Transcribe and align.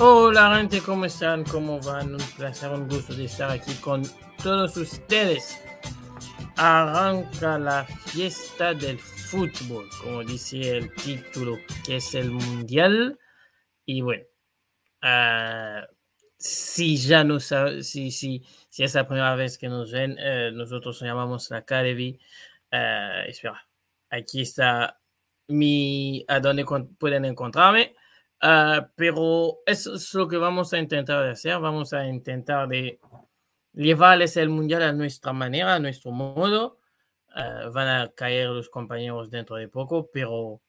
Hola 0.00 0.56
gente, 0.56 0.80
¿cómo 0.80 1.06
están? 1.06 1.42
¿Cómo 1.42 1.80
van? 1.80 2.14
Un 2.14 2.22
placer, 2.36 2.70
un 2.70 2.88
gusto 2.88 3.14
de 3.14 3.24
estar 3.24 3.50
aquí 3.50 3.74
con 3.80 4.04
todos 4.40 4.76
ustedes. 4.76 5.60
Arranca 6.56 7.58
la 7.58 7.84
fiesta 7.84 8.74
del 8.74 9.00
fútbol, 9.00 9.88
como 10.00 10.22
dice 10.22 10.76
el 10.76 10.94
título, 10.94 11.58
que 11.84 11.96
es 11.96 12.14
el 12.14 12.30
mundial. 12.30 13.18
Y 13.86 14.02
bueno, 14.02 14.22
uh, 15.02 15.84
si 16.36 16.96
ya 16.96 17.24
no 17.24 17.40
sabe, 17.40 17.82
si, 17.82 18.12
si, 18.12 18.44
si 18.68 18.84
es 18.84 18.94
la 18.94 19.04
primera 19.04 19.34
vez 19.34 19.58
que 19.58 19.68
nos 19.68 19.90
ven, 19.90 20.12
uh, 20.12 20.56
nosotros 20.56 21.00
llamamos 21.00 21.50
la 21.50 21.56
Academy. 21.56 22.20
Uh, 22.70 23.26
espera, 23.26 23.66
aquí 24.10 24.42
está 24.42 25.00
mi, 25.48 26.24
a 26.28 26.38
donde 26.38 26.64
pueden 27.00 27.24
encontrarme. 27.24 27.96
Uh, 28.42 28.86
pero 28.94 29.58
eso 29.66 29.96
es 29.96 30.14
lo 30.14 30.28
que 30.28 30.36
vamos 30.36 30.72
a 30.72 30.78
intentar 30.78 31.26
hacer. 31.26 31.58
Vamos 31.58 31.92
a 31.92 32.06
intentar 32.06 32.68
de 32.68 33.00
llevarles 33.72 34.36
el 34.36 34.48
mundial 34.48 34.82
a 34.82 34.92
nuestra 34.92 35.32
manera, 35.32 35.74
a 35.74 35.80
nuestro 35.80 36.12
modo. 36.12 36.78
Uh, 37.34 37.70
van 37.72 37.88
a 37.88 38.12
caer 38.14 38.48
los 38.48 38.68
compañeros 38.68 39.30
dentro 39.30 39.56
de 39.56 39.68
poco, 39.68 40.08
pero 40.12 40.60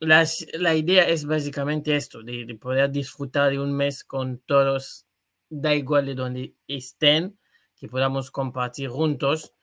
la, 0.00 0.26
la 0.54 0.74
idea 0.74 1.08
es 1.08 1.24
básicamente 1.24 1.94
esto, 1.94 2.22
de, 2.22 2.44
de, 2.44 2.54
poder 2.56 2.90
disfrutar 2.90 3.50
de 3.50 3.60
un 3.60 3.72
mes 3.72 4.02
con 4.02 4.38
todos, 4.38 5.06
da 5.48 5.74
igual 5.74 6.06
de 6.06 6.14
donde 6.14 6.54
estén, 6.66 7.38
que 7.76 7.88
podamos 7.88 8.30
compartir 8.30 8.88
juntos 8.88 9.54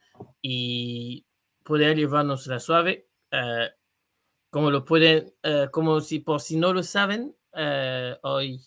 y 0.42 1.25
poder 1.64 1.98
llevarnos 1.98 2.48
la 2.48 2.59
suave. 2.59 3.08
Uh, 3.31 3.79
como 4.50 4.72
lo 4.72 4.86
pueden, 4.86 5.34
uh, 5.44 5.70
como 5.72 6.02
si 6.02 6.20
por 6.20 6.42
si 6.42 6.58
no 6.58 6.74
lo 6.74 6.84
saben, 6.84 7.36
uh, 7.54 8.16
hoy 8.24 8.62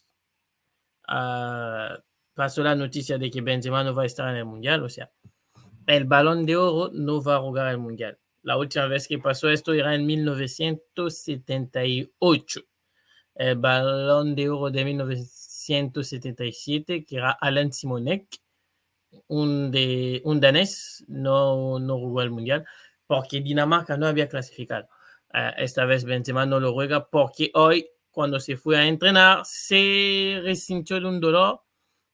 uh, 1.09 1.95
pasó 2.35 2.63
la 2.63 2.75
noticia 2.75 3.19
de 3.19 3.31
que 3.31 3.41
Benzema 3.41 3.85
no 3.85 3.95
va 3.95 4.03
a 4.05 4.07
estar 4.07 4.29
en 4.31 4.37
el 4.37 4.45
Mundial, 4.45 4.83
o 4.83 4.89
sea, 4.89 5.11
el 5.87 6.05
balón 6.05 6.47
de 6.47 6.57
oro 6.57 6.91
no 6.93 7.23
va 7.23 7.37
a 7.37 7.41
jugar 7.41 7.71
el 7.71 7.79
Mundial. 7.79 8.19
La 8.43 8.57
última 8.57 8.87
vez 8.87 9.07
que 9.09 9.19
pasó 9.19 9.51
esto 9.51 9.73
era 9.73 9.95
en 9.95 10.07
1978. 10.07 12.61
El 13.35 13.57
balón 13.57 14.35
de 14.35 14.51
oro 14.51 14.71
de 14.71 14.85
1977, 14.85 17.05
que 17.05 17.17
era 17.17 17.33
Alan 17.33 17.73
Simonek, 17.73 18.27
un, 19.29 19.71
de, 19.71 20.21
un 20.25 20.41
danés, 20.41 21.05
no, 21.09 21.79
no 21.79 21.99
jugó 21.99 22.23
el 22.23 22.31
Mundial, 22.31 22.65
porque 23.07 23.41
Dinamarca 23.41 23.97
no 23.97 24.07
había 24.07 24.29
clasificado. 24.29 24.89
Esta 25.33 25.85
vez 25.87 26.05
Benzema 26.05 26.45
no 26.45 26.61
lo 26.61 26.73
juega 26.73 27.09
porque 27.09 27.51
hoy, 27.55 27.89
cuando 28.11 28.39
se 28.39 28.57
fue 28.57 28.77
a 28.77 28.87
entrenar, 28.87 29.41
se 29.45 30.41
resintió 30.43 31.01
de 31.01 31.07
un 31.07 31.21
dolor 31.21 31.63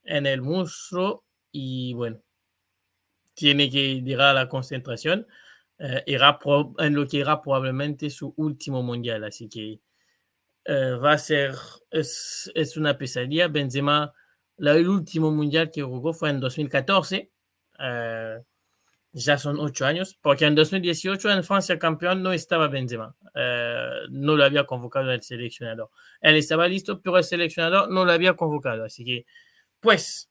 en 0.05 0.27
el 0.27 0.41
muslo 0.41 1.25
y 1.51 1.95
bueno, 1.95 2.21
tiene 3.35 3.71
que 3.71 3.81
ir 3.81 4.21
a 4.21 4.33
la 4.33 4.49
concentración. 4.49 5.27
Uh, 5.81 6.03
irá 6.07 6.39
en 6.79 6.95
lo 6.95 7.07
que 7.07 7.19
irá 7.19 7.41
probablemente 7.41 8.11
su 8.11 8.35
último 8.37 8.83
mundial, 8.83 9.23
así 9.23 9.49
que 9.49 9.81
uh, 10.67 11.01
va 11.01 11.13
a 11.13 11.19
ser, 11.19 11.55
es, 11.91 12.51
es, 12.55 12.77
una 12.77 12.99
pesadilla. 12.99 13.47
Benzema, 13.47 14.13
el 14.59 14.89
último 14.89 15.31
mundial 15.31 15.71
que 15.71 15.83
jugó 15.83 16.13
fue 16.13 16.31
en 16.31 16.41
2014 16.41 17.31
ya 19.13 19.39
son 19.39 19.59
ocho 19.59 19.87
años, 19.87 20.19
porque 20.21 20.45
en 20.45 20.55
2018 20.55 21.31
en 21.31 21.45
Francia 21.45 21.79
campeón 21.79 22.23
no 22.23 22.33
estaba 22.33 22.69
Benzema, 22.69 23.17
eh, 23.35 23.91
no 24.11 24.37
lo 24.37 24.45
había 24.45 24.65
convocado 24.65 25.11
el 25.13 25.23
seleccionador. 25.23 25.91
Él 26.21 26.37
estaba 26.37 26.69
listo, 26.69 27.01
pero 27.01 27.19
el 27.19 27.25
seleccionador 27.25 27.91
no 27.91 28.05
lo 28.05 28.13
había 28.13 28.35
convocado. 28.35 28.85
Así 28.85 29.05
que, 29.05 29.27
pues, 29.81 30.31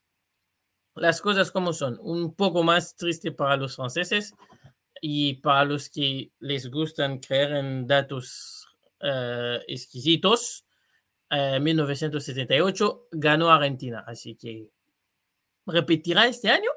las 0.96 1.22
cosas 1.22 1.52
como 1.52 1.74
son, 1.74 1.98
un 2.02 2.36
poco 2.36 2.64
más 2.64 2.96
triste 2.96 3.32
para 3.32 3.58
los 3.58 3.76
franceses 3.76 4.34
y 5.02 5.36
para 5.36 5.66
los 5.66 5.90
que 5.90 6.32
les 6.40 6.70
gustan 6.70 7.20
creer 7.20 7.54
en 7.54 7.88
datos 7.88 8.68
eh, 9.00 9.60
exquisitos. 9.68 10.66
Eh, 11.30 11.60
1978 11.60 13.08
ganó 13.12 13.52
Argentina, 13.52 14.04
así 14.08 14.36
que 14.36 14.70
repetirá 15.66 16.26
este 16.28 16.50
año, 16.50 16.72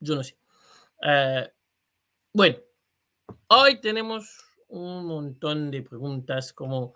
yo 0.00 0.16
no 0.16 0.24
sé. 0.24 0.36
Uh, 1.00 1.46
bueno, 2.32 2.56
hoy 3.46 3.80
tenemos 3.80 4.44
un 4.66 5.06
montón 5.06 5.70
de 5.70 5.82
preguntas 5.82 6.52
como 6.52 6.94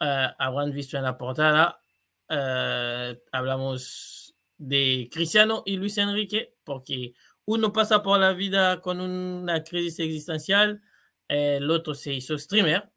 uh, 0.00 0.28
habrán 0.38 0.72
visto 0.72 0.98
en 0.98 1.04
la 1.04 1.16
portada. 1.16 1.80
Uh, 2.28 3.16
hablamos 3.32 4.36
de 4.58 5.08
Cristiano 5.10 5.62
y 5.64 5.76
Luis 5.76 5.96
Enrique 5.98 6.56
porque 6.64 7.14
uno 7.46 7.72
pasa 7.72 8.02
por 8.02 8.20
la 8.20 8.32
vida 8.32 8.80
con 8.80 9.00
una 9.00 9.62
crisis 9.64 9.98
existencial, 10.00 10.82
el 11.28 11.70
otro 11.70 11.94
se 11.94 12.12
hizo 12.12 12.38
streamer 12.38 12.90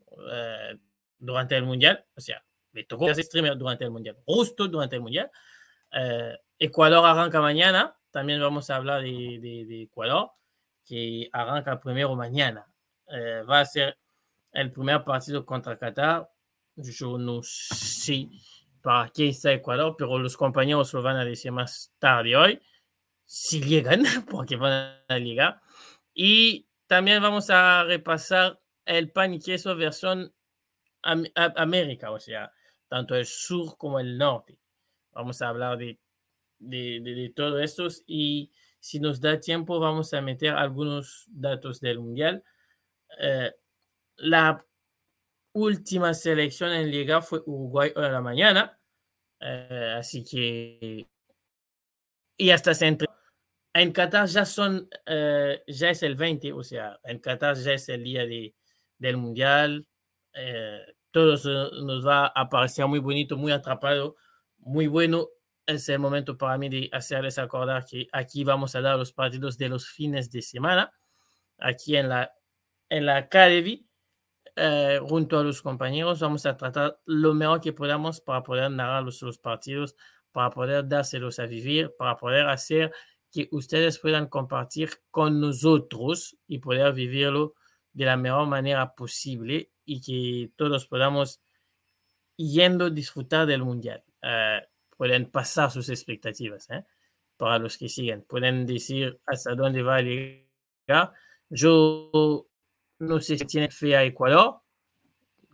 durante 1.18 1.56
el 1.56 1.64
mundial, 1.64 2.06
o 2.16 2.22
sea, 2.22 2.44
le 2.72 2.86
tocó 2.86 3.14
ser 3.14 3.24
streamer 3.24 3.58
durante 3.58 3.84
el 3.84 3.92
mundial, 3.92 4.18
justo 4.26 4.68
durante 4.68 4.96
el 4.96 5.02
mundial. 5.02 5.30
Ecuador 6.58 7.06
arranca 7.06 7.42
mañana, 7.42 7.98
también 8.18 8.42
vamos 8.42 8.68
a 8.72 8.78
hablar 8.78 9.04
de, 9.04 9.38
de, 9.40 9.66
de 9.68 9.84
Ecuador, 9.84 10.32
que 10.84 11.30
arranca 11.32 11.80
primero 11.80 12.16
mañana. 12.16 12.66
Eh, 13.08 13.44
va 13.48 13.60
a 13.60 13.66
ser 13.66 13.96
el 14.54 14.72
primer 14.72 15.04
partido 15.04 15.46
contra 15.46 15.78
Qatar. 15.78 16.28
Yo 16.78 17.20
no 17.20 17.42
sé 17.44 18.28
para 18.82 19.12
qué 19.12 19.30
está 19.30 19.54
Ecuador, 19.54 19.94
pero 19.96 20.18
los 20.18 20.36
compañeros 20.36 20.92
lo 20.96 21.04
van 21.04 21.18
a 21.18 21.26
decir 21.26 21.52
más 21.52 21.94
tarde 22.00 22.36
hoy, 22.36 22.60
si 23.24 23.62
llegan, 23.62 24.02
porque 24.32 24.56
van 24.56 25.00
a 25.08 25.20
llegar. 25.20 25.62
Y 26.12 26.68
también 26.88 27.22
vamos 27.22 27.52
a 27.52 27.84
repasar 27.84 28.60
el 28.84 29.12
pan 29.12 29.36
y 29.36 29.40
queso 29.40 29.76
versión 29.76 30.34
Am 31.04 31.24
América, 31.36 32.10
o 32.10 32.20
sea, 32.20 32.52
tanto 32.88 33.14
el 33.14 33.28
sur 33.28 33.78
como 33.78 34.00
el 34.00 34.18
norte. 34.18 34.58
Vamos 35.12 35.40
a 35.44 35.50
hablar 35.50 35.78
de 35.78 36.00
de, 36.60 37.00
de, 37.02 37.16
de 37.16 37.30
todo 37.30 37.60
esto 37.60 37.88
y 38.06 38.52
si 38.80 39.00
nos 39.00 39.20
da 39.20 39.40
tiempo 39.40 39.80
vamos 39.80 40.14
a 40.14 40.22
meter 40.22 40.54
algunos 40.54 41.26
datos 41.28 41.82
del 41.82 42.00
mundial. 42.00 42.44
Eh, 43.20 43.52
la 44.18 44.66
última 45.54 46.14
selección 46.14 46.72
en 46.72 46.92
liga 46.92 47.22
fue 47.22 47.40
Uruguay 47.46 47.92
hoy 47.96 48.06
a 48.06 48.10
la 48.10 48.22
mañana, 48.22 48.80
eh, 49.40 49.96
así 49.98 50.24
que 50.24 51.08
y 52.38 52.50
hasta 52.52 52.74
se 52.74 52.88
entre 52.88 53.08
en 53.74 53.92
Qatar 53.92 54.28
ya 54.28 54.46
son 54.46 54.90
eh, 55.06 55.64
ya 55.68 55.90
es 55.90 56.04
el 56.04 56.16
20, 56.16 56.54
o 56.54 56.64
sea, 56.64 57.00
en 57.04 57.20
Qatar 57.20 57.58
ya 57.58 57.74
es 57.74 57.90
el 57.90 58.04
día 58.04 58.26
de, 58.26 58.56
del 58.98 59.18
mundial. 59.18 59.86
Todo 61.12 61.36
nos 61.84 62.06
va 62.06 62.28
a 62.28 62.48
parecer 62.48 62.86
muy 62.86 63.00
bonito, 63.00 63.38
muy 63.38 63.52
atrapado, 63.52 64.16
muy 64.60 64.86
bueno 64.88 65.30
es 65.68 65.90
el 65.90 66.00
momento 66.00 66.38
para 66.38 66.58
mí 66.58 66.70
de 66.70 66.90
hacerles 66.94 67.38
acordar 67.38 67.86
que 67.86 68.08
aquí 68.14 68.44
vamos 68.44 68.74
a 68.76 68.82
dar 68.82 68.98
los 68.98 69.12
partidos 69.12 69.58
de 69.58 69.70
los 69.70 69.88
fines 69.88 70.32
de 70.32 70.42
semana, 70.42 70.92
aquí 71.60 71.98
en 71.98 72.10
la, 72.10 72.34
en 72.90 73.06
la 73.06 73.18
Academy, 73.18 73.86
eh, 74.56 75.00
junto 75.04 75.38
a 75.38 75.44
los 75.44 75.62
compañeros, 75.62 76.22
vamos 76.22 76.46
a 76.46 76.56
tratar 76.56 77.00
lo 77.06 77.34
mejor 77.34 77.62
que 77.62 77.74
podamos 77.74 78.22
para 78.22 78.42
poder 78.44 78.72
narrar 78.72 79.04
los, 79.04 79.38
partidos, 79.40 79.96
para 80.32 80.50
poder 80.50 80.88
dárselos 80.88 81.38
a 81.40 81.46
vivir, 81.46 81.94
para 81.98 82.16
poder 82.16 82.48
hacer 82.48 82.92
que 83.32 83.50
ustedes 83.52 84.00
puedan 84.00 84.28
compartir 84.28 84.90
con 85.12 85.42
nosotros 85.42 86.38
y 86.48 86.60
poder 86.60 86.94
vivirlo 86.94 87.56
de 87.92 88.06
la 88.06 88.16
mejor 88.16 88.48
manera 88.48 88.96
posible 88.96 89.72
y 89.84 90.02
que 90.02 90.52
todos 90.56 90.88
podamos 90.88 91.42
yendo 92.38 92.90
disfrutar 92.90 93.46
del 93.46 93.64
mundial. 93.64 94.04
Uh, 94.24 94.66
pueden 94.98 95.30
pasar 95.30 95.72
sus 95.72 95.90
expectativas 95.90 96.70
¿eh? 96.70 96.84
para 97.38 97.60
los 97.60 97.78
que 97.78 97.88
siguen. 97.88 98.24
Pueden 98.24 98.66
decir 98.66 99.20
hasta 99.26 99.56
dónde 99.56 99.84
va 99.84 99.98
a 99.98 100.02
llegar. 100.02 101.14
Yo 101.50 102.48
no 103.00 103.20
sé 103.22 103.38
si 103.38 103.46
tiene 103.46 103.70
fe 103.70 103.96
a 103.96 104.04
Ecuador. 104.04 104.62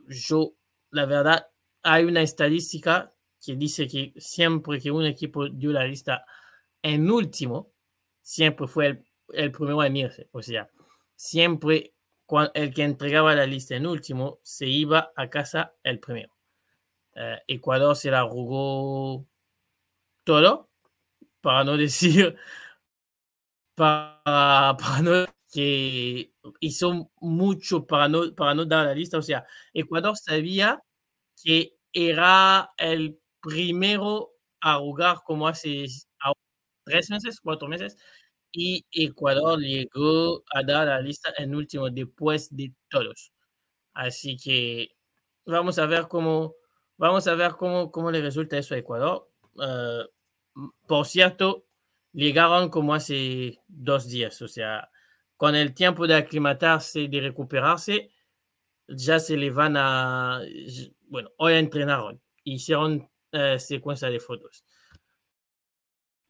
Yo, 0.08 0.56
la 0.92 1.06
verdad, 1.06 1.48
hay 1.84 2.06
una 2.06 2.22
estadística 2.22 3.12
que 3.46 3.56
dice 3.56 3.88
que 3.88 4.14
siempre 4.18 4.80
que 4.80 4.90
un 4.90 5.06
equipo 5.06 5.50
dio 5.50 5.72
la 5.72 5.86
lista 5.86 6.26
en 6.82 7.12
último, 7.12 7.72
siempre 8.22 8.68
fue 8.68 8.88
el, 8.88 9.06
el 9.34 9.52
primero 9.52 9.84
en 9.84 9.98
irse. 9.98 10.30
O 10.32 10.42
sea, 10.42 10.70
siempre 11.16 11.94
el 12.54 12.74
que 12.74 12.84
entregaba 12.84 13.36
la 13.36 13.46
lista 13.46 13.76
en 13.76 13.86
último 13.86 14.40
se 14.44 14.68
iba 14.68 15.12
a 15.16 15.30
casa 15.30 15.76
el 15.84 16.00
primero. 16.00 16.34
Uh, 17.16 17.38
Ecuador 17.48 17.96
se 17.96 18.10
la 18.10 18.24
jugó 18.24 19.28
todo, 20.24 20.70
para 21.42 21.64
no 21.64 21.78
decir, 21.78 22.38
para, 23.76 24.78
para 24.78 25.02
no, 25.02 25.26
que 25.52 26.34
hizo 26.60 27.12
mucho 27.22 27.86
para 27.86 28.10
no, 28.10 28.34
para 28.36 28.56
no 28.56 28.66
dar 28.66 28.88
la 28.88 28.96
lista. 28.96 29.18
O 29.18 29.22
sea, 29.22 29.46
Ecuador 29.74 30.18
sabía 30.18 30.82
que 31.44 31.76
era 31.94 32.72
el 32.78 33.20
primero 33.42 34.32
a 34.62 34.78
jugar 34.80 35.18
como 35.26 35.48
hace 35.48 35.86
tres 36.86 37.10
meses, 37.10 37.40
cuatro 37.42 37.68
meses, 37.68 37.98
y 38.52 38.86
Ecuador 38.92 39.60
llegó 39.60 40.44
a 40.54 40.64
dar 40.64 40.88
la 40.88 41.02
lista 41.02 41.34
en 41.38 41.56
último 41.56 41.90
después 41.90 42.56
de 42.56 42.74
todos. 42.90 43.32
Así 43.94 44.38
que 44.38 44.90
vamos 45.46 45.80
a 45.80 45.86
ver 45.88 46.08
cómo, 46.08 46.56
vamos 46.98 47.28
a 47.28 47.36
ver 47.36 47.54
cómo, 47.54 47.92
cómo 47.92 48.12
le 48.12 48.22
resulta 48.22 48.58
eso 48.58 48.76
a 48.76 48.80
Ecuador. 48.80 49.30
Uh, 49.56 50.06
por 50.88 51.06
cierto, 51.06 51.66
llegaron 52.12 52.70
como 52.70 52.94
hace 52.94 53.60
dos 53.68 54.08
días, 54.08 54.42
o 54.42 54.48
sea, 54.48 54.90
con 55.36 55.56
el 55.56 55.74
tiempo 55.74 56.08
de 56.08 56.16
aclimatarse, 56.16 57.08
de 57.08 57.22
recuperarse, 57.22 58.12
ya 58.88 59.20
se 59.20 59.38
le 59.38 59.50
van 59.50 59.76
a, 59.78 60.42
bueno, 61.08 61.30
hoy 61.38 61.54
entrenaron, 61.54 62.22
hicieron 62.44 63.10
uh, 63.34 63.58
secuencia 63.58 64.10
de 64.10 64.20
fotos. 64.20 64.66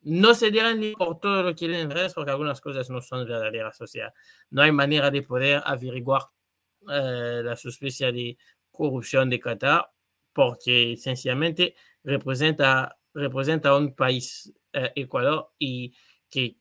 No 0.01 0.33
se 0.33 0.51
dirán 0.51 0.79
ni 0.79 0.93
por 0.93 1.19
todo 1.19 1.43
lo 1.43 1.55
que 1.55 1.67
leen 1.67 1.81
en 1.81 1.91
redes 1.91 2.13
porque 2.13 2.31
algunas 2.31 2.59
cosas 2.59 2.89
no 2.89 3.01
son 3.01 3.25
verdaderas, 3.25 3.79
o 3.81 3.87
sea, 3.87 4.13
no 4.49 4.61
hay 4.61 4.71
manera 4.71 5.09
de 5.09 5.21
poder 5.21 5.61
averiguar 5.65 6.23
uh, 6.81 7.41
la 7.43 7.55
sospecha 7.55 8.11
de 8.11 8.37
corrupción 8.71 9.29
de 9.29 9.39
Qatar 9.39 9.89
porque 10.33 10.95
sencillamente 10.97 11.75
representa, 12.03 12.97
representa 13.13 13.75
un 13.75 13.95
país, 13.95 14.51
uh, 14.73 14.87
Ecuador, 14.95 15.51
y 15.59 15.93
que 16.29 16.57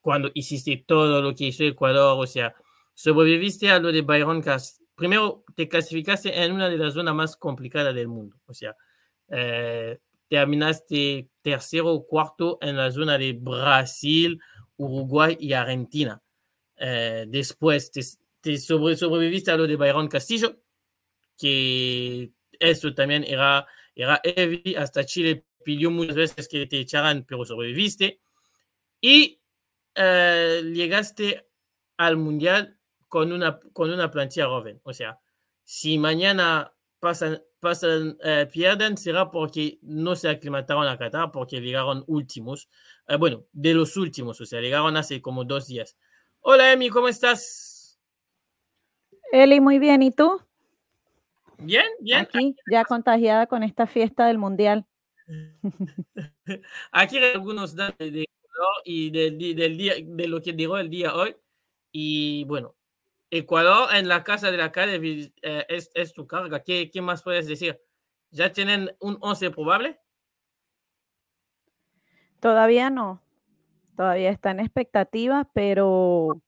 cuando 0.00 0.30
hiciste 0.34 0.84
todo 0.86 1.20
lo 1.20 1.34
que 1.34 1.46
hizo 1.46 1.64
Ecuador, 1.64 2.16
o 2.18 2.26
sea, 2.26 2.54
sobreviviste 2.94 3.70
a 3.70 3.78
lo 3.78 3.92
de 3.92 4.02
Byron 4.02 4.40
Cast. 4.40 4.80
Primero, 4.94 5.44
te 5.54 5.68
clasificaste 5.68 6.42
en 6.42 6.52
una 6.52 6.68
de 6.68 6.78
las 6.78 6.94
zonas 6.94 7.14
más 7.14 7.36
complicadas 7.36 7.94
del 7.94 8.08
mundo, 8.08 8.36
o 8.46 8.54
sea, 8.54 8.76
uh, 9.28 9.96
terminaste 10.28 11.28
tercero 11.42 11.92
o 11.92 12.06
cuarto 12.06 12.58
en 12.60 12.76
la 12.76 12.90
zona 12.90 13.16
de 13.16 13.32
Brasil, 13.32 14.40
Uruguay 14.76 15.36
y 15.40 15.52
Argentina. 15.52 16.22
Uh, 16.80 17.26
después 17.26 17.90
te, 17.90 18.02
te 18.40 18.58
sobre, 18.58 18.96
sobreviviste 18.96 19.50
a 19.50 19.56
lo 19.56 19.66
de 19.66 19.76
Byron 19.76 20.08
Castillo, 20.08 20.60
que 21.36 22.30
eso 22.58 22.94
también 22.94 23.24
era, 23.24 23.66
era 23.94 24.20
heavy. 24.24 24.74
Hasta 24.76 25.04
Chile 25.04 25.44
pidió 25.64 25.90
muchas 25.90 26.16
veces 26.16 26.48
que 26.48 26.66
te 26.66 26.80
echaran, 26.80 27.24
pero 27.26 27.44
sobreviviste. 27.44 28.20
Y 29.00 29.40
uh, 29.96 30.62
llegaste 30.62 31.46
al 31.96 32.16
Mundial 32.16 32.78
con 33.08 33.32
una, 33.32 33.60
con 33.72 33.90
una 33.90 34.10
plantilla 34.10 34.46
joven. 34.46 34.80
O 34.82 34.92
sea, 34.92 35.18
si 35.64 35.98
mañana 35.98 36.72
pasan, 36.98 37.42
pasan 37.60 38.18
uh, 38.24 38.50
pierden, 38.50 38.96
será 38.96 39.30
porque 39.30 39.78
no 39.82 40.16
se 40.16 40.28
aclimataron 40.28 40.86
a 40.86 40.98
Qatar, 40.98 41.30
porque 41.30 41.60
llegaron 41.60 42.04
últimos. 42.06 42.68
Uh, 43.08 43.18
bueno, 43.18 43.44
de 43.52 43.74
los 43.74 43.96
últimos, 43.96 44.40
o 44.40 44.46
sea, 44.46 44.60
llegaron 44.60 44.96
hace 44.96 45.20
como 45.20 45.44
dos 45.44 45.66
días. 45.66 45.96
Hola, 46.40 46.72
Emi, 46.72 46.88
¿cómo 46.88 47.08
estás? 47.08 48.00
Eli, 49.32 49.60
muy 49.60 49.78
bien. 49.78 50.02
¿Y 50.02 50.10
tú? 50.10 50.40
Bien, 51.58 51.86
bien. 52.00 52.20
Aquí, 52.20 52.56
ya 52.70 52.84
contagiada 52.84 53.46
con 53.46 53.62
esta 53.62 53.86
fiesta 53.86 54.26
del 54.26 54.38
Mundial. 54.38 54.86
Aquí 56.92 57.18
algunos 57.18 57.74
datos 57.74 57.98
de, 57.98 58.10
de 58.10 58.28
y 58.84 59.10
del, 59.10 59.38
del 59.38 59.76
día, 59.76 59.94
de 60.02 60.28
lo 60.28 60.40
que 60.40 60.52
dijo 60.52 60.78
el 60.78 60.90
día 60.90 61.14
hoy. 61.14 61.36
Y 61.92 62.44
bueno, 62.44 62.74
Ecuador 63.30 63.94
en 63.94 64.08
la 64.08 64.24
casa 64.24 64.50
de 64.50 64.56
la 64.56 64.72
calle 64.72 65.32
eh, 65.42 65.66
es, 65.68 65.90
es, 65.94 66.12
tu 66.12 66.26
carga. 66.26 66.62
¿Qué, 66.62 66.90
¿Qué, 66.90 67.02
más 67.02 67.22
puedes 67.22 67.46
decir? 67.46 67.80
¿Ya 68.30 68.52
tienen 68.52 68.94
un 69.00 69.18
11 69.20 69.50
probable? 69.50 70.00
Todavía 72.40 72.90
no. 72.90 73.22
Todavía 73.96 74.30
está 74.30 74.52
en 74.52 74.60
expectativa, 74.60 75.48
pero... 75.52 76.40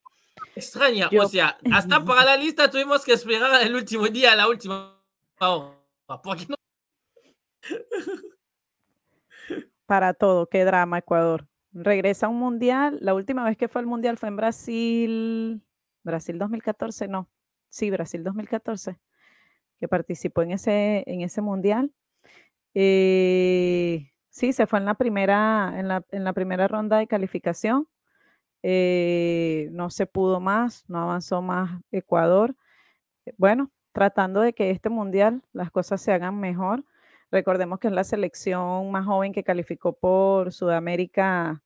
Extraña, 0.55 1.09
Yo... 1.09 1.23
o 1.23 1.27
sea, 1.27 1.57
hasta 1.71 2.03
para 2.05 2.23
la 2.25 2.37
lista 2.37 2.69
tuvimos 2.69 3.03
que 3.03 3.13
esperar 3.13 3.61
el 3.61 3.75
último 3.75 4.07
día, 4.07 4.35
la 4.35 4.47
última 4.47 4.97
hora. 5.39 5.77
¿Por 6.23 6.37
qué 6.37 6.45
no? 6.47 6.55
Para 9.91 10.13
todo, 10.13 10.47
qué 10.47 10.63
drama 10.63 10.99
Ecuador. 10.99 11.49
Regresa 11.73 12.27
a 12.27 12.29
un 12.29 12.39
mundial. 12.39 12.97
La 13.01 13.13
última 13.13 13.43
vez 13.43 13.57
que 13.57 13.67
fue 13.67 13.81
al 13.81 13.87
mundial 13.87 14.17
fue 14.17 14.29
en 14.29 14.37
Brasil 14.37 15.61
Brasil 16.01 16.39
2014, 16.39 17.09
no, 17.09 17.29
sí, 17.67 17.91
Brasil 17.91 18.23
2014, 18.23 18.97
que 19.81 19.87
participó 19.89 20.43
en 20.43 20.51
ese, 20.51 21.03
en 21.07 21.19
ese 21.19 21.41
mundial. 21.41 21.91
Eh, 22.73 24.13
sí, 24.29 24.53
se 24.53 24.65
fue 24.65 24.79
en 24.79 24.85
la 24.85 24.93
primera, 24.93 25.73
en 25.75 25.89
la, 25.89 26.05
en 26.11 26.23
la 26.23 26.31
primera 26.31 26.69
ronda 26.69 26.97
de 26.97 27.07
calificación. 27.07 27.85
Eh, 28.63 29.67
no 29.73 29.89
se 29.89 30.05
pudo 30.05 30.39
más, 30.39 30.85
no 30.87 30.99
avanzó 30.99 31.41
más 31.41 31.81
Ecuador. 31.91 32.55
Bueno, 33.37 33.71
tratando 33.91 34.39
de 34.39 34.53
que 34.53 34.69
este 34.69 34.87
mundial 34.89 35.43
las 35.51 35.69
cosas 35.69 35.99
se 36.01 36.13
hagan 36.13 36.39
mejor. 36.39 36.85
Recordemos 37.31 37.79
que 37.79 37.87
es 37.87 37.93
la 37.93 38.03
selección 38.03 38.91
más 38.91 39.05
joven 39.05 39.31
que 39.31 39.43
calificó 39.43 39.93
por 39.93 40.51
Sudamérica 40.51 41.63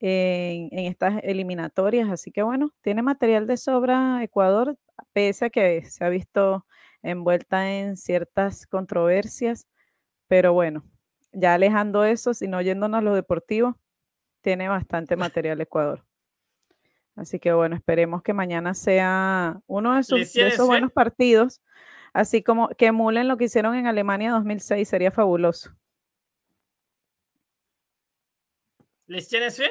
en, 0.00 0.68
en, 0.72 0.86
estas 0.86 1.20
eliminatorias. 1.22 2.10
Así 2.10 2.32
que 2.32 2.42
bueno, 2.42 2.72
tiene 2.80 3.02
material 3.02 3.46
de 3.46 3.56
sobra 3.56 4.22
Ecuador, 4.22 4.76
pese 5.12 5.46
a 5.46 5.50
que 5.50 5.84
se 5.84 6.04
ha 6.04 6.08
visto 6.08 6.66
envuelta 7.02 7.70
en 7.70 7.96
ciertas 7.96 8.66
controversias. 8.66 9.66
Pero 10.26 10.52
bueno, 10.54 10.84
ya 11.32 11.54
alejando 11.54 12.04
eso, 12.04 12.34
sino 12.34 12.62
yéndonos 12.62 12.98
a 12.98 13.02
lo 13.02 13.14
deportivo, 13.14 13.78
tiene 14.40 14.68
bastante 14.68 15.16
material 15.16 15.60
Ecuador. 15.60 16.04
Así 17.16 17.38
que 17.38 17.52
bueno, 17.52 17.76
esperemos 17.76 18.22
que 18.22 18.32
mañana 18.32 18.74
sea 18.74 19.60
uno 19.66 19.94
de 19.94 20.00
esos 20.00 20.66
buenos 20.66 20.92
partidos, 20.92 21.60
así 22.14 22.42
como 22.42 22.68
que 22.68 22.86
emulen 22.86 23.28
lo 23.28 23.36
que 23.36 23.44
hicieron 23.44 23.74
en 23.74 23.86
Alemania 23.86 24.30
2006, 24.30 24.88
sería 24.88 25.10
fabuloso. 25.10 25.76
¿Les 29.06 29.28
tienes 29.28 29.58
fe? 29.58 29.70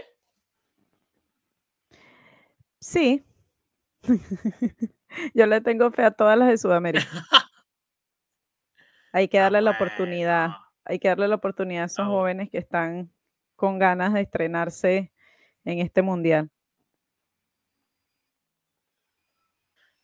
Sí. 2.79 3.25
Yo 5.33 5.47
le 5.47 5.61
tengo 5.61 5.89
fe 5.91 6.03
a 6.03 6.11
todas 6.11 6.37
las 6.37 6.49
de 6.49 6.57
Sudamérica. 6.57 7.07
Hay 9.13 9.27
que 9.27 9.37
darle 9.39 9.61
la 9.61 9.71
oportunidad, 9.71 10.49
hay 10.85 10.97
que 10.97 11.07
darle 11.07 11.27
la 11.27 11.35
oportunidad 11.35 11.83
a 11.83 11.85
esos 11.85 12.07
jóvenes 12.07 12.49
que 12.49 12.57
están 12.57 13.13
con 13.55 13.77
ganas 13.77 14.11
de 14.11 14.21
estrenarse 14.21 15.13
en 15.65 15.77
este 15.77 16.01
mundial. 16.01 16.49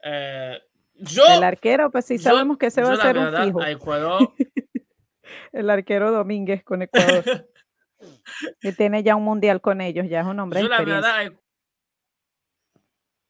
Eh, 0.04 0.60
yo, 1.00 1.24
el 1.28 1.44
arquero, 1.44 1.92
pues 1.92 2.06
sí 2.06 2.18
yo, 2.18 2.24
sabemos 2.24 2.58
que 2.58 2.72
se 2.72 2.82
va 2.82 2.92
a 2.92 2.94
hacer 2.94 3.18
un 3.18 3.46
fijo. 3.46 3.62
A 3.62 3.72
Ecuador. 3.72 4.34
el 5.52 5.70
arquero 5.70 6.12
Domínguez 6.12 6.64
con 6.64 6.82
Ecuador. 6.82 7.24
que 8.62 8.72
tiene 8.72 9.04
ya 9.04 9.16
un 9.16 9.24
mundial 9.24 9.62
con 9.62 9.82
ellos, 9.82 10.08
ya 10.10 10.22
es 10.22 10.28
un 10.28 10.40
hombre. 10.40 10.62
Yo 10.62 10.66
de 10.66 10.70
la 10.70 10.82
verdad, 10.84 11.32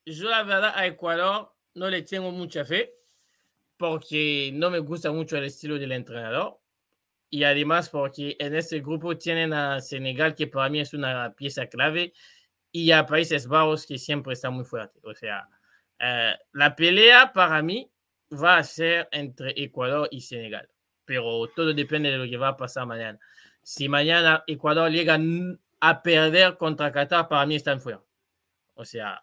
yo 0.06 0.30
la 0.30 0.44
verdad 0.44 0.74
a 0.76 0.86
Ecuador 0.86 1.54
no 1.76 1.90
le 1.90 2.02
tengo 2.04 2.32
mucha 2.32 2.66
fe 2.66 2.94
porque 3.78 4.52
no 4.54 4.70
me 4.70 4.80
gusta 4.80 5.12
mucho 5.12 5.38
el 5.38 5.46
estilo 5.46 5.80
del 5.80 5.92
entrenador 5.92 6.60
y 7.30 7.44
además 7.44 7.90
porque 7.90 8.36
en 8.40 8.56
este 8.56 8.82
grupo 8.82 9.18
tienen 9.18 9.54
a 9.54 9.80
Senegal 9.82 10.36
que 10.36 10.48
para 10.48 10.70
mí 10.70 10.80
es 10.80 10.94
una 10.94 11.34
pieza 11.36 11.68
clave 11.68 12.14
y 12.72 12.92
a 12.92 13.06
Países 13.06 13.48
Bajos 13.48 13.86
que 13.86 13.98
siempre 13.98 14.34
está 14.34 14.50
muy 14.50 14.66
fuerte. 14.66 15.00
O 15.04 15.14
sea, 15.14 15.48
eh, 16.00 16.36
la 16.54 16.76
pelea 16.76 17.34
para 17.34 17.62
mí 17.62 17.92
va 18.32 18.58
a 18.58 18.64
ser 18.64 19.10
entre 19.12 19.54
Ecuador 19.62 20.08
y 20.12 20.22
Senegal, 20.22 20.70
pero 21.06 21.48
todo 21.56 21.74
depende 21.74 22.12
de 22.12 22.18
lo 22.18 22.30
que 22.30 22.38
va 22.38 22.50
a 22.50 22.58
pasar 22.58 22.86
mañana. 22.86 23.20
Si 23.64 23.90
mañana 23.90 24.44
Ecuador 24.48 24.90
llega 24.90 25.20
a 25.80 26.02
perder 26.02 26.58
contra 26.58 26.92
Qatar, 26.92 27.28
para 27.28 27.46
mí 27.46 27.56
están 27.56 27.82
fuera. 27.82 28.02
O 28.76 28.86
sea, 28.86 29.22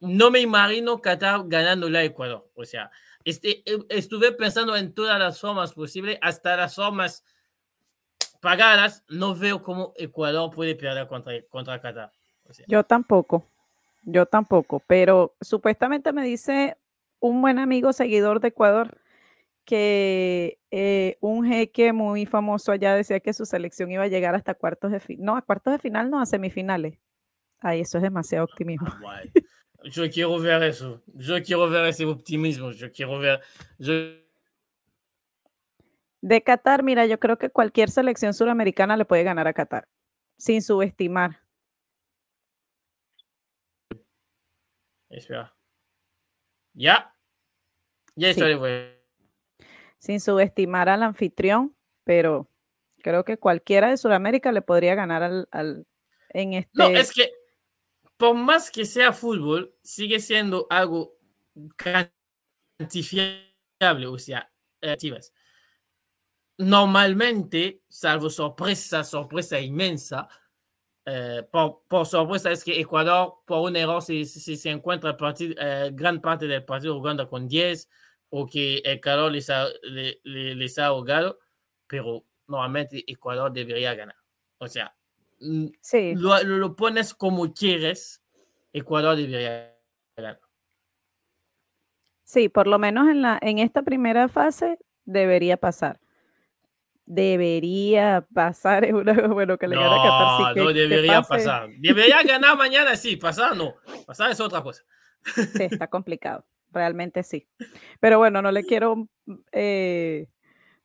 no 0.00 0.30
me 0.30 0.40
imagino 0.40 1.00
Qatar 1.00 1.42
ganándole 1.46 1.98
a 1.98 2.04
Ecuador. 2.04 2.48
O 2.54 2.64
sea, 2.64 2.90
este, 3.24 3.64
estuve 3.88 4.32
pensando 4.32 4.76
en 4.76 4.94
todas 4.94 5.18
las 5.18 5.40
formas 5.40 5.72
posibles, 5.72 6.18
hasta 6.20 6.56
las 6.56 6.74
formas 6.74 7.24
pagadas. 8.40 9.02
No 9.08 9.34
veo 9.34 9.62
cómo 9.62 9.92
Ecuador 9.96 10.50
puede 10.54 10.76
perder 10.76 11.08
contra, 11.08 11.32
contra 11.48 11.80
Qatar. 11.80 12.12
Yo 12.66 12.84
tampoco, 12.84 13.44
yo 14.04 14.26
tampoco, 14.26 14.82
pero 14.86 15.34
supuestamente 15.40 16.12
me 16.12 16.24
dice 16.24 16.76
un 17.20 17.40
buen 17.40 17.58
amigo 17.58 17.92
seguidor 17.92 18.40
de 18.40 18.48
Ecuador 18.48 19.00
que 19.64 20.58
eh, 20.70 21.16
un 21.20 21.46
jeque 21.46 21.92
muy 21.92 22.26
famoso 22.26 22.70
allá 22.70 22.94
decía 22.94 23.20
que 23.20 23.32
su 23.32 23.46
selección 23.46 23.90
iba 23.90 24.04
a 24.04 24.08
llegar 24.08 24.34
hasta 24.34 24.54
cuartos 24.54 24.92
de 24.92 25.00
final, 25.00 25.24
no, 25.24 25.36
a 25.36 25.42
cuartos 25.42 25.72
de 25.72 25.78
final, 25.78 26.10
no, 26.10 26.20
a 26.20 26.26
semifinales. 26.26 26.98
Ay, 27.60 27.80
eso 27.80 27.96
es 27.96 28.02
demasiado 28.02 28.44
optimismo. 28.44 28.86
Ah, 29.06 29.22
Yo 29.84 30.10
quiero 30.10 30.38
ver 30.38 30.62
eso. 30.64 31.02
Yo 31.14 31.42
quiero 31.42 31.68
ver 31.70 31.86
ese 31.86 32.04
optimismo. 32.04 32.72
Yo 32.72 32.92
quiero 32.92 33.18
ver. 33.18 33.40
Yo... 33.78 33.92
De 36.20 36.42
Qatar, 36.42 36.82
mira, 36.82 37.06
yo 37.06 37.18
creo 37.18 37.38
que 37.38 37.48
cualquier 37.48 37.90
selección 37.90 38.34
suramericana 38.34 38.96
le 38.96 39.04
puede 39.04 39.24
ganar 39.24 39.46
a 39.46 39.54
Qatar, 39.54 39.88
sin 40.36 40.60
subestimar. 40.60 41.43
Espera. 45.16 45.54
Ya. 46.72 47.14
Ya 48.16 48.30
estoy 48.30 48.58
Sin 49.98 50.20
subestimar 50.20 50.88
al 50.88 51.02
anfitrión, 51.02 51.76
pero 52.04 52.50
creo 53.02 53.24
que 53.24 53.38
cualquiera 53.38 53.90
de 53.90 53.96
Sudamérica 53.96 54.50
le 54.52 54.62
podría 54.62 54.94
ganar 54.94 55.22
al, 55.22 55.48
al 55.50 55.86
en 56.30 56.54
este. 56.54 56.70
No, 56.74 56.88
es 56.88 57.12
que 57.12 57.32
por 58.16 58.34
más 58.34 58.70
que 58.70 58.84
sea 58.84 59.12
fútbol, 59.12 59.74
sigue 59.82 60.20
siendo 60.20 60.66
algo 60.70 61.16
cuantificable, 62.78 64.06
o 64.06 64.18
sea, 64.18 64.52
activas. 64.82 65.32
Normalmente, 66.58 67.82
salvo 67.88 68.30
sorpresa, 68.30 69.02
sorpresa 69.02 69.58
inmensa, 69.60 70.28
eh, 71.06 71.46
por, 71.50 71.82
por, 71.86 72.06
sorpresa 72.06 72.50
es 72.50 72.64
que 72.64 72.80
Ecuador, 72.80 73.34
por 73.44 73.68
un 73.68 73.76
error, 73.76 74.02
si, 74.02 74.24
si 74.24 74.56
se 74.56 74.70
encuentra 74.70 75.16
partido, 75.16 75.54
eh, 75.58 75.90
gran 75.92 76.20
parte 76.20 76.46
del 76.46 76.64
partido 76.64 76.96
jugando 76.96 77.28
con 77.28 77.46
10 77.46 77.88
o 78.30 78.46
que 78.46 78.78
el 78.78 79.00
calor 79.00 79.32
les 79.32 79.50
ha, 79.50 79.66
les, 79.82 80.16
les 80.24 80.78
ha 80.78 80.86
ahogado, 80.86 81.38
pero 81.86 82.24
normalmente 82.46 83.04
Ecuador 83.06 83.52
debería 83.52 83.94
ganar. 83.94 84.16
O 84.58 84.66
sea, 84.66 84.96
sí. 85.80 86.14
lo, 86.14 86.42
lo 86.42 86.74
pones 86.74 87.12
como 87.12 87.52
quieres, 87.52 88.22
Ecuador 88.72 89.16
debería 89.16 89.76
ganar. 90.16 90.40
Sí, 92.24 92.48
por 92.48 92.66
lo 92.66 92.78
menos 92.78 93.08
en, 93.08 93.20
la, 93.20 93.38
en 93.42 93.58
esta 93.58 93.82
primera 93.82 94.28
fase 94.28 94.78
debería 95.04 95.58
pasar 95.58 96.00
debería 97.06 98.26
pasar, 98.32 98.84
es 98.84 98.92
una 98.92 99.12
bueno 99.28 99.58
que 99.58 99.68
le 99.68 99.76
no, 99.76 99.82
a 99.82 100.54
no 100.54 100.72
debería 100.72 101.22
pasar. 101.22 101.68
Debería 101.78 102.22
ganar 102.22 102.56
mañana, 102.56 102.96
sí, 102.96 103.16
pasar 103.16 103.56
no. 103.56 103.74
Pasar 104.06 104.30
es 104.30 104.40
otra 104.40 104.62
cosa. 104.62 104.82
Sí, 105.24 105.64
está 105.64 105.86
complicado, 105.90 106.44
realmente 106.70 107.22
sí. 107.22 107.48
Pero 108.00 108.18
bueno, 108.18 108.42
no 108.42 108.52
le 108.52 108.64
quiero, 108.64 109.08
eh, 109.52 110.28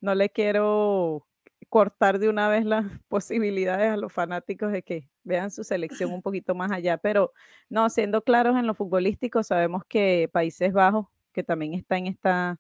no 0.02 0.16
le 0.16 0.30
quiero 0.30 1.26
cortar 1.70 2.20
de 2.20 2.30
una 2.30 2.50
vez 2.50 2.66
las 2.66 2.86
posibilidades 3.08 3.92
a 3.92 3.98
los 3.98 4.12
fanáticos 4.12 4.72
de 4.72 4.84
que 4.84 5.10
vean 5.24 5.52
su 5.52 5.64
selección 5.64 6.12
un 6.12 6.22
poquito 6.22 6.56
más 6.56 6.72
allá. 6.72 6.98
Pero 6.98 7.34
no, 7.70 7.90
siendo 7.90 8.24
claros 8.24 8.58
en 8.58 8.68
lo 8.68 8.74
futbolístico, 8.74 9.44
sabemos 9.44 9.84
que 9.88 10.30
Países 10.32 10.74
Bajos, 10.74 11.08
que 11.32 11.44
también 11.44 11.74
está 11.74 11.98
en 11.98 12.08
esta 12.08 12.60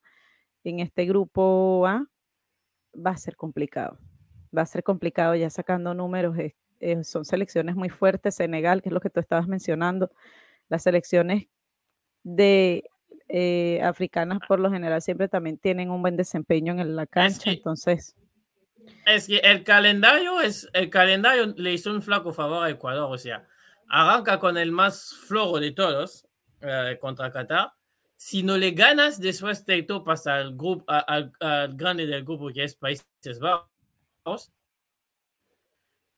en 0.65 0.79
este 0.81 1.05
grupo 1.05 1.87
A, 1.87 2.05
va 2.93 3.11
a 3.11 3.17
ser 3.17 3.35
complicado. 3.35 3.97
Va 4.55 4.63
a 4.63 4.65
ser 4.65 4.83
complicado 4.83 5.35
ya 5.35 5.49
sacando 5.49 5.93
números. 5.93 6.35
son 7.03 7.25
selecciones 7.25 7.75
muy 7.75 7.89
fuertes. 7.89 8.35
Senegal, 8.35 8.81
que 8.81 8.89
es 8.89 8.93
lo 8.93 9.01
que 9.01 9.09
tú 9.09 9.19
estabas 9.19 9.47
mencionando. 9.47 10.11
Las 10.69 10.83
selecciones 10.83 11.47
de 12.23 12.83
eh, 13.27 13.81
africanas 13.83 14.39
por 14.47 14.59
lo 14.59 14.71
general 14.71 15.01
siempre 15.01 15.27
también 15.27 15.57
tienen 15.57 15.89
un 15.91 16.01
buen 16.01 16.17
desempeño 16.17 16.73
en 16.73 16.95
la 16.95 17.05
cancha. 17.05 17.51
entonces. 17.51 18.15
Es 19.05 19.27
que 19.27 19.37
el 19.37 19.63
calendario 19.63 20.41
es 20.41 20.67
el 20.73 20.89
calendario 20.89 21.53
le 21.57 21.73
hizo 21.73 21.91
un 21.91 22.01
flaco 22.01 22.33
favor 22.33 22.65
a 22.65 22.69
Ecuador. 22.69 23.11
O 23.11 23.17
sea, 23.17 23.47
arranca 23.87 24.39
con 24.39 24.57
el 24.57 24.71
más 24.71 25.13
flojo 25.27 25.59
de 25.59 25.71
todos 25.71 26.25
eh, 26.61 26.97
contra 26.99 27.31
Qatar 27.31 27.73
si 28.21 28.43
no 28.43 28.57
le 28.57 28.71
ganas, 28.71 29.17
después 29.21 29.63
te 29.63 29.81
pasa 30.03 30.35
al, 30.35 30.53
grupo, 30.53 30.83
al, 30.89 31.31
grande 31.73 32.05
del 32.05 32.25
grupo 32.25 32.49
que 32.49 32.65
es 32.65 32.75
Países 32.75 33.39
Bajos 33.39 34.51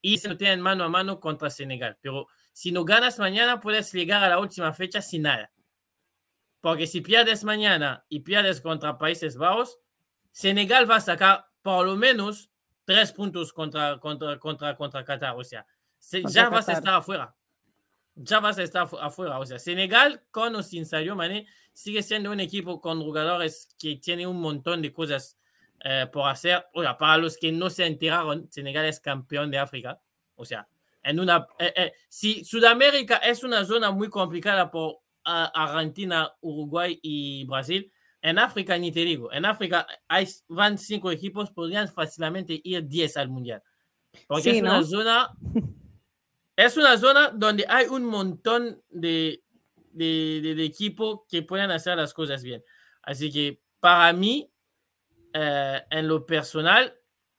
y 0.02 0.18
se 0.18 0.36
tienen 0.36 0.62
mano 0.62 0.84
a 0.84 0.90
mano 0.90 1.20
contra 1.20 1.52
Senegal. 1.52 2.00
Pero 2.02 2.28
si 2.54 2.72
no 2.72 2.86
ganas 2.86 3.20
mañana, 3.20 3.60
puedes 3.60 3.94
llegar 3.94 4.24
a 4.24 4.30
la 4.30 4.40
última 4.40 4.74
fecha 4.74 5.00
sin 5.00 5.22
nada. 5.22 5.52
Porque 6.60 6.88
si 6.88 7.02
pierdes 7.02 7.44
mañana 7.44 8.04
y 8.10 8.22
pierdes 8.22 8.62
contra 8.62 8.98
Países 8.98 9.38
Bajos, 9.38 9.78
Senegal 10.32 10.90
va 10.90 10.96
a 10.96 11.02
sacar 11.02 11.46
por 11.62 11.86
lo 11.86 11.96
menos 11.96 12.50
tres 12.84 13.14
puntos 13.14 13.54
contra, 13.54 14.00
contra, 14.00 14.40
contra, 14.40 14.76
contra 14.76 15.06
Qatar. 15.06 15.36
O 15.38 15.44
sea, 15.44 15.68
ya 16.26 16.50
vas 16.50 16.68
a 16.68 16.74
estar 16.74 16.96
afuera 16.96 17.36
ya 18.24 18.40
vas 18.40 18.58
a 18.58 18.64
estar 18.64 18.88
afuera. 19.00 19.40
O 19.40 19.46
sea, 19.46 19.60
Senegal, 19.60 20.24
con 20.32 20.56
o 20.56 20.64
sin 20.64 20.86
Sadio 20.86 21.16
Mane, 21.16 21.48
sigue 21.74 22.04
siendo 22.04 22.32
un 22.32 22.40
equipo 22.40 22.82
con 22.82 23.02
jugadores 23.02 23.70
que 23.78 23.96
tiene 23.98 24.28
un 24.28 24.40
montón 24.40 24.82
de 24.82 24.92
cosas 24.92 25.38
eh, 25.84 26.08
por 26.12 26.30
hacer. 26.30 26.66
O 26.74 26.82
sea, 26.82 26.98
para 26.98 27.18
los 27.18 27.38
que 27.38 27.52
no 27.52 27.70
se 27.70 27.86
enteraron, 27.86 28.48
Senegal 28.52 28.86
es 28.86 29.00
campeón 29.00 29.52
de 29.52 29.58
África. 29.58 30.00
O 30.36 30.46
sea, 30.46 30.68
en 31.04 31.20
una, 31.20 31.48
eh, 31.60 31.74
eh, 31.76 31.94
si 32.10 32.46
Sudamérica 32.46 33.18
es 33.18 33.44
una 33.44 33.66
zona 33.66 33.92
muy 33.92 34.10
complicada 34.10 34.70
por 34.70 35.00
Argentina, 35.24 36.34
Uruguay 36.42 37.00
y 37.02 37.46
Brasil, 37.46 37.92
en 38.22 38.40
África 38.40 38.78
ni 38.78 38.92
te 38.92 39.02
digo. 39.02 39.32
En 39.32 39.46
África 39.46 39.86
hay, 40.08 40.28
van 40.48 40.78
cinco 40.78 41.12
equipos, 41.12 41.52
podrían 41.52 41.88
fácilmente 41.88 42.60
ir 42.64 42.88
10 42.88 43.18
al 43.18 43.30
Mundial. 43.30 43.64
Porque 44.28 44.52
es 44.52 44.62
una 44.62 44.84
zona 44.84 45.32
es 46.56 46.78
una 46.78 46.98
zona 46.98 47.30
donde 47.30 47.66
hay 47.68 47.88
un 47.88 48.06
montón 48.06 48.82
de, 48.90 49.44
de, 49.92 50.64
equipos 50.64 51.22
que 51.30 51.44
pueden 51.44 51.72
hacer 51.72 51.98
las 51.98 52.14
cosas 52.14 52.44
bien. 52.44 52.64
Así 53.02 53.32
que 53.32 53.62
para 53.80 54.14
mí, 54.14 54.52
eh, 55.34 55.82
en 55.90 56.08
lo 56.08 56.26
personal, 56.26 56.96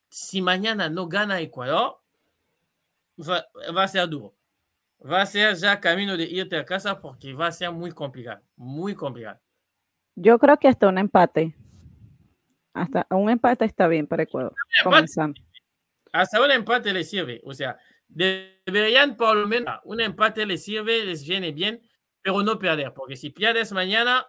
si 0.09 0.41
mañana 0.41 0.89
no 0.89 1.07
gana 1.07 1.39
Ecuador, 1.39 1.99
va, 3.19 3.83
a 3.83 3.87
ser 3.87 4.07
duro. 4.07 4.35
Va 5.03 5.21
a 5.21 5.25
ser 5.25 5.55
ya 5.55 5.79
camino 5.79 6.15
de 6.15 6.23
irte 6.23 6.57
a 6.57 6.65
casa 6.65 6.99
porque 6.99 7.33
va 7.33 7.47
a 7.47 7.51
ser 7.51 7.71
muy 7.71 7.91
complicado, 7.91 8.41
muy 8.55 8.95
complicado. 8.95 9.39
Yo 10.15 10.37
creo 10.39 10.57
que 10.57 10.67
hasta 10.67 10.87
un 10.87 10.97
empate. 10.97 11.55
Hasta 12.73 13.05
un 13.09 13.29
empate 13.29 13.65
está 13.65 13.87
bien 13.87 14.07
para 14.07 14.23
Ecuador. 14.23 14.53
Hasta 16.11 16.41
un 16.41 16.51
empate 16.51 16.93
le 16.93 17.03
sirve. 17.03 17.41
O 17.43 17.53
sea, 17.53 17.77
deberían 18.13 19.17
por 19.17 19.35
lo 19.35 19.47
menos 19.47 19.79
un 19.83 20.01
empate 20.01 20.45
les 20.45 20.63
sirve, 20.63 21.05
les 21.05 21.25
viene 21.27 21.51
bien, 21.51 21.81
pero 22.21 22.41
no 22.43 22.59
perder, 22.59 22.93
porque 22.93 23.15
si 23.15 23.29
pierdes 23.29 23.71
mañana 23.71 24.25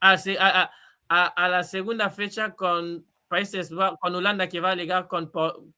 a, 0.00 0.70
la 1.08 1.62
segunda 1.64 2.10
fecha 2.10 2.54
con 2.54 3.06
países, 3.28 3.70
con 4.00 4.14
Holanda 4.14 4.48
que 4.48 4.60
va 4.60 4.72
a 4.72 4.76
llegar 4.76 5.08
con, 5.08 5.30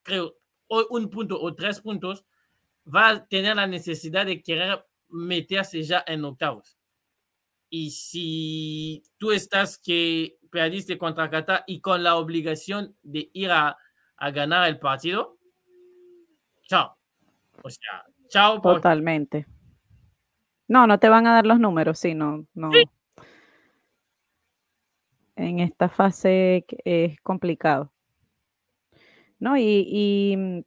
creo, 0.02 0.36
un 0.68 1.10
punto 1.10 1.40
o 1.40 1.54
tres 1.54 1.80
puntos, 1.80 2.24
va 2.92 3.08
a 3.08 3.26
tener 3.26 3.56
la 3.56 3.66
necesidad 3.66 4.26
de 4.26 4.42
querer 4.42 4.84
meterse 5.08 5.82
ya 5.82 6.02
en 6.06 6.24
octavos. 6.24 6.78
Y 7.68 7.90
si 7.90 9.02
tú 9.18 9.32
estás 9.32 9.78
que 9.78 10.38
perdiste 10.50 10.98
contra 10.98 11.30
Qatar 11.30 11.64
y 11.66 11.80
con 11.80 12.02
la 12.02 12.16
obligación 12.16 12.96
de 13.02 13.30
ir 13.32 13.50
a 13.50 13.76
ganar 14.32 14.68
el 14.68 14.78
partido, 14.78 15.38
chao. 16.68 17.01
O 17.62 17.70
sea, 17.70 18.04
chao. 18.28 18.60
Totalmente. 18.60 19.46
No, 20.68 20.86
no 20.86 20.98
te 20.98 21.08
van 21.08 21.26
a 21.26 21.34
dar 21.34 21.46
los 21.46 21.60
números, 21.60 21.98
sí, 21.98 22.14
no, 22.14 22.46
no. 22.54 22.70
En 25.36 25.60
esta 25.60 25.88
fase 25.88 26.64
es 26.84 27.20
complicado. 27.20 27.92
No, 29.38 29.56
y, 29.58 30.34
mm, 30.36 30.60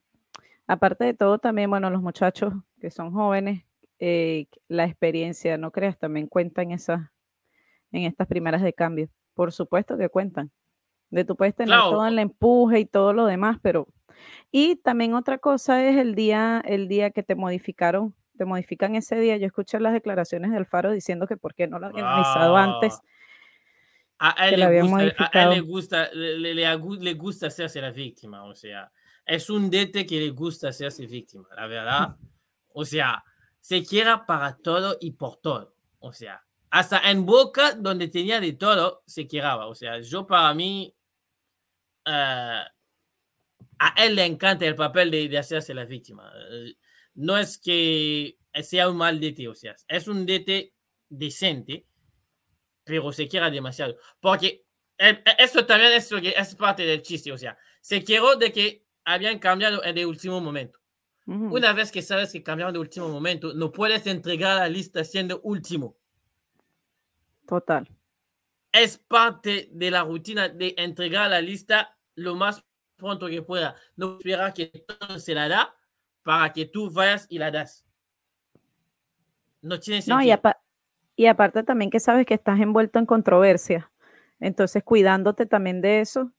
aparte 0.67 1.05
de 1.05 1.13
todo, 1.13 1.39
también, 1.39 1.69
bueno, 1.69 1.89
los 1.89 2.01
muchachos 2.01 2.53
que 2.79 2.91
son 2.91 3.11
jóvenes, 3.11 3.63
eh, 3.99 4.47
la 4.67 4.83
experiencia, 4.83 5.57
no 5.57 5.71
creas, 5.71 5.97
también 5.97 6.27
cuentan 6.27 6.71
esas, 6.71 7.09
en 7.91 8.03
estas 8.03 8.27
primeras 8.27 8.61
de 8.61 8.73
cambio. 8.73 9.09
Por 9.33 9.53
supuesto 9.53 9.97
que 9.97 10.09
cuentan. 10.09 10.51
De 11.09 11.23
tú 11.23 11.35
puedes 11.35 11.55
tener 11.55 11.79
todo 11.79 12.05
el 12.05 12.19
empuje 12.19 12.79
y 12.79 12.85
todo 12.85 13.13
lo 13.13 13.25
demás, 13.25 13.59
pero 13.61 13.87
y 14.51 14.77
también 14.77 15.13
otra 15.13 15.37
cosa 15.37 15.83
es 15.87 15.97
el 15.97 16.15
día, 16.15 16.61
el 16.65 16.87
día 16.87 17.11
que 17.11 17.23
te 17.23 17.35
modificaron, 17.35 18.15
te 18.37 18.45
modifican 18.45 18.95
ese 18.95 19.19
día. 19.19 19.37
Yo 19.37 19.47
escuché 19.47 19.79
las 19.79 19.93
declaraciones 19.93 20.51
del 20.51 20.65
Faro 20.65 20.91
diciendo 20.91 21.27
que 21.27 21.37
por 21.37 21.55
qué 21.55 21.67
no 21.67 21.79
lo 21.79 21.87
habían 21.87 22.05
avisado 22.05 22.55
antes. 22.57 22.99
A 24.17 24.47
él, 24.47 24.59
le 24.59 24.81
gusta, 24.81 25.29
a 25.33 25.43
él 25.43 25.49
le 25.49 25.59
gusta, 25.59 26.09
le, 26.13 26.53
le, 26.53 27.13
gusta 27.15 27.47
hacerse 27.47 27.81
la 27.81 27.91
víctima, 27.91 28.45
o 28.45 28.55
sea, 28.55 28.89
es 29.25 29.49
un 29.49 29.69
dete 29.69 30.05
que 30.05 30.19
le 30.19 30.29
gusta 30.29 30.69
hacerse 30.69 31.05
víctima, 31.05 31.47
la 31.55 31.67
verdad. 31.67 32.15
O 32.77 32.83
sea, 32.83 33.23
se 33.61 33.85
quiera 33.85 34.25
para 34.25 34.57
todo 34.57 34.97
y 34.99 35.11
por 35.11 35.37
todo. 35.37 35.75
O 35.99 36.11
sea, 36.11 36.43
hasta 36.69 37.09
en 37.09 37.25
Boca, 37.25 37.73
donde 37.73 38.09
tenía 38.09 38.41
de 38.41 38.51
todo, 38.51 39.01
se 39.05 39.25
queraba. 39.25 39.67
O 39.67 39.75
sea, 39.75 40.01
yo 40.01 40.27
para 40.27 40.53
mí, 40.53 40.93
uh, 42.05 42.67
a 43.79 43.93
él 44.03 44.15
le 44.15 44.25
encanta 44.25 44.65
el 44.65 44.75
papel 44.75 45.11
de, 45.11 45.37
hacerse 45.37 45.73
la 45.73 45.85
víctima. 45.85 46.31
No 47.13 47.37
es 47.37 47.57
que 47.57 48.37
sea 48.61 48.89
un 48.89 48.97
mal 48.97 49.19
DT, 49.19 49.47
o 49.47 49.55
sea, 49.55 49.75
es 49.87 50.07
un 50.07 50.25
DT 50.25 50.73
decente, 51.09 51.85
pero 52.83 53.11
se 53.11 53.27
quiera 53.27 53.49
demasiado. 53.49 53.97
Porque 54.19 54.65
Eh, 54.97 55.09
eh, 55.09 55.35
eso 55.39 55.65
también 55.65 55.93
es, 55.93 56.09
lo 56.11 56.21
que 56.21 56.33
es 56.35 56.55
parte 56.55 56.83
del 56.83 57.01
chiste, 57.01 57.31
o 57.31 57.37
sea, 57.37 57.57
se 57.81 58.03
quiero 58.03 58.35
de 58.35 58.51
que 58.51 58.85
habían 59.03 59.39
cambiado 59.39 59.83
en 59.83 59.97
el 59.97 60.05
último 60.05 60.41
momento. 60.41 60.79
Una 61.27 61.73
vez 61.73 61.91
que 61.91 62.03
sabes 62.03 62.31
que 62.31 62.43
cambiaron 62.43 62.73
de 62.73 62.79
último 62.79 63.09
momento, 63.09 63.51
no 63.55 63.71
puedes 63.71 64.05
entregar 64.05 64.59
la 64.59 64.69
lista 64.69 65.03
siendo 65.03 65.41
último. 65.41 65.97
Total. 67.47 67.89
Es 68.71 68.99
parte 68.99 69.69
de 69.71 69.89
la 69.89 70.03
rutina 70.03 70.49
de 70.49 70.75
entregar 70.77 71.31
la 71.31 71.41
lista 71.41 71.97
lo 72.13 72.35
más 72.35 72.63
pronto 72.95 73.27
que 73.27 73.41
pueda. 73.41 73.75
No 73.95 74.17
esperar 74.17 74.53
que 74.53 74.67
todo 74.67 75.19
se 75.19 75.33
la 75.33 75.47
da 75.47 75.75
para 76.23 76.51
que 76.51 76.65
tú 76.65 76.91
vayas 76.91 77.27
y 77.29 77.37
la 77.37 77.51
das. 77.51 77.85
No 79.61 79.79
tiene 79.79 80.01
sentido. 80.01 80.17
No, 80.17 80.55
y, 81.17 81.27
aparte 81.27 81.63
también 81.63 81.89
que 81.89 81.99
sabes 81.99 82.25
que 82.25 82.33
estás 82.33 82.59
envuelto 82.59 82.99
en 82.99 83.05
controversia. 83.05 83.91
Entonces, 84.39 84.83
cuidándote 84.83 85.45
también 85.45 85.81
de 85.81 86.01
eso, 86.01 86.31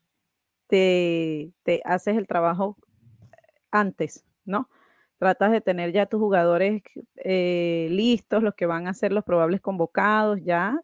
te, 0.66 1.52
te 1.62 1.80
haces 1.84 2.16
el 2.16 2.26
trabajo 2.26 2.76
antes, 3.70 4.24
¿no? 4.44 4.68
Tratas 5.18 5.50
de 5.50 5.62
tener 5.62 5.92
ya 5.92 6.06
tus 6.06 6.20
jugadores 6.20 6.82
eh, 7.16 7.88
listos, 7.90 8.42
los 8.42 8.54
que 8.54 8.66
van 8.66 8.86
a 8.86 8.94
ser 8.94 9.12
los 9.12 9.24
probables 9.24 9.60
convocados, 9.60 10.40
ya 10.42 10.78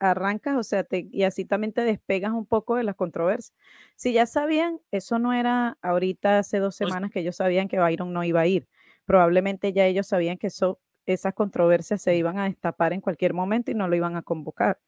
arrancas, 0.00 0.56
o 0.56 0.62
sea, 0.62 0.84
te, 0.84 1.08
y 1.10 1.24
así 1.24 1.44
también 1.44 1.72
te 1.72 1.82
despegas 1.82 2.32
un 2.32 2.46
poco 2.46 2.76
de 2.76 2.84
las 2.84 2.96
controversias. 2.96 3.54
Si 3.96 4.12
ya 4.12 4.26
sabían, 4.26 4.80
eso 4.90 5.18
no 5.18 5.32
era 5.32 5.78
ahorita 5.82 6.38
hace 6.38 6.58
dos 6.58 6.76
semanas 6.76 7.10
que 7.10 7.20
ellos 7.20 7.36
sabían 7.36 7.68
que 7.68 7.78
Byron 7.78 8.12
no 8.12 8.24
iba 8.24 8.40
a 8.40 8.46
ir. 8.46 8.68
Probablemente 9.04 9.72
ya 9.72 9.86
ellos 9.86 10.06
sabían 10.06 10.38
que 10.38 10.48
eso, 10.48 10.80
esas 11.06 11.34
controversias 11.34 12.02
se 12.02 12.16
iban 12.16 12.38
a 12.38 12.44
destapar 12.44 12.92
en 12.92 13.00
cualquier 13.00 13.34
momento 13.34 13.70
y 13.70 13.74
no 13.74 13.88
lo 13.88 13.96
iban 13.96 14.16
a 14.16 14.22
convocar. 14.22 14.78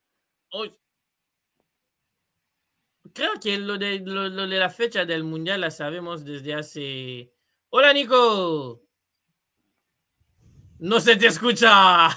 Creo 3.13 3.33
que 3.41 3.59
lo 3.59 3.79
de, 3.79 4.01
lo 4.01 4.31
de 4.31 4.59
la 4.59 4.71
fecha 4.71 5.05
del 5.05 5.25
Mundial 5.25 5.61
la 5.61 5.71
sabemos 5.71 6.25
desde 6.25 6.55
hace 6.55 7.33
Hola, 7.71 7.93
Nico. 7.93 8.83
No 10.79 11.01
se 11.01 11.17
te 11.17 11.27
escucha. 11.27 12.09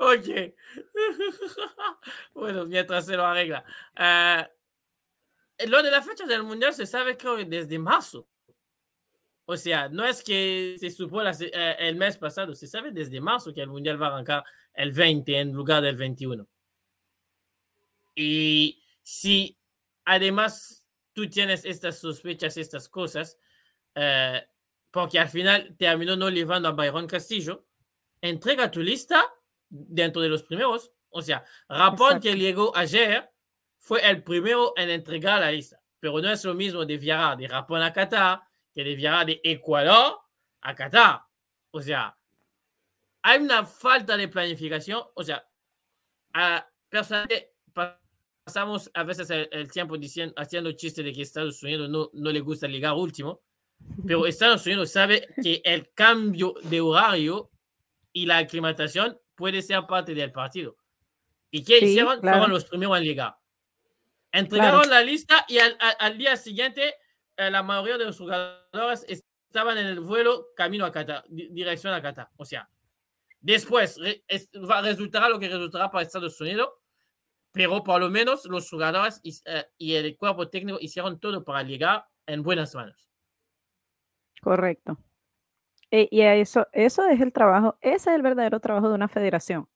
Ok. 0.00 0.54
bueno, 2.34 2.66
mientras 2.66 3.06
se 3.06 3.16
lo 3.16 3.24
arregla. 3.24 3.64
Uh, 3.96 4.44
lo 5.68 5.82
de 5.82 5.90
la 5.90 6.02
fecha 6.02 6.26
del 6.26 6.42
mundial 6.42 6.74
se 6.74 6.86
sabe 6.86 7.16
creo 7.16 7.36
desde 7.36 7.78
marzo. 7.78 8.26
O 9.44 9.56
sea, 9.56 9.88
no 9.88 10.04
es 10.04 10.22
que 10.22 10.76
se 10.78 10.90
supo 10.90 11.22
la, 11.22 11.32
uh, 11.32 11.76
el 11.78 11.96
mes 11.96 12.16
pasado, 12.16 12.54
se 12.54 12.66
sabe 12.66 12.92
desde 12.92 13.20
marzo 13.20 13.52
que 13.52 13.60
el 13.60 13.68
mundial 13.68 14.00
va 14.00 14.06
a 14.06 14.10
arrancar 14.10 14.44
el 14.74 14.92
20 14.92 15.38
en 15.38 15.52
lugar 15.52 15.82
del 15.82 15.96
21. 15.96 16.48
Y 18.14 18.82
si 19.02 19.58
además 20.04 20.86
tú 21.12 21.28
tienes 21.28 21.64
estas 21.64 21.98
sospechas, 21.98 22.56
estas 22.56 22.88
cosas, 22.88 23.38
eh, 23.94 24.42
porque 24.90 25.18
al 25.18 25.28
final 25.28 25.76
terminó 25.76 26.16
no 26.16 26.30
llevando 26.30 26.68
a 26.68 26.72
Byron 26.72 27.06
Castillo, 27.06 27.66
entrega 28.20 28.70
tu 28.70 28.80
lista 28.80 29.24
dentro 29.70 30.20
de 30.20 30.28
los 30.28 30.42
primeros. 30.42 30.92
O 31.08 31.22
sea, 31.22 31.44
Rapón 31.68 32.20
que 32.20 32.34
llegó 32.34 32.76
ayer 32.76 33.30
fue 33.78 34.06
el 34.08 34.22
primero 34.22 34.74
en 34.76 34.90
entregar 34.90 35.40
la 35.40 35.50
lista, 35.50 35.80
pero 35.98 36.20
no 36.20 36.30
es 36.30 36.44
lo 36.44 36.54
mismo 36.54 36.84
de 36.84 36.98
viajar 36.98 37.38
de 37.38 37.48
Rapón 37.48 37.82
a 37.82 37.92
Qatar 37.92 38.42
que 38.74 38.84
de 38.84 38.94
viajar 38.94 39.26
de 39.26 39.40
Ecuador 39.42 40.18
a 40.60 40.74
Qatar. 40.74 41.22
O 41.70 41.80
sea, 41.80 42.16
hay 43.22 43.40
una 43.40 43.64
falta 43.64 44.16
de 44.16 44.28
planificación. 44.28 45.02
O 45.14 45.22
sea, 45.22 45.44
a, 46.34 46.68
personalmente, 46.88 47.54
pasamos 48.44 48.90
a 48.94 49.02
veces 49.02 49.30
el, 49.30 49.70
tiempo 49.70 49.96
diciendo, 49.96 50.34
haciendo 50.36 50.72
chistes 50.72 51.04
de 51.04 51.12
que 51.12 51.22
Estados 51.22 51.62
Unidos 51.62 51.88
no, 51.88 52.10
no 52.12 52.30
le 52.30 52.40
gusta 52.40 52.68
llegar 52.68 52.94
último, 52.94 53.42
pero 54.06 54.26
Estados 54.26 54.64
Unidos 54.66 54.90
sabe 54.90 55.28
que 55.42 55.62
el 55.64 55.92
cambio 55.92 56.54
de 56.62 56.80
horario 56.80 57.50
y 58.12 58.26
la 58.26 58.38
aclimatación 58.38 59.18
puede 59.40 59.62
ser 59.62 59.86
parte 59.86 60.14
del 60.14 60.30
partido. 60.30 60.76
¿Y 61.50 61.64
qué 61.64 61.78
hicieron? 61.78 62.20
Fueron 62.20 62.50
los 62.50 62.66
primeros 62.66 62.98
en 62.98 63.04
llegar. 63.04 63.36
Entregaron 64.30 64.88
la 64.90 65.02
lista 65.02 65.46
y 65.48 65.58
al, 65.58 65.78
al, 65.98 66.18
día 66.18 66.36
siguiente 66.36 66.94
eh, 67.38 67.50
la 67.50 67.62
mayoría 67.62 67.96
de 67.96 68.04
los 68.04 68.18
jugadores 68.18 69.06
estaban 69.08 69.78
en 69.78 69.86
el 69.86 70.00
vuelo 70.00 70.48
camino 70.54 70.84
a 70.84 70.92
Qatar, 70.92 71.24
dirección 71.28 71.94
a 71.94 72.02
Qatar. 72.02 72.28
O 72.36 72.44
sea, 72.44 72.68
después 73.40 73.98
va, 73.98 74.82
resultará 74.82 75.30
lo 75.30 75.40
que 75.40 75.48
resultará 75.48 75.90
para 75.90 76.02
Estados 76.02 76.38
Unidos 76.38 76.68
pero 77.52 77.82
por 77.82 78.00
lo 78.00 78.08
menos 78.10 78.44
los 78.44 78.70
jugadores 78.70 79.20
y, 79.24 79.34
eh, 79.44 79.64
y, 79.76 79.94
el 79.94 80.16
cuerpo 80.16 80.48
técnico 80.48 80.78
hicieron 80.80 81.18
todo 81.18 81.42
para 81.42 81.64
llegar 81.64 82.04
en 82.26 82.44
buenas 82.44 82.76
manos. 82.76 83.08
Correcto. 84.40 84.96
E, 85.90 86.08
y 86.10 86.20
eso, 86.20 86.68
eso 86.72 87.06
es 87.08 87.20
el 87.20 87.32
trabajo, 87.32 87.76
ese 87.80 88.10
es 88.10 88.16
el 88.16 88.22
verdadero 88.22 88.60
trabajo 88.60 88.88
de 88.88 88.94
una 88.94 89.08
federación. 89.08 89.68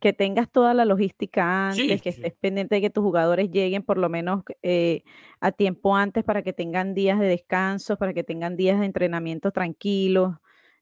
Que 0.00 0.12
tengas 0.12 0.50
toda 0.50 0.74
la 0.74 0.84
logística 0.84 1.68
antes, 1.68 2.02
que 2.02 2.10
estés 2.10 2.34
pendiente 2.34 2.74
de 2.74 2.80
que 2.82 2.90
tus 2.90 3.02
jugadores 3.02 3.50
lleguen 3.50 3.82
por 3.82 3.96
lo 3.96 4.10
menos 4.10 4.42
eh, 4.62 5.02
a 5.40 5.50
tiempo 5.50 5.96
antes 5.96 6.24
para 6.24 6.42
que 6.42 6.52
tengan 6.52 6.94
días 6.94 7.18
de 7.18 7.26
descanso, 7.26 7.96
para 7.96 8.12
que 8.12 8.22
tengan 8.22 8.56
días 8.56 8.78
de 8.80 8.86
entrenamiento 8.86 9.50
tranquilos, 9.50 10.34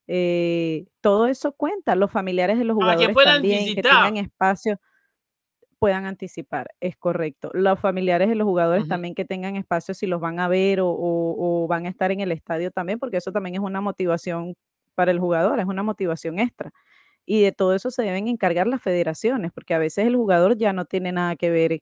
eh, 0.08 0.86
todo 1.00 1.26
eso 1.26 1.52
cuenta. 1.52 1.94
Los 1.94 2.10
familiares 2.10 2.58
de 2.58 2.64
los 2.64 2.74
jugadores 2.74 3.16
que 3.16 3.24
también, 3.24 3.74
que 3.74 3.82
tengan 3.82 4.16
espacio, 4.16 4.80
puedan 5.82 6.06
anticipar, 6.06 6.68
es 6.78 6.96
correcto. 6.96 7.50
Los 7.54 7.80
familiares 7.80 8.28
de 8.28 8.36
los 8.36 8.46
jugadores 8.46 8.86
también 8.86 9.16
que 9.16 9.24
tengan 9.24 9.56
espacio 9.56 9.94
si 9.94 10.06
los 10.06 10.20
van 10.20 10.38
a 10.38 10.46
ver 10.46 10.78
o, 10.80 11.66
van 11.68 11.86
a 11.86 11.88
estar 11.88 12.12
en 12.12 12.20
el 12.20 12.30
estadio 12.30 12.70
también, 12.70 13.00
porque 13.00 13.16
eso 13.16 13.32
también 13.32 13.56
es 13.56 13.60
una 13.60 13.80
motivación 13.80 14.54
para 14.94 15.10
el 15.10 15.18
jugador, 15.18 15.58
es 15.58 15.66
una 15.66 15.82
motivación 15.82 16.38
extra. 16.38 16.70
Y 17.26 17.42
de 17.42 17.50
todo 17.50 17.74
eso 17.74 17.90
se 17.90 18.02
deben 18.02 18.28
encargar 18.28 18.68
las 18.68 18.80
federaciones, 18.80 19.50
porque 19.50 19.74
a 19.74 19.78
veces 19.78 20.06
el 20.06 20.14
jugador 20.14 20.56
ya 20.56 20.72
no 20.72 20.84
tiene 20.84 21.10
nada 21.10 21.34
que 21.34 21.50
ver 21.50 21.80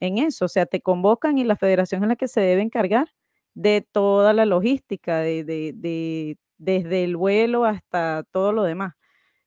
en 0.00 0.16
eso. 0.16 0.46
O 0.46 0.48
sea, 0.48 0.64
te 0.64 0.80
convocan 0.80 1.36
y 1.36 1.44
la 1.44 1.56
federación 1.56 2.02
es 2.02 2.08
la 2.08 2.16
que 2.16 2.28
se 2.28 2.40
debe 2.40 2.62
encargar 2.62 3.08
de 3.52 3.86
toda 3.92 4.32
la 4.32 4.46
logística, 4.46 5.18
de, 5.18 5.44
de 5.44 6.38
desde 6.56 7.04
el 7.04 7.18
vuelo 7.18 7.66
hasta 7.66 8.24
todo 8.30 8.52
lo 8.52 8.62
demás. 8.62 8.94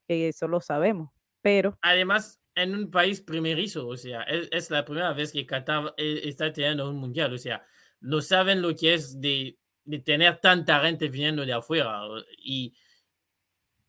Eso 0.07 0.47
lo 0.47 0.62
sabemos, 0.62 1.10
pero... 1.41 1.79
Además, 1.81 2.39
en 2.58 2.76
un 2.76 2.91
país 2.91 3.22
primerizo, 3.22 3.88
o 3.88 3.96
sea, 3.96 4.24
es, 4.24 4.70
la 4.70 4.84
primera 4.84 5.13
vez 5.13 5.32
que 5.32 5.46
Qatar 5.46 5.93
eh, 5.98 6.22
está 6.24 6.52
teniendo 6.52 6.89
un 6.89 6.98
mundial, 6.98 7.34
o 7.34 7.38
sea, 7.38 7.65
no 8.02 8.22
saben 8.22 8.62
lo 8.62 8.76
que 8.76 8.93
es 8.96 9.20
de, 9.22 9.58
de 9.86 10.00
tener 10.00 10.38
tanta 10.39 10.82
gente 10.82 11.08
viniendo 11.08 11.46
de 11.46 11.54
afuera. 11.54 12.02
Y, 12.38 12.74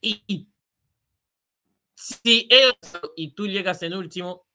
y, 0.01 0.49
si 1.95 2.49
y 3.17 3.31
tú 3.33 3.47
llegas 3.49 3.83
en 3.83 3.95
último, 3.95 4.47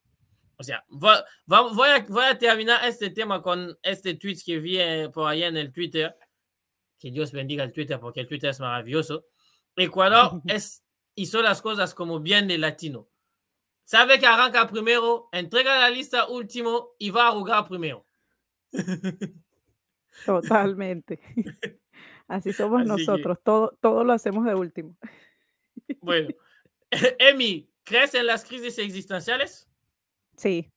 o 0.57 0.63
sea, 0.63 0.85
voy, 0.87 1.17
voy, 1.45 1.89
a, 1.89 2.05
voy, 2.07 2.25
a, 2.25 2.37
terminar 2.37 2.87
este 2.87 3.09
tema 3.09 3.41
con 3.41 3.77
este 3.81 4.13
tweet 4.13 4.37
que 4.45 4.59
vi 4.59 4.79
eh, 4.79 5.09
por 5.13 5.27
ahí 5.27 5.43
en 5.43 5.57
el 5.57 5.73
Twitter 5.73 6.15
que 7.03 7.11
Dios 7.11 7.33
bendiga 7.33 7.65
el 7.65 7.73
Twitter 7.73 7.99
porque 7.99 8.21
el 8.21 8.29
Twitter 8.29 8.51
es 8.51 8.61
maravilloso. 8.61 9.25
Ecuador 9.75 10.41
es, 10.47 10.81
hizo 11.15 11.41
las 11.41 11.61
cosas 11.61 11.93
como 11.93 12.21
bien 12.21 12.47
de 12.47 12.57
latino. 12.57 13.09
Sabe 13.83 14.19
que 14.19 14.25
arranca 14.25 14.67
primero, 14.67 15.29
entrega 15.31 15.77
la 15.77 15.89
lista 15.89 16.27
último 16.27 16.91
y 16.97 17.09
va 17.09 17.27
a 17.27 17.31
jugar 17.31 17.67
primero. 17.67 18.05
Totalmente. 20.25 21.19
Así 22.27 22.53
somos 22.53 22.85
nosotros, 22.85 23.37
todo, 23.43 23.77
todo 23.81 24.03
lo 24.03 24.13
hacemos 24.13 24.45
de 24.45 24.55
último. 24.55 24.97
Bueno, 25.99 26.29
Emi, 27.19 27.69
¿crees 27.83 28.13
en 28.13 28.27
las 28.27 28.45
crisis 28.45 28.77
existenciales? 28.77 29.67
Sí. 30.37 30.71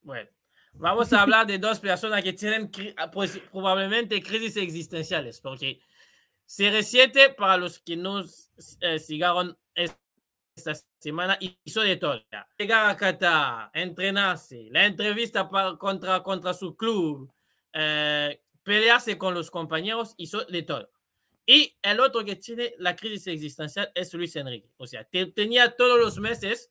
Bueno, 0.00 0.30
Vamos 0.74 1.12
a 1.12 1.22
hablar 1.22 1.46
de 1.46 1.58
dos 1.58 1.80
personas 1.80 2.22
que 2.22 2.32
tienen 2.32 2.70
ah, 2.96 3.10
pues, 3.10 3.38
probablemente 3.50 4.22
crisis 4.22 4.56
existenciales, 4.56 5.40
porque 5.40 5.80
CR7, 6.46 7.34
para 7.34 7.56
los 7.56 7.80
que 7.80 7.96
no 7.96 8.24
eh, 8.80 8.98
sigaron 8.98 9.58
esta 10.66 10.86
semana, 10.98 11.38
hizo 11.40 11.80
de 11.82 11.96
todo. 11.96 12.22
Llegar 12.58 12.90
a 12.90 12.96
Qatar, 12.96 13.70
entrenarse, 13.74 14.68
la 14.70 14.86
entrevista 14.86 15.48
contra, 15.78 16.22
contra 16.22 16.54
su 16.54 16.76
club, 16.76 17.32
eh, 17.72 18.40
pelearse 18.62 19.18
con 19.18 19.34
los 19.34 19.50
compañeros, 19.50 20.14
hizo 20.16 20.44
de 20.44 20.62
todo. 20.62 20.90
Y 21.46 21.76
el 21.82 22.00
otro 22.00 22.24
que 22.24 22.36
tiene 22.36 22.74
la 22.78 22.94
crisis 22.94 23.26
existencial 23.26 23.90
es 23.94 24.12
Luis 24.14 24.36
Enrique. 24.36 24.70
O 24.76 24.86
sea, 24.86 25.04
tenía 25.04 25.74
todos 25.76 25.98
los 25.98 26.18
meses 26.18 26.70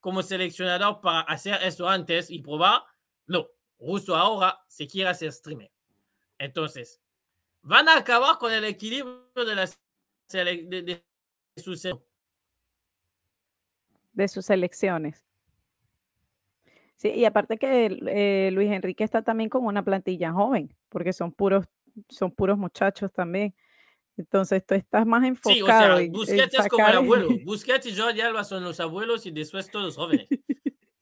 como 0.00 0.22
seleccionador 0.22 1.00
para 1.00 1.20
hacer 1.20 1.62
eso 1.62 1.88
antes 1.88 2.30
y 2.30 2.40
probar 2.40 2.82
no, 3.26 3.48
justo 3.78 4.16
ahora 4.16 4.62
se 4.68 4.86
quiere 4.86 5.10
hacer 5.10 5.32
streamer. 5.32 5.70
Entonces, 6.38 7.00
van 7.62 7.88
a 7.88 7.96
acabar 7.96 8.38
con 8.38 8.52
el 8.52 8.64
equilibrio 8.64 9.30
de, 9.34 9.54
la, 9.54 9.70
de, 10.28 10.82
de, 10.82 11.04
su 11.56 11.76
de 14.12 14.28
sus 14.28 14.46
selecciones. 14.46 15.24
Sí, 16.96 17.08
y 17.08 17.24
aparte 17.24 17.58
que 17.58 17.98
eh, 18.06 18.50
Luis 18.52 18.70
Enrique 18.70 19.02
está 19.02 19.22
también 19.22 19.50
con 19.50 19.64
una 19.64 19.82
plantilla 19.82 20.32
joven, 20.32 20.72
porque 20.88 21.12
son 21.12 21.32
puros, 21.32 21.66
son 22.08 22.30
puros 22.30 22.56
muchachos 22.56 23.12
también. 23.12 23.54
Entonces 24.16 24.64
tú 24.64 24.74
estás 24.74 25.06
más 25.06 25.24
enfocado. 25.24 25.54
Sí, 25.54 25.62
o 25.62 25.66
sea, 25.66 26.08
Busquets 26.10 26.58
es 26.58 26.68
como 26.68 26.86
el 26.86 26.96
abuelo. 26.96 27.28
Busquets 27.44 27.86
y 27.86 27.96
Jordi 27.96 28.20
Alba 28.20 28.44
son 28.44 28.62
los 28.62 28.78
abuelos 28.78 29.26
y 29.26 29.30
después 29.30 29.70
todos 29.70 29.96
jóvenes. 29.96 30.28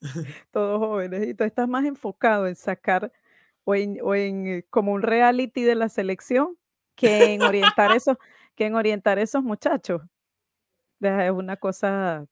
todos 0.51 0.79
jóvenes. 0.79 1.27
Y 1.27 1.33
tú 1.33 1.43
estás 1.43 1.67
más 1.67 1.85
enfocado 1.85 2.47
en 2.47 2.55
sacar 2.55 3.11
o 3.63 3.75
en, 3.75 3.99
o 4.01 4.15
en 4.15 4.47
eh, 4.47 4.65
como 4.69 4.93
un 4.93 5.01
reality 5.01 5.61
de 5.61 5.75
la 5.75 5.89
selección 5.89 6.57
que 6.95 7.33
en 7.33 7.41
orientar 7.41 7.91
esos, 7.95 8.17
que 8.55 8.65
en 8.65 8.75
orientar 8.75 9.19
esos 9.19 9.43
muchachos. 9.43 10.01
Es 10.99 11.31
una 11.31 11.57
cosa 11.57 12.25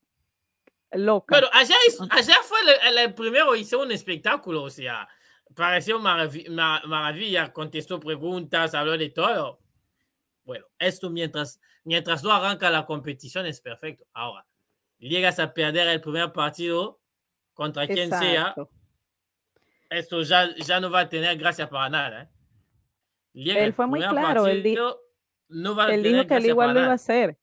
loca. 0.91 1.35
Pero 1.35 1.49
allá, 1.53 1.75
allá 2.09 2.35
fue 2.43 2.59
el, 2.87 2.97
el, 2.97 3.13
primero, 3.13 3.55
hizo 3.55 3.81
un 3.81 3.91
espectáculo, 3.91 4.63
o 4.63 4.69
sea, 4.69 5.07
pareció 5.55 5.99
maravilla, 5.99 7.51
contestó 7.53 7.99
preguntas, 7.99 8.73
habló 8.73 8.97
de 8.97 9.09
todo. 9.09 9.59
Bueno, 10.43 10.65
esto 10.77 11.09
mientras, 11.09 11.59
mientras 11.83 12.23
no 12.23 12.31
arranca 12.31 12.69
la 12.69 12.85
competición 12.85 13.45
es 13.45 13.61
perfecto. 13.61 14.05
Ahora, 14.13 14.45
llegas 14.97 15.39
a 15.39 15.53
perder 15.53 15.87
el 15.87 16.01
primer 16.01 16.31
partido 16.31 16.99
contra 17.53 17.87
quien 17.87 18.09
sea, 18.09 18.55
esto 19.89 20.21
ya, 20.21 20.55
ya 20.55 20.79
no 20.79 20.89
va 20.89 21.01
a 21.01 21.09
tener 21.09 21.37
gracia 21.37 21.69
para 21.69 21.89
nada. 21.89 22.21
¿eh? 22.23 22.29
él 23.33 23.73
fue 23.73 23.87
muy 23.87 23.99
claro, 23.99 24.47
él, 24.47 24.63
dijo, 24.63 24.99
no 25.49 25.75
va 25.75 25.87
a 25.87 25.93
él 25.93 26.03
dijo 26.03 26.25
que 26.27 26.35
él 26.35 26.45
igual 26.45 26.73
lo 26.73 26.81
iba 26.81 26.91
a 26.91 26.95
hacer. 26.95 27.38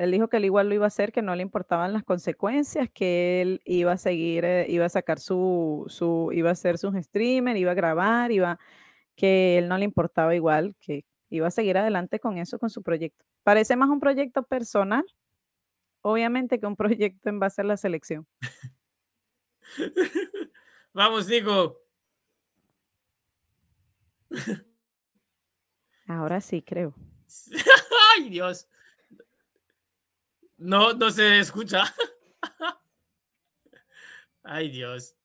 Él 0.00 0.12
dijo 0.12 0.28
que 0.28 0.38
él 0.38 0.46
igual 0.46 0.70
lo 0.70 0.74
iba 0.74 0.86
a 0.86 0.88
hacer, 0.88 1.12
que 1.12 1.20
no 1.20 1.36
le 1.36 1.42
importaban 1.42 1.92
las 1.92 2.04
consecuencias, 2.04 2.88
que 2.88 3.42
él 3.42 3.60
iba 3.66 3.92
a 3.92 3.98
seguir, 3.98 4.46
eh, 4.46 4.64
iba 4.70 4.86
a 4.86 4.88
sacar 4.88 5.20
su, 5.20 5.84
su, 5.88 6.30
iba 6.32 6.48
a 6.48 6.52
hacer 6.52 6.78
sus 6.78 6.94
streamers, 6.94 7.60
iba 7.60 7.72
a 7.72 7.74
grabar, 7.74 8.32
iba, 8.32 8.58
que 9.14 9.58
él 9.58 9.68
no 9.68 9.76
le 9.76 9.84
importaba 9.84 10.34
igual, 10.34 10.74
que 10.80 11.04
iba 11.28 11.48
a 11.48 11.50
seguir 11.50 11.76
adelante 11.76 12.18
con 12.18 12.38
eso, 12.38 12.58
con 12.58 12.70
su 12.70 12.82
proyecto. 12.82 13.26
Parece 13.42 13.76
más 13.76 13.90
un 13.90 14.00
proyecto 14.00 14.42
personal, 14.42 15.04
obviamente, 16.00 16.58
que 16.58 16.66
un 16.66 16.76
proyecto 16.76 17.28
en 17.28 17.38
base 17.38 17.60
a 17.60 17.64
la 17.64 17.76
selección. 17.76 18.26
Vamos, 20.94 21.28
Nico. 21.28 21.78
Ahora 26.06 26.40
sí, 26.40 26.62
creo. 26.62 26.94
Ay, 28.16 28.30
Dios. 28.30 28.66
No, 30.60 30.92
no 30.92 31.10
se 31.10 31.38
escucha. 31.38 31.84
Ay, 34.42 34.68
Dios. 34.68 35.16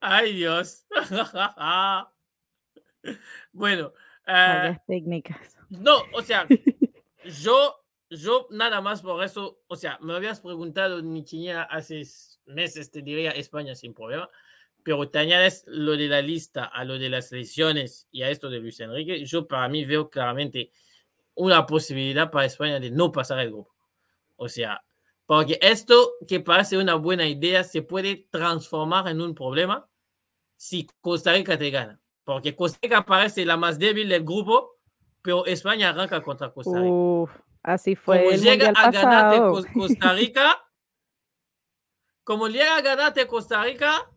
Ay, 0.00 0.32
Dios. 0.32 0.86
bueno. 3.52 3.92
Uh, 4.26 4.74
técnicas. 4.86 5.58
No, 5.68 5.98
o 6.14 6.22
sea, 6.22 6.46
yo, 7.42 7.84
yo 8.08 8.46
nada 8.50 8.80
más 8.80 9.02
por 9.02 9.22
eso, 9.22 9.60
o 9.66 9.76
sea, 9.76 9.98
me 10.00 10.14
habías 10.14 10.40
preguntado 10.40 11.02
mi 11.02 11.24
chiña 11.24 11.64
hace 11.64 12.02
meses, 12.46 12.90
te 12.90 13.02
diría 13.02 13.32
España 13.32 13.74
sin 13.74 13.92
problema, 13.92 14.30
pero 14.82 15.10
te 15.10 15.18
añades 15.18 15.64
lo 15.66 15.92
de 15.92 16.08
la 16.08 16.22
lista 16.22 16.64
a 16.64 16.84
lo 16.84 16.98
de 16.98 17.10
las 17.10 17.30
elecciones 17.32 18.08
y 18.10 18.22
a 18.22 18.30
esto 18.30 18.48
de 18.48 18.60
Luis 18.60 18.80
Enrique, 18.80 19.26
yo 19.26 19.46
para 19.46 19.68
mí 19.68 19.84
veo 19.84 20.08
claramente 20.08 20.70
una 21.34 21.66
posibilidad 21.66 22.30
para 22.30 22.46
España 22.46 22.80
de 22.80 22.90
no 22.90 23.12
pasar 23.12 23.40
el 23.40 23.50
grupo. 23.50 23.79
O 24.40 24.48
sea, 24.48 24.82
porque 25.26 25.58
esto 25.60 26.14
que 26.26 26.40
parece 26.40 26.78
una 26.78 26.94
buena 26.94 27.28
idea 27.28 27.62
se 27.62 27.82
puede 27.82 28.26
transformar 28.30 29.06
en 29.08 29.20
un 29.20 29.34
problema 29.34 29.86
si 30.56 30.88
Costa 31.02 31.34
Rica 31.34 31.58
te 31.58 31.70
gana. 31.70 32.00
Porque 32.24 32.56
Costa 32.56 32.78
Rica 32.82 33.04
parece 33.04 33.44
la 33.44 33.58
más 33.58 33.78
débil 33.78 34.08
del 34.08 34.24
grupo, 34.24 34.78
pero 35.20 35.44
España 35.44 35.90
arranca 35.90 36.22
contra 36.22 36.50
Costa 36.50 36.78
Rica. 36.78 36.90
Uf, 36.90 37.30
así 37.62 37.94
fue. 37.94 38.24
Como 38.24 38.36
llega 38.36 38.70
a 38.70 38.90
ganarte 38.90 39.70
Costa 39.74 40.12
Rica, 40.14 40.64
como 42.24 42.48
llega 42.48 42.78
a 42.78 42.80
ganarte 42.80 43.26
Costa 43.26 43.62
Rica, 43.62 44.10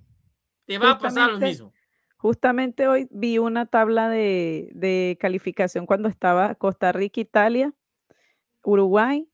te 0.66 0.78
va 0.78 0.92
a 0.92 1.00
pasar 1.00 1.34
lo 1.34 1.40
mismo. 1.40 1.74
Justamente 2.16 2.88
hoy 2.88 3.10
vi 3.12 3.40
una 3.40 3.66
tabla 3.66 4.08
de, 4.08 4.70
de 4.72 5.18
calificación 5.20 5.86
cuando 5.86 6.08
estaba 6.08 6.56
Costa 6.56 6.94
Rica, 6.94 7.20
Italia, 7.20 7.74
Uruguay, 8.64 9.28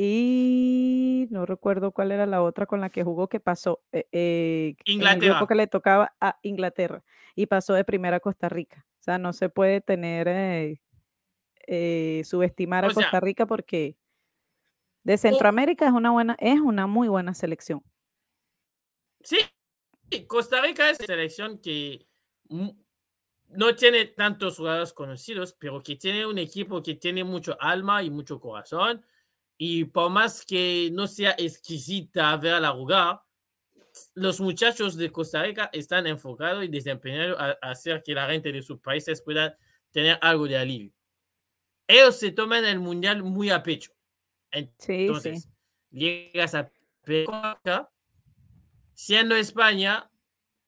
y 0.00 1.26
no 1.30 1.44
recuerdo 1.44 1.90
cuál 1.90 2.12
era 2.12 2.24
la 2.24 2.40
otra 2.40 2.66
con 2.66 2.80
la 2.80 2.88
que 2.88 3.02
jugó 3.02 3.28
que 3.28 3.40
pasó. 3.40 3.82
Eh, 3.90 4.06
eh 4.12 4.76
Inglaterra. 4.84 5.44
que 5.48 5.54
le 5.56 5.66
tocaba 5.66 6.14
a 6.20 6.38
Inglaterra 6.42 7.02
y 7.34 7.46
pasó 7.46 7.74
de 7.74 7.82
primera 7.82 8.18
a 8.18 8.20
Costa 8.20 8.48
Rica. 8.48 8.86
O 9.00 9.02
sea, 9.02 9.18
no 9.18 9.32
se 9.32 9.48
puede 9.48 9.80
tener, 9.80 10.28
eh, 10.28 10.80
eh, 11.66 12.22
subestimar 12.24 12.84
a 12.84 12.92
Costa 12.92 13.18
Rica 13.18 13.44
porque 13.44 13.96
de 15.02 15.18
Centroamérica 15.18 15.88
es 15.88 15.92
una 15.92 16.12
buena, 16.12 16.36
es 16.38 16.60
una 16.60 16.86
muy 16.86 17.08
buena 17.08 17.34
selección. 17.34 17.82
Sí, 19.20 19.38
Costa 20.28 20.62
Rica 20.62 20.90
es 20.90 21.00
una 21.00 21.06
selección 21.06 21.58
que 21.58 22.06
no 23.48 23.74
tiene 23.74 24.04
tantos 24.04 24.58
jugadores 24.58 24.92
conocidos, 24.92 25.54
pero 25.54 25.82
que 25.82 25.96
tiene 25.96 26.24
un 26.24 26.38
equipo 26.38 26.84
que 26.84 26.94
tiene 26.94 27.24
mucho 27.24 27.60
alma 27.60 28.00
y 28.04 28.10
mucho 28.10 28.38
corazón 28.38 29.04
y 29.58 29.84
por 29.84 30.08
más 30.08 30.46
que 30.46 30.88
no 30.92 31.08
sea 31.08 31.34
exquisita 31.36 32.36
verla 32.36 32.70
jugar, 32.70 33.20
los 34.14 34.40
muchachos 34.40 34.96
de 34.96 35.10
Costa 35.10 35.42
Rica 35.42 35.68
están 35.72 36.06
enfocados 36.06 36.64
y 36.64 36.68
desempeñados 36.68 37.36
a, 37.38 37.50
hacer 37.62 38.00
que 38.04 38.14
la 38.14 38.30
gente 38.30 38.52
de 38.52 38.62
sus 38.62 38.78
países 38.78 39.20
pueda 39.20 39.58
tener 39.90 40.16
algo 40.22 40.46
de 40.46 40.56
alivio. 40.56 40.92
Ellos 41.88 42.16
se 42.16 42.30
toman 42.30 42.64
el 42.64 42.78
mundial 42.78 43.24
muy 43.24 43.50
a 43.50 43.60
pecho. 43.60 43.90
Entonces, 44.52 45.48
llegas 45.90 46.54
a 46.54 46.70
siendo 48.94 49.34
España, 49.34 50.08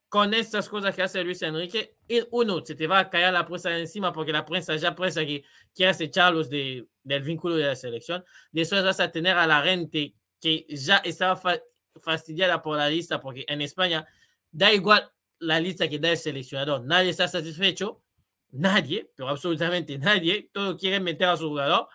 con 0.09 0.33
estas 0.33 0.67
cosas 0.67 0.93
que 0.93 1.03
hace 1.03 1.23
Luis 1.23 1.41
Enrique, 1.41 1.95
uno, 2.31 2.65
se 2.65 2.75
te 2.75 2.85
va 2.85 2.99
a 2.99 3.09
caer 3.09 3.31
la 3.31 3.45
prensa 3.45 3.77
encima 3.77 4.11
porque 4.11 4.33
la 4.33 4.45
prensa 4.45 4.75
ya 4.75 4.93
prensa 4.93 5.25
que 5.25 5.45
quiere 5.73 5.95
echarlos 6.03 6.49
de, 6.49 6.85
del 7.03 7.23
vínculo 7.23 7.55
de 7.55 7.65
la 7.65 7.75
selección. 7.75 8.23
Después 8.51 8.83
vas 8.83 8.99
a 8.99 9.11
tener 9.11 9.37
a 9.37 9.47
la 9.47 9.61
gente 9.63 10.15
que 10.39 10.65
ya 10.69 10.97
estaba 10.97 11.41
fastidiada 12.01 12.61
por 12.61 12.77
la 12.77 12.89
lista 12.89 13.19
porque 13.19 13.45
en 13.47 13.61
España 13.61 14.05
da 14.51 14.71
igual 14.73 15.11
la 15.39 15.59
lista 15.59 15.87
que 15.87 15.99
da 15.99 16.09
el 16.09 16.17
seleccionador. 16.17 16.83
Nadie 16.83 17.09
está 17.09 17.27
satisfecho. 17.27 18.01
Nadie, 18.51 19.09
pero 19.15 19.29
absolutamente 19.29 19.97
nadie. 19.97 20.49
Todo 20.51 20.77
quiere 20.77 20.99
meter 20.99 21.29
a 21.29 21.37
su 21.37 21.47
jugador. 21.47 21.87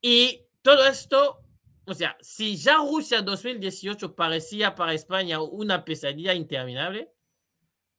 Y 0.00 0.42
todo 0.62 0.86
esto 0.86 1.46
o 1.88 1.94
sea, 1.94 2.16
si 2.20 2.56
ya 2.56 2.78
Rusia 2.78 3.22
2018 3.22 4.16
parecía 4.16 4.74
para 4.74 4.92
España 4.92 5.40
una 5.40 5.84
pesadilla 5.84 6.34
interminable, 6.34 7.12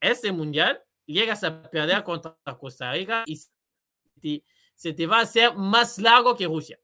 este 0.02 0.34
mundial 0.34 0.84
llegas 1.06 1.46
a 1.46 1.64
perder 1.70 2.04
contra 2.04 2.38
Costa 2.60 2.92
Rica 2.92 3.24
y 3.26 4.44
se 4.78 4.94
te, 4.94 5.06
va 5.06 5.18
a 5.18 5.24
hacer 5.24 5.54
más 5.56 5.98
largo 6.00 6.38
que 6.38 6.46
Rusia. 6.46 6.80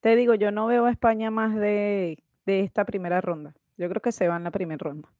Te 0.00 0.14
digo, 0.14 0.34
yo 0.34 0.52
no 0.52 0.68
veo 0.68 0.84
a 0.84 0.92
España 0.92 1.32
más 1.32 1.56
de, 1.56 2.22
de 2.44 2.60
esta 2.60 2.84
primera 2.84 3.20
ronda. 3.20 3.52
Yo 3.76 3.88
creo 3.88 4.00
que 4.00 4.12
se 4.12 4.28
va 4.28 4.36
en 4.36 4.44
la 4.44 4.52
primera 4.52 4.78
ronda. 4.78 5.12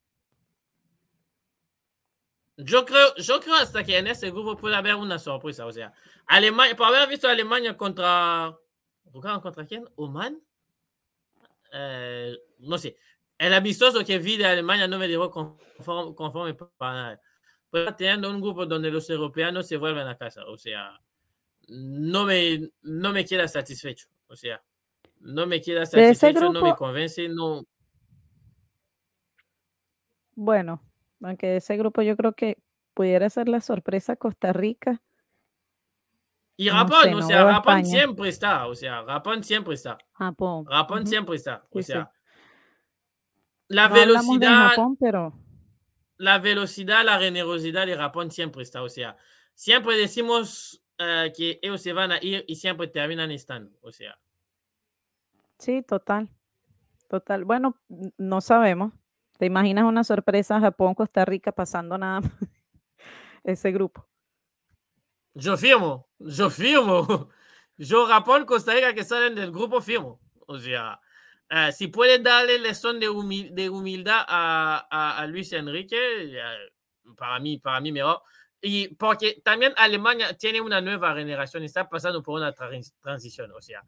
Yo 2.58 2.86
creo, 2.86 3.16
yo 3.16 3.40
creo 3.40 3.56
hasta 3.56 3.82
que 3.82 3.98
en 3.98 4.06
ese 4.06 4.30
grupo 4.30 4.56
puede 4.56 4.76
haber 4.76 4.94
una 4.94 5.18
sorpresa. 5.18 5.66
O 5.66 5.72
sea, 5.72 5.92
Alemania, 6.26 6.76
por 6.76 6.86
haber 6.86 7.08
visto 7.08 7.26
a 7.26 7.32
Alemania 7.32 7.76
contra 7.76 8.56
¿Jugaron 9.12 9.40
contra 9.40 9.66
quién? 9.66 9.88
¿Oman? 9.96 10.42
Eh, 11.72 12.36
no 12.58 12.78
sé. 12.78 12.96
El 13.38 13.54
amistoso 13.54 14.04
que 14.04 14.18
vi 14.18 14.36
de 14.36 14.46
Alemania 14.46 14.88
no 14.88 14.98
me 14.98 15.08
dejó 15.08 15.30
conforme, 15.30 16.14
conforme 16.14 16.54
para 16.54 16.92
nada. 16.92 17.20
Pero 17.76 17.94
teniendo 17.94 18.30
un 18.30 18.40
grupo 18.40 18.64
donde 18.64 18.90
los 18.90 19.10
europeos 19.10 19.66
se 19.66 19.76
vuelven 19.76 20.06
a 20.06 20.16
casa. 20.16 20.46
O 20.46 20.56
sea, 20.56 20.98
no 21.68 22.24
me, 22.24 22.70
no 22.80 23.12
me 23.12 23.22
queda 23.22 23.46
satisfecho. 23.46 24.08
O 24.28 24.34
sea, 24.34 24.62
no 25.20 25.46
me 25.46 25.60
queda 25.60 25.84
satisfecho, 25.84 26.50
no 26.50 26.62
me 26.62 26.74
convence, 26.74 27.28
no. 27.28 27.66
Bueno, 30.34 30.82
aunque 31.20 31.56
ese 31.56 31.76
grupo 31.76 32.00
yo 32.00 32.16
creo 32.16 32.32
que 32.32 32.56
pudiera 32.94 33.28
ser 33.28 33.46
la 33.46 33.60
sorpresa 33.60 34.16
Costa 34.16 34.54
Rica 34.54 35.02
y 36.56 36.70
Rapón, 36.70 37.12
o 37.12 37.20
sea, 37.20 37.44
Rapón 37.44 37.84
siempre 37.84 38.30
está, 38.30 38.66
o 38.68 38.74
sea, 38.74 39.02
Rapón 39.02 39.44
siempre 39.44 39.74
está. 39.74 39.98
Japón. 40.12 40.64
Rapón 40.66 41.06
siempre 41.06 41.36
está, 41.36 41.66
o 41.70 41.82
sea. 41.82 42.10
La 43.68 43.88
velocidad. 43.88 44.70
pero... 44.98 45.45
La 46.18 46.38
velocidad, 46.38 47.04
la 47.04 47.18
generosidad 47.18 47.86
de 47.86 47.94
Rapón 47.94 48.30
siempre 48.30 48.62
está, 48.62 48.82
o 48.82 48.88
sea, 48.88 49.16
siempre 49.54 49.96
decimos 49.96 50.82
uh, 50.98 51.32
que 51.36 51.58
ellos 51.62 51.82
se 51.82 51.92
van 51.92 52.12
a 52.12 52.18
ir 52.22 52.44
y 52.48 52.56
siempre 52.56 52.88
terminan 52.88 53.30
estando, 53.30 53.76
o 53.82 53.92
sea. 53.92 54.18
Sí, 55.58 55.82
total. 55.82 56.30
Total. 57.08 57.44
Bueno, 57.44 57.76
no 58.18 58.40
sabemos. 58.40 58.92
¿Te 59.38 59.46
imaginas 59.46 59.84
una 59.84 60.04
sorpresa 60.04 60.60
Japón, 60.60 60.94
Costa 60.94 61.24
Rica 61.24 61.52
pasando 61.52 61.98
nada 61.98 62.20
más 62.20 62.30
ese 63.44 63.70
grupo? 63.70 64.06
Yo 65.34 65.56
firmo, 65.56 66.08
yo 66.18 66.50
firmo. 66.50 67.28
Yo 67.78 68.06
Japón, 68.06 68.46
Costa 68.46 68.72
Rica 68.72 68.94
que 68.94 69.04
salen 69.04 69.34
del 69.34 69.52
grupo 69.52 69.82
firmo. 69.82 70.18
O 70.46 70.58
sea, 70.58 70.98
eh, 71.48 71.72
si 71.72 71.88
pueden 71.88 72.22
darle 72.22 72.58
lección 72.58 72.98
de, 72.98 73.06
de 73.52 73.70
humildad 73.70 74.24
a, 74.26 75.18
a, 75.18 75.26
Luis 75.26 75.52
Enrique, 75.52 76.36
para 77.16 77.38
mí, 77.38 77.58
para 77.58 77.80
mí 77.80 77.92
mejor. 77.92 78.22
Y 78.60 78.88
porque 78.96 79.40
también 79.44 79.72
Alemania 79.76 80.36
tiene 80.36 80.60
una 80.60 80.80
nueva 80.80 81.14
generación, 81.14 81.62
está 81.62 81.88
pasando 81.88 82.22
por 82.22 82.40
una 82.40 82.52
transición. 82.52 83.52
O 83.52 83.60
sea, 83.60 83.84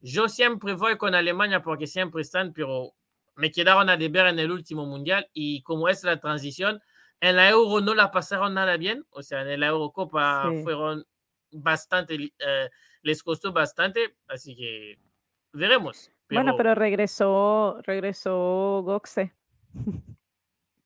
yo 0.00 0.28
siempre 0.28 0.74
voy 0.74 0.96
con 0.96 1.14
Alemania 1.14 1.62
porque 1.62 1.86
siempre 1.86 2.22
están, 2.22 2.52
pero 2.52 2.94
me 3.34 3.50
quedaron 3.50 3.88
a 3.88 3.96
deber 3.96 4.26
en 4.26 4.38
el 4.38 4.50
último 4.50 4.86
mundial 4.86 5.28
y 5.32 5.62
como 5.62 5.88
es 5.88 6.04
la 6.04 6.20
transición, 6.20 6.80
en 7.20 7.36
la 7.36 7.48
Euro 7.48 7.80
no 7.80 7.94
la 7.94 8.10
pasaron 8.10 8.54
nada 8.54 8.76
bien, 8.76 9.04
o 9.10 9.22
sea, 9.22 9.42
en 9.42 9.60
la 9.60 9.66
Eurocopa 9.66 10.50
fueron 10.62 11.06
bastante, 11.50 12.32
eh, 12.38 12.70
les 13.02 13.22
costó 13.22 13.52
bastante, 13.52 14.16
así 14.28 14.54
que 14.54 14.98
veremos. 15.52 16.10
Bueno, 16.30 16.56
pero 16.56 16.74
regresó, 16.74 17.80
regresó 17.82 18.82
Goxe. 18.84 19.32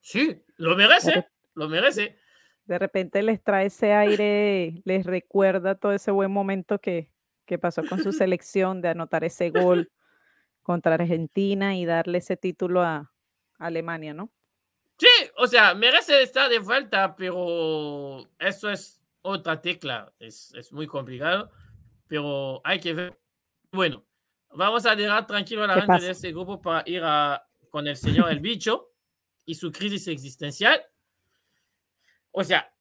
Sí, 0.07 0.45
lo 0.57 0.77
merece, 0.77 1.27
lo 1.55 1.67
merece. 1.67 2.19
De 2.67 2.79
repente 2.79 3.23
les 3.23 3.43
trae 3.43 3.67
ese 3.67 3.95
aire, 3.95 4.83
les 4.85 5.07
recuerda 5.07 5.77
todo 5.77 5.93
ese 5.93 6.11
buen 6.11 6.31
momento 6.31 6.79
que, 6.79 7.11
que 7.47 7.59
pasó 7.59 7.83
con 7.87 8.03
su 8.03 8.13
selección 8.13 8.83
de 8.83 8.91
anotar 8.91 9.25
ese 9.25 9.49
gol 9.49 9.91
contra 10.63 10.97
Argentina 10.97 11.75
y 11.75 11.87
darle 11.87 12.19
ese 12.19 12.37
título 12.37 12.83
a 12.83 13.15
Alemania, 13.59 14.13
¿no? 14.13 14.31
Sí, 14.99 15.09
o 15.37 15.47
sea, 15.47 15.75
merece 15.75 16.23
estar 16.23 16.51
de 16.51 16.59
vuelta, 16.59 17.17
pero 17.17 18.29
eso 18.39 18.71
es 18.71 19.03
otra 19.23 19.63
tecla, 19.63 20.13
es, 20.19 20.53
es 20.55 20.71
muy 20.71 20.87
complicado, 20.87 21.51
pero 22.07 22.61
hay 22.63 22.79
que 22.79 22.93
ver. 22.93 23.19
Bueno, 23.73 24.05
vamos 24.55 24.87
a 24.87 24.95
dejar 24.95 25.27
tranquilo 25.27 25.65
a 25.65 25.67
la 25.67 25.83
gente 25.83 26.05
de 26.05 26.11
este 26.11 26.33
grupo 26.33 26.61
para 26.61 26.83
ir 26.87 27.03
a, 27.05 27.47
con 27.71 27.87
el 27.87 27.97
señor 27.97 28.31
El 28.31 28.41
Bicho 28.41 28.91
y 29.45 29.55
su 29.55 29.71
crisis 29.71 30.09
existencial. 30.09 30.83
O 32.31 32.43
sea, 32.43 32.73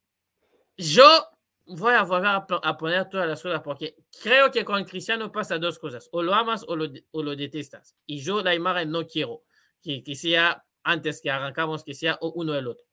yo 0.77 1.27
voy 1.65 1.93
a 1.93 2.03
volver 2.03 2.29
a, 2.29 2.77
poner 2.77 3.09
todas 3.09 3.27
las 3.27 3.41
cosas 3.41 3.61
porque 3.61 3.95
creo 4.21 4.51
que 4.51 4.65
con 4.65 4.83
Cristiano 4.83 5.31
pasa 5.31 5.57
dos 5.57 5.79
cosas, 5.79 6.09
o 6.11 6.21
lo 6.21 6.33
amas 6.33 6.65
o 6.67 6.75
lo, 6.75 6.89
o 7.11 7.23
lo 7.23 7.35
detestas. 7.35 7.95
Y 8.05 8.19
yo 8.19 8.41
la 8.41 8.53
imagen 8.53 8.91
no 8.91 9.05
quiero 9.07 9.43
que, 9.81 10.03
que, 10.03 10.15
sea 10.15 10.65
antes 10.83 11.21
que 11.21 11.29
arrancamos, 11.29 11.83
que 11.83 11.93
sea 11.93 12.17
uno 12.21 12.53
del 12.53 12.67
otro. 12.67 12.85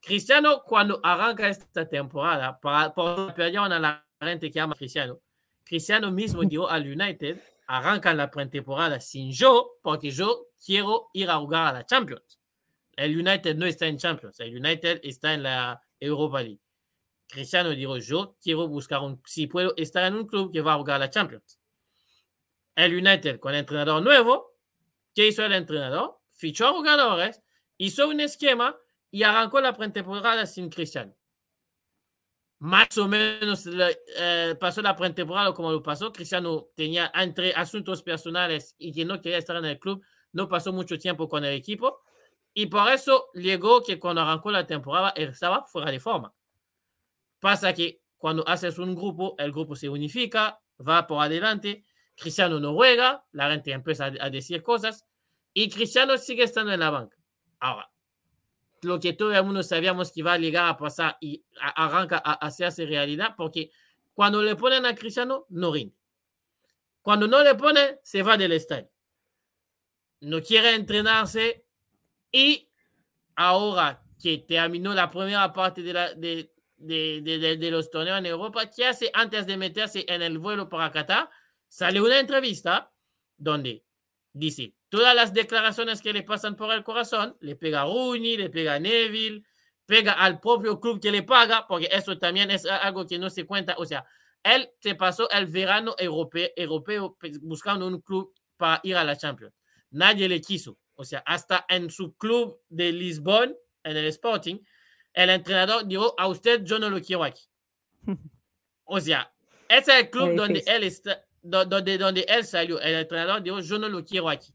Cristiano 0.00 0.62
cuando 0.66 1.00
arranca 1.02 1.48
esta 1.48 1.88
temporada, 1.88 2.58
para, 2.60 2.94
para 2.94 3.34
pedir 3.34 3.58
a 3.58 3.78
la 3.78 4.06
gente 4.20 4.50
que 4.50 4.60
ama 4.60 4.74
a 4.74 4.76
Cristiano, 4.76 5.20
Cristiano 5.64 6.10
mismo 6.10 6.42
dijo 6.44 6.68
al 6.68 6.86
United, 6.86 7.40
arranca 7.66 8.12
la 8.14 8.30
pretemporada 8.30 9.00
sin 9.00 9.32
yo, 9.32 9.78
porque 9.82 10.10
yo 10.10 10.48
quiero 10.64 11.10
ir 11.12 11.30
a 11.30 11.36
jugar 11.36 11.68
a 11.68 11.72
la 11.72 11.86
Champions. 11.86 12.40
El 12.96 13.18
United 13.18 13.56
no 13.56 13.66
está 13.66 13.86
en 13.86 13.98
Champions, 13.98 14.38
el 14.40 14.56
United 14.56 15.00
está 15.02 15.34
en 15.34 15.42
la 15.42 15.82
Europa 15.98 16.42
League. 16.42 16.60
Cristiano 17.28 17.70
dijo, 17.70 17.96
yo 17.98 18.36
quiero 18.40 18.68
buscar 18.68 19.00
un, 19.00 19.20
si 19.24 19.48
estar 19.76 20.04
en 20.04 20.14
un 20.14 20.26
club 20.26 20.52
que 20.52 20.60
va 20.60 20.74
a 20.74 20.78
jugar 20.78 21.00
la 21.00 21.10
Champions. 21.10 21.58
El 22.76 22.94
United 22.94 23.40
con 23.40 23.54
entrenador 23.54 24.02
nuevo, 24.02 24.52
¿qué 25.14 25.28
hizo 25.28 25.44
el 25.44 25.52
entrenador? 25.52 26.20
Fichó 26.32 26.68
a 26.68 26.72
jugadores, 26.72 27.42
hizo 27.76 28.08
un 28.08 28.20
esquema 28.20 28.76
y 29.10 29.22
arrancó 29.22 29.60
la 29.60 29.76
pretemporada 29.76 30.46
sin 30.46 30.68
Cristiano. 30.68 31.14
Más 32.64 32.96
o 32.96 33.06
menos 33.06 33.68
eh, 34.16 34.56
pasó 34.58 34.80
la 34.80 34.96
pretemporada 34.96 35.52
como 35.52 35.70
lo 35.70 35.82
pasó. 35.82 36.10
Cristiano 36.10 36.68
tenía 36.74 37.12
entre 37.14 37.52
asuntos 37.52 38.02
personales 38.02 38.74
y 38.78 38.90
que 38.90 39.04
no 39.04 39.20
quería 39.20 39.36
estar 39.36 39.56
en 39.56 39.66
el 39.66 39.78
club. 39.78 40.02
No 40.32 40.48
pasó 40.48 40.72
mucho 40.72 40.98
tiempo 40.98 41.28
con 41.28 41.44
el 41.44 41.52
equipo. 41.52 42.00
Y 42.54 42.64
por 42.64 42.90
eso 42.90 43.28
llegó 43.34 43.82
que 43.82 43.98
cuando 43.98 44.22
arrancó 44.22 44.50
la 44.50 44.66
temporada 44.66 45.10
estaba 45.10 45.64
fuera 45.66 45.90
de 45.90 46.00
forma. 46.00 46.32
Pasa 47.38 47.74
que 47.74 48.00
cuando 48.16 48.48
haces 48.48 48.78
un 48.78 48.94
grupo, 48.94 49.34
el 49.36 49.52
grupo 49.52 49.76
se 49.76 49.90
unifica, 49.90 50.58
va 50.80 51.06
por 51.06 51.22
adelante, 51.22 51.84
Cristiano 52.16 52.60
no 52.60 52.72
juega, 52.72 53.26
la 53.32 53.50
gente 53.50 53.72
empieza 53.72 54.06
a 54.06 54.30
decir 54.30 54.62
cosas 54.62 55.04
y 55.52 55.68
Cristiano 55.68 56.16
sigue 56.16 56.44
estando 56.44 56.72
en 56.72 56.80
la 56.80 56.88
banca. 56.88 57.18
Ahora, 57.60 57.90
lo 58.84 59.00
que 59.00 59.12
todo 59.12 59.34
el 59.34 59.44
mundo 59.44 59.62
sabíamos 59.62 60.12
que 60.12 60.20
iba 60.20 60.32
a 60.32 60.38
llegar 60.38 60.68
a 60.68 60.76
pasar 60.76 61.16
y 61.20 61.44
arranca 61.60 62.22
a 62.24 62.34
hacerse 62.34 62.86
realidad 62.86 63.34
porque 63.36 63.70
cuando 64.12 64.42
le 64.42 64.54
ponen 64.56 64.86
a 64.86 64.94
Cristiano, 64.94 65.46
no 65.48 65.72
rinde. 65.72 65.94
Cuando 67.02 67.26
no 67.26 67.42
le 67.42 67.54
ponen, 67.54 67.98
se 68.02 68.22
va 68.22 68.36
del 68.36 68.52
estadio. 68.52 68.90
No 70.20 70.40
quiere 70.40 70.74
entrenarse 70.74 71.66
y 72.30 72.70
ahora 73.36 74.02
que 74.20 74.38
terminó 74.38 74.94
la 74.94 75.10
primera 75.10 75.52
parte 75.52 75.82
de 75.82 75.92
la, 75.92 76.14
de, 76.14 76.50
de, 76.78 77.70
los 77.70 77.90
torneos 77.90 78.18
en 78.18 78.26
Europa, 78.26 78.70
¿qué 78.70 78.86
hace 78.86 79.10
antes 79.12 79.46
de 79.46 79.56
meterse 79.56 80.04
en 80.08 80.22
el 80.22 80.38
vuelo 80.38 80.68
para 80.68 80.90
Qatar? 80.90 81.28
Sale 81.68 82.00
una 82.00 82.18
entrevista 82.18 82.92
donde 83.36 83.84
dice 84.32 84.74
todas 84.94 85.12
las 85.12 85.34
declaraciones 85.34 86.00
que 86.00 86.12
le 86.12 86.22
pasan 86.22 86.54
por 86.54 86.72
el 86.72 86.84
corazón, 86.84 87.36
le 87.40 87.56
pega 87.56 87.82
a 87.82 87.84
Rooney, 87.84 88.36
le 88.36 88.48
pega 88.48 88.74
a 88.74 88.78
Neville, 88.78 89.42
pega 89.84 90.12
al 90.12 90.38
propio 90.38 90.78
club 90.78 91.00
que 91.00 91.10
le 91.10 91.24
paga, 91.24 91.66
porque 91.66 91.88
eso 91.90 92.16
también 92.16 92.52
es 92.52 92.64
algo 92.64 93.04
que 93.04 93.18
no 93.18 93.28
se 93.28 93.44
cuenta. 93.44 93.74
O 93.76 93.84
sea, 93.84 94.06
él 94.40 94.70
se 94.78 94.94
pasó 94.94 95.28
el 95.30 95.46
verano 95.46 95.96
europeo, 95.98 96.48
europeo 96.54 97.18
buscando 97.42 97.88
un 97.88 98.02
club 98.02 98.32
para 98.56 98.78
ir 98.84 98.96
a 98.96 99.02
la 99.02 99.16
Champions. 99.16 99.52
Nadie 99.90 100.28
le 100.28 100.40
quiso. 100.40 100.78
O 100.94 101.02
sea, 101.02 101.24
hasta 101.26 101.66
en 101.68 101.90
su 101.90 102.14
club 102.16 102.60
de 102.68 102.92
Lisbon, 102.92 103.52
en 103.82 103.96
el 103.96 104.06
Sporting, 104.06 104.60
el 105.12 105.30
entrenador 105.30 105.88
dijo, 105.88 106.14
a 106.16 106.28
usted 106.28 106.62
yo 106.62 106.78
no 106.78 106.88
lo 106.88 107.00
quiero 107.00 107.24
aquí. 107.24 107.42
O 108.86 109.00
sea, 109.00 109.32
ese 109.66 109.92
es 109.92 110.04
el 110.04 110.10
club 110.10 110.36
donde 110.36 110.62
él, 110.66 110.84
está, 110.84 111.24
donde, 111.40 111.96
donde 111.96 112.20
él 112.28 112.44
salió. 112.44 112.78
El 112.82 112.96
entrenador 112.96 113.42
dijo, 113.42 113.60
yo 113.60 113.78
no 113.78 113.88
lo 113.88 114.04
quiero 114.04 114.28
aquí. 114.28 114.54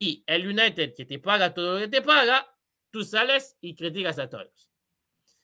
Y 0.00 0.24
el 0.26 0.48
United 0.48 0.94
que 0.96 1.04
te 1.04 1.18
paga 1.18 1.54
todo 1.54 1.74
lo 1.74 1.80
que 1.80 1.88
te 1.88 2.02
paga, 2.02 2.52
tú 2.90 3.04
sales 3.04 3.56
y 3.60 3.76
criticas 3.76 4.18
a 4.18 4.28
todos. 4.28 4.70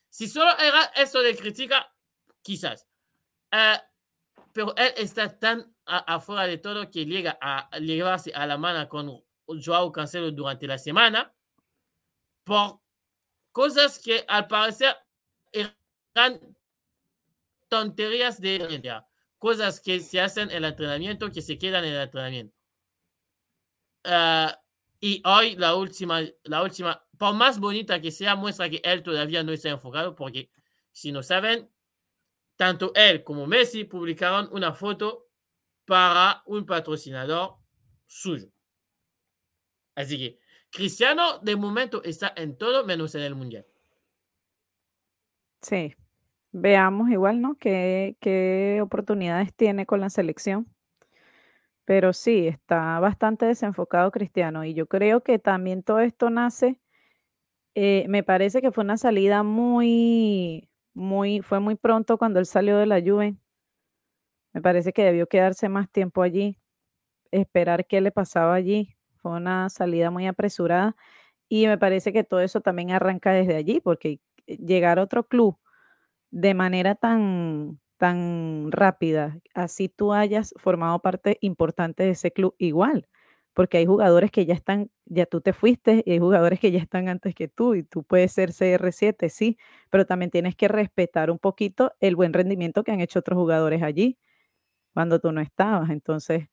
Si 0.09 0.27
solo 0.27 0.51
era 0.59 0.85
eso 0.97 1.21
de 1.21 1.37
crítica, 1.37 1.95
quizás. 2.41 2.87
Eh, 3.53 3.77
pero 4.53 4.75
él 4.77 4.95
está 4.97 5.39
tan 5.39 5.77
afuera 5.85 6.47
de 6.47 6.57
todo 6.57 6.91
que 6.91 7.05
llega 7.05 7.39
a 7.41 7.79
llevarse 7.79 8.33
a 8.35 8.47
la 8.47 8.57
mano 8.57 8.89
con 8.89 9.23
Joao 9.63 9.93
Cancelo 9.93 10.31
durante 10.31 10.67
la 10.67 10.79
semana 10.79 11.33
por 12.45 12.81
cosas 13.53 13.99
que 13.99 14.25
al 14.27 14.47
parecer 14.47 14.97
eran 15.53 16.57
tonterías 17.69 18.41
de 18.41 19.03
cosas 19.39 19.81
que 19.81 20.01
se 20.01 20.21
hacen 20.21 20.51
en 20.51 20.59
el 20.59 20.65
entrenamiento 20.65 21.31
que 21.31 21.43
se 21.43 21.59
quedan 21.59 21.85
en 21.85 21.93
el 21.93 22.03
entrenamiento. 22.03 22.56
Ah, 24.07 24.61
y 25.01 25.23
hoy 25.25 25.57
la 25.57 25.75
última, 25.75 26.21
la 26.45 26.63
última, 26.63 27.05
por 27.19 27.35
más 27.35 27.59
bonita 27.59 28.01
que 28.01 28.11
sea, 28.11 28.37
muestra 28.37 28.71
que 28.71 28.81
él 28.85 29.03
todavía 29.03 29.43
no 29.43 29.53
está 29.53 29.69
enfocado 29.69 30.15
porque 30.15 30.51
si 30.93 31.13
no 31.13 31.23
saben, 31.23 31.71
tanto 32.57 32.93
él 32.95 33.23
como 33.23 33.47
Messi 33.47 33.85
publicaron 33.85 34.49
una 34.53 34.73
foto 34.73 35.29
para 35.85 36.43
un 36.47 36.65
patrocinador 36.65 37.57
suyo. 38.07 38.49
Así 39.95 40.19
que 40.19 40.39
Cristiano 40.71 41.39
de 41.41 41.57
momento 41.57 42.03
está 42.03 42.33
en 42.37 42.57
todo 42.57 42.85
menos 42.85 43.15
en 43.15 43.23
el 43.23 43.35
Mundial. 43.35 43.67
Sí, 45.63 45.95
veamos 46.53 47.11
igual, 47.11 47.41
¿no? 47.41 47.57
¿Qué, 47.57 48.17
qué 48.21 48.81
oportunidades 48.83 49.55
tiene 49.55 49.87
con 49.87 50.01
la 50.01 50.11
selección? 50.11 50.76
Pero 51.87 52.13
sí, 52.13 52.49
está 52.49 52.99
bastante 52.99 53.47
desenfocado 53.47 54.11
Cristiano 54.11 54.65
y 54.65 54.75
yo 54.75 54.87
creo 54.89 55.23
que 55.23 55.39
también 55.39 55.85
todo 55.85 56.01
esto 56.01 56.31
nace, 56.31 56.81
eh, 57.75 58.07
me 58.09 58.23
parece 58.25 58.63
que 58.63 58.73
fue 58.73 58.85
una 58.85 58.97
salida 58.99 59.43
muy, 59.45 60.69
muy, 60.95 61.43
fue 61.43 61.61
muy 61.61 61.77
pronto 61.77 62.19
cuando 62.19 62.41
él 62.41 62.47
salió 62.47 62.79
de 62.79 62.87
la 62.87 63.01
Juve. 63.01 63.37
Me 64.55 64.63
parece 64.63 64.93
que 64.93 65.05
debió 65.05 65.27
quedarse 65.29 65.69
más 65.69 65.91
tiempo 65.91 66.23
allí, 66.23 66.59
esperar 67.33 67.87
qué 67.87 68.01
le 68.01 68.13
pasaba 68.13 68.55
allí 68.55 68.97
fue 69.17 69.33
una 69.33 69.71
salida 69.71 70.11
muy 70.11 70.27
apresurada 70.27 70.97
y 71.49 71.67
me 71.69 71.79
parece 71.79 72.13
que 72.13 72.25
todo 72.25 72.41
eso 72.41 72.61
también 72.63 72.93
arranca 72.93 73.33
desde 73.33 73.57
allí, 73.57 73.81
porque 73.81 74.21
llegar 74.47 74.99
a 74.99 75.03
otro 75.05 75.27
club 75.29 75.59
de 76.31 76.55
manera 76.55 76.95
tan, 76.97 77.81
tan 77.99 78.71
rápida, 78.73 79.39
así 79.55 79.89
tú 79.89 80.13
hayas 80.13 80.55
formado 80.59 81.01
parte 81.01 81.39
importante 81.41 82.05
de 82.05 82.11
ese 82.11 82.33
club 82.33 82.55
igual, 82.59 83.09
porque 83.55 83.79
hay 83.79 83.87
jugadores 83.87 84.31
que 84.31 84.47
ya 84.47 84.55
están, 84.55 84.91
ya 85.07 85.27
tú 85.27 85.41
te 85.41 85.53
fuiste 85.53 86.03
y 86.07 86.13
hay 86.13 86.19
jugadores 86.19 86.61
que 86.61 86.71
ya 86.73 86.79
están 86.79 87.09
antes 87.09 87.35
que 87.35 87.49
tú 87.49 87.75
y 87.75 87.83
tú 87.83 88.03
puedes 88.05 88.33
ser 88.33 88.53
CR7, 88.53 89.29
sí, 89.31 89.59
pero 89.91 90.05
también 90.07 90.31
tienes 90.31 90.55
que 90.57 90.69
respetar 90.69 91.31
un 91.31 91.39
poquito 91.39 91.93
el 92.01 92.17
buen 92.17 92.33
rendimiento 92.35 92.85
que 92.85 92.93
han 92.93 93.01
hecho 93.01 93.21
otros 93.21 93.39
jugadores 93.39 93.83
allí 93.83 94.19
cuando 94.95 95.21
tú 95.21 95.33
no 95.33 95.41
estabas. 95.41 95.91
Entonces, 95.91 96.49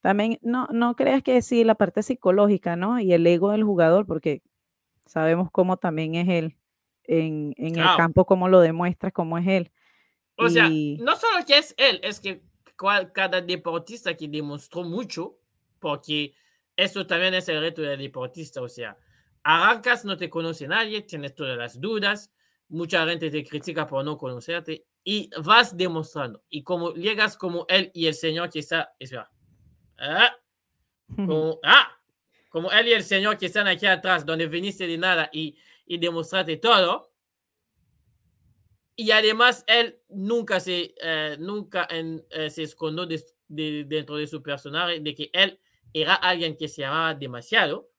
también 0.00 0.38
no, 0.42 0.68
no 0.72 0.94
creas 0.96 1.22
que 1.22 1.42
sí, 1.42 1.64
la 1.64 1.74
parte 1.74 2.02
psicológica, 2.02 2.76
¿no? 2.76 3.00
Y 3.00 3.12
el 3.12 3.26
ego 3.26 3.50
del 3.50 3.64
jugador, 3.64 4.06
porque 4.06 4.42
sabemos 5.06 5.50
cómo 5.52 5.76
también 5.76 6.14
es 6.14 6.28
él 6.28 6.56
en, 7.04 7.54
en 7.56 7.78
el 7.78 7.86
campo, 7.96 8.24
cómo 8.26 8.48
lo 8.48 8.60
demuestra, 8.60 9.10
cómo 9.10 9.38
es 9.38 9.46
él. 9.46 9.72
O 10.38 10.48
sea, 10.48 10.68
no 10.68 11.16
solo 11.16 11.44
que 11.44 11.58
es 11.58 11.74
él, 11.76 12.00
es 12.02 12.20
que 12.20 12.42
cada 13.12 13.40
deportista 13.40 14.16
que 14.16 14.28
demostró 14.28 14.84
mucho, 14.84 15.36
porque 15.80 16.34
eso 16.76 17.06
también 17.06 17.34
es 17.34 17.48
el 17.48 17.60
reto 17.60 17.82
del 17.82 17.98
deportista, 17.98 18.62
o 18.62 18.68
sea, 18.68 18.96
arrancas, 19.42 20.04
no 20.04 20.16
te 20.16 20.30
conoce 20.30 20.68
nadie, 20.68 21.02
tienes 21.02 21.34
todas 21.34 21.58
las 21.58 21.80
dudas, 21.80 22.32
mucha 22.68 23.04
gente 23.06 23.30
te 23.30 23.44
critica 23.44 23.86
por 23.86 24.04
no 24.04 24.16
conocerte 24.16 24.86
y 25.02 25.28
vas 25.42 25.76
demostrando. 25.76 26.44
Y 26.48 26.62
como 26.62 26.94
llegas 26.94 27.36
como 27.36 27.66
él 27.68 27.90
y 27.94 28.06
el 28.06 28.14
Señor 28.14 28.50
que 28.50 28.60
está, 28.60 28.94
espera, 28.98 29.30
ah, 29.98 30.36
como, 31.16 31.58
ah, 31.64 31.98
como 32.48 32.70
él 32.70 32.88
y 32.88 32.92
el 32.92 33.02
Señor 33.02 33.38
que 33.38 33.46
están 33.46 33.66
aquí 33.66 33.86
atrás, 33.86 34.24
donde 34.24 34.46
viniste 34.46 34.86
de 34.86 34.98
nada 34.98 35.30
y, 35.32 35.56
y 35.84 35.98
demostraste 35.98 36.58
todo. 36.58 37.10
Y 39.00 39.12
además, 39.12 39.62
él 39.68 40.00
nunca 40.08 40.58
se, 40.58 40.92
eh, 41.00 41.36
nunca 41.38 41.86
en, 41.88 42.26
eh, 42.30 42.50
se 42.50 42.64
escondió 42.64 43.06
dentro 43.46 44.16
de 44.16 44.26
su 44.26 44.42
personaje 44.42 44.98
de 44.98 45.14
que 45.14 45.30
él 45.32 45.60
era 45.92 46.14
alguien 46.14 46.56
que 46.56 46.66
se 46.66 46.82
llamaba 46.82 47.14
demasiado, 47.14 47.92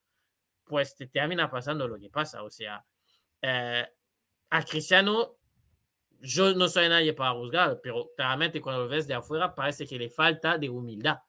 pues 0.65 0.93
te 0.95 1.07
termina 1.07 1.49
pasando 1.49 1.87
lo 1.87 1.97
que 1.97 2.09
pasa. 2.09 2.43
O 2.43 2.49
sea, 2.49 2.85
eh, 3.41 3.87
a 4.49 4.65
Cristiano, 4.65 5.37
yo 6.19 6.53
no 6.53 6.67
soy 6.67 6.89
nadie 6.89 7.13
para 7.13 7.31
juzgar, 7.31 7.79
pero 7.81 8.11
claramente 8.13 8.59
cuando 8.59 8.83
lo 8.83 8.89
ves 8.89 9.07
de 9.07 9.13
afuera 9.13 9.55
parece 9.55 9.87
que 9.87 9.97
le 9.97 10.09
falta 10.09 10.57
de 10.57 10.69
humildad. 10.69 11.19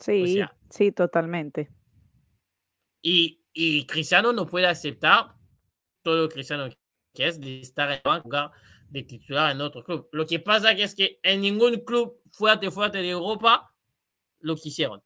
Sí, 0.00 0.42
sí, 0.68 0.90
totalmente. 0.90 1.70
Y, 3.02 3.40
y 3.52 3.86
Cristiano 3.86 4.32
no 4.32 4.46
puede 4.46 4.66
aceptar 4.66 5.36
todo 6.02 6.22
lo 6.22 6.28
Cristiano 6.28 6.68
que 7.14 7.28
es 7.28 7.40
de 7.40 7.60
estar 7.60 7.88
en 7.92 8.22
lugar 8.24 8.50
de 8.88 9.02
titular 9.02 9.52
en 9.52 9.60
otro 9.60 9.84
club. 9.84 10.08
Lo 10.12 10.26
que 10.26 10.40
pasa 10.40 10.74
que 10.74 10.84
es 10.84 10.94
que 10.94 11.18
en 11.22 11.40
ningún 11.40 11.80
club 11.84 12.20
fuerte, 12.32 12.70
fuerte 12.70 12.98
de 12.98 13.10
Europa 13.10 13.72
lo 14.40 14.56
quisieron. 14.56 15.02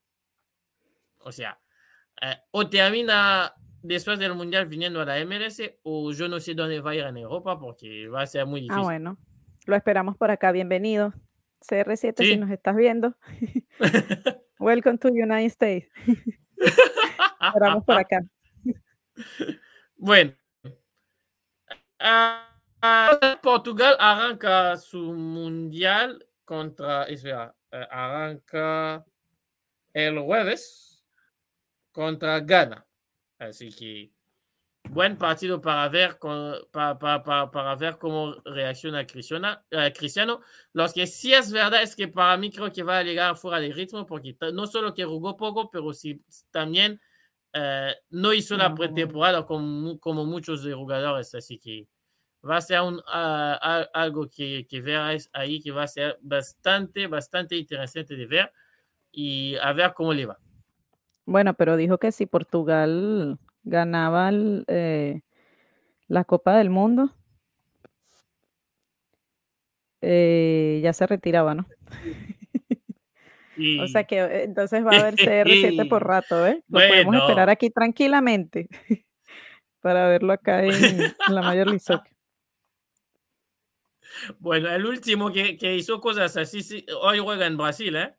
O 1.19 1.31
sea, 1.31 1.59
eh, 2.21 2.35
o 2.51 2.69
termina 2.69 3.53
después 3.81 4.19
del 4.19 4.35
Mundial 4.35 4.67
viniendo 4.67 5.01
a 5.01 5.05
la 5.05 5.25
MLS 5.25 5.61
o 5.83 6.11
yo 6.11 6.27
no 6.27 6.39
sé 6.39 6.53
dónde 6.53 6.79
va 6.81 6.91
a 6.91 6.95
ir 6.95 7.03
en 7.03 7.17
Europa 7.17 7.59
porque 7.59 8.07
va 8.07 8.21
a 8.21 8.27
ser 8.27 8.45
muy 8.45 8.61
ah, 8.61 8.63
difícil. 8.63 8.79
Ah, 8.79 8.83
bueno. 8.83 9.17
Lo 9.65 9.75
esperamos 9.75 10.17
por 10.17 10.31
acá. 10.31 10.51
Bienvenido. 10.51 11.13
CR7, 11.61 12.17
si 12.17 12.37
nos 12.37 12.49
estás 12.49 12.75
viendo. 12.75 13.15
Welcome 14.59 14.97
to 14.97 15.09
United 15.09 15.45
States. 15.45 15.87
esperamos 17.41 17.83
por 17.85 17.97
acá. 17.97 18.21
Bueno. 19.97 20.33
Portugal 23.41 23.95
arranca 23.99 24.75
su 24.77 25.13
mundial 25.13 26.25
contra, 26.43 27.03
espera, 27.03 27.55
eh, 27.71 27.87
arranca 27.89 29.05
el 29.93 30.19
jueves 30.19 31.03
contra 31.91 32.39
Ghana. 32.39 32.85
Así 33.37 33.69
que 33.71 34.11
buen 34.89 35.17
partido 35.17 35.61
para 35.61 35.87
ver, 35.89 36.17
para, 36.71 36.97
para, 36.97 37.51
para, 37.51 37.75
ver 37.75 37.97
cómo 37.97 38.35
reacciona 38.45 39.05
Cristiano, 39.05 39.63
eh, 39.69 39.93
Cristiano. 39.95 40.41
Lo 40.73 40.87
que 40.91 41.05
sí 41.07 41.33
es 41.33 41.51
verdad 41.51 41.83
es 41.83 41.95
que 41.95 42.07
para 42.07 42.35
mí 42.37 42.51
creo 42.51 42.71
que 42.71 42.83
va 42.83 42.97
a 42.99 43.03
llegar 43.03 43.35
fuera 43.35 43.59
de 43.59 43.71
ritmo 43.71 44.05
porque 44.05 44.35
no 44.53 44.67
solo 44.67 44.93
que 44.93 45.05
jugó 45.05 45.37
poco, 45.37 45.69
pero 45.69 45.93
sí 45.93 46.21
también 46.49 46.99
eh, 47.53 47.95
no 48.09 48.33
hizo 48.33 48.57
la 48.57 48.73
pretemporada 48.73 49.45
como, 49.45 49.99
como 49.99 50.25
muchos 50.25 50.63
de 50.63 50.73
jugadores. 50.73 51.33
Así 51.35 51.59
que 51.59 51.87
va 52.47 52.57
a 52.57 52.61
ser 52.61 52.81
un, 52.81 53.01
algo 53.05 54.29
que, 54.29 54.65
que 54.67 54.83
ahí 55.33 55.61
que 55.61 55.71
va 55.71 55.83
a 55.83 55.87
ser 55.87 56.17
bastante, 56.21 57.07
bastante 57.07 57.55
interesante 57.55 58.15
de 58.15 58.25
ver 58.25 58.51
y 59.11 59.55
a 59.61 59.73
ver 59.73 59.93
cómo 59.93 60.13
le 60.13 60.25
va. 60.25 60.37
Bueno, 61.25 61.53
pero 61.53 61.77
dijo 61.77 61.97
que 61.97 62.11
si 62.11 62.25
Portugal 62.25 63.37
ganaba 63.63 64.31
eh, 64.33 65.21
la 66.07 66.23
Copa 66.23 66.57
del 66.57 66.69
Mundo, 66.69 67.13
eh, 70.01 70.79
ya 70.83 70.93
se 70.93 71.07
retiraba, 71.07 71.55
¿no? 71.55 71.67
O 73.81 73.87
sea 73.87 74.05
que 74.05 74.19
eh, 74.19 74.43
entonces 74.43 74.83
va 74.83 74.91
a 74.91 74.99
haber 75.01 75.15
CR7 75.15 75.87
por 75.89 76.07
rato, 76.07 76.47
¿eh? 76.47 76.63
Lo 76.67 76.79
podemos 76.79 77.15
esperar 77.15 77.49
aquí 77.49 77.69
tranquilamente 77.69 78.67
para 79.81 80.07
verlo 80.07 80.33
acá 80.33 80.63
en, 80.63 81.13
la 81.29 81.41
Mayor 81.41 81.67
League 81.67 81.83
Bueno, 84.39 84.69
el 84.69 84.85
último 84.85 85.31
que, 85.31 85.57
que 85.57 85.75
hizo 85.75 85.99
cosas 86.01 86.35
así, 86.37 86.85
hoy 87.01 87.19
juega 87.19 87.45
en 87.45 87.57
Brasil, 87.57 87.95
¿eh? 87.95 88.15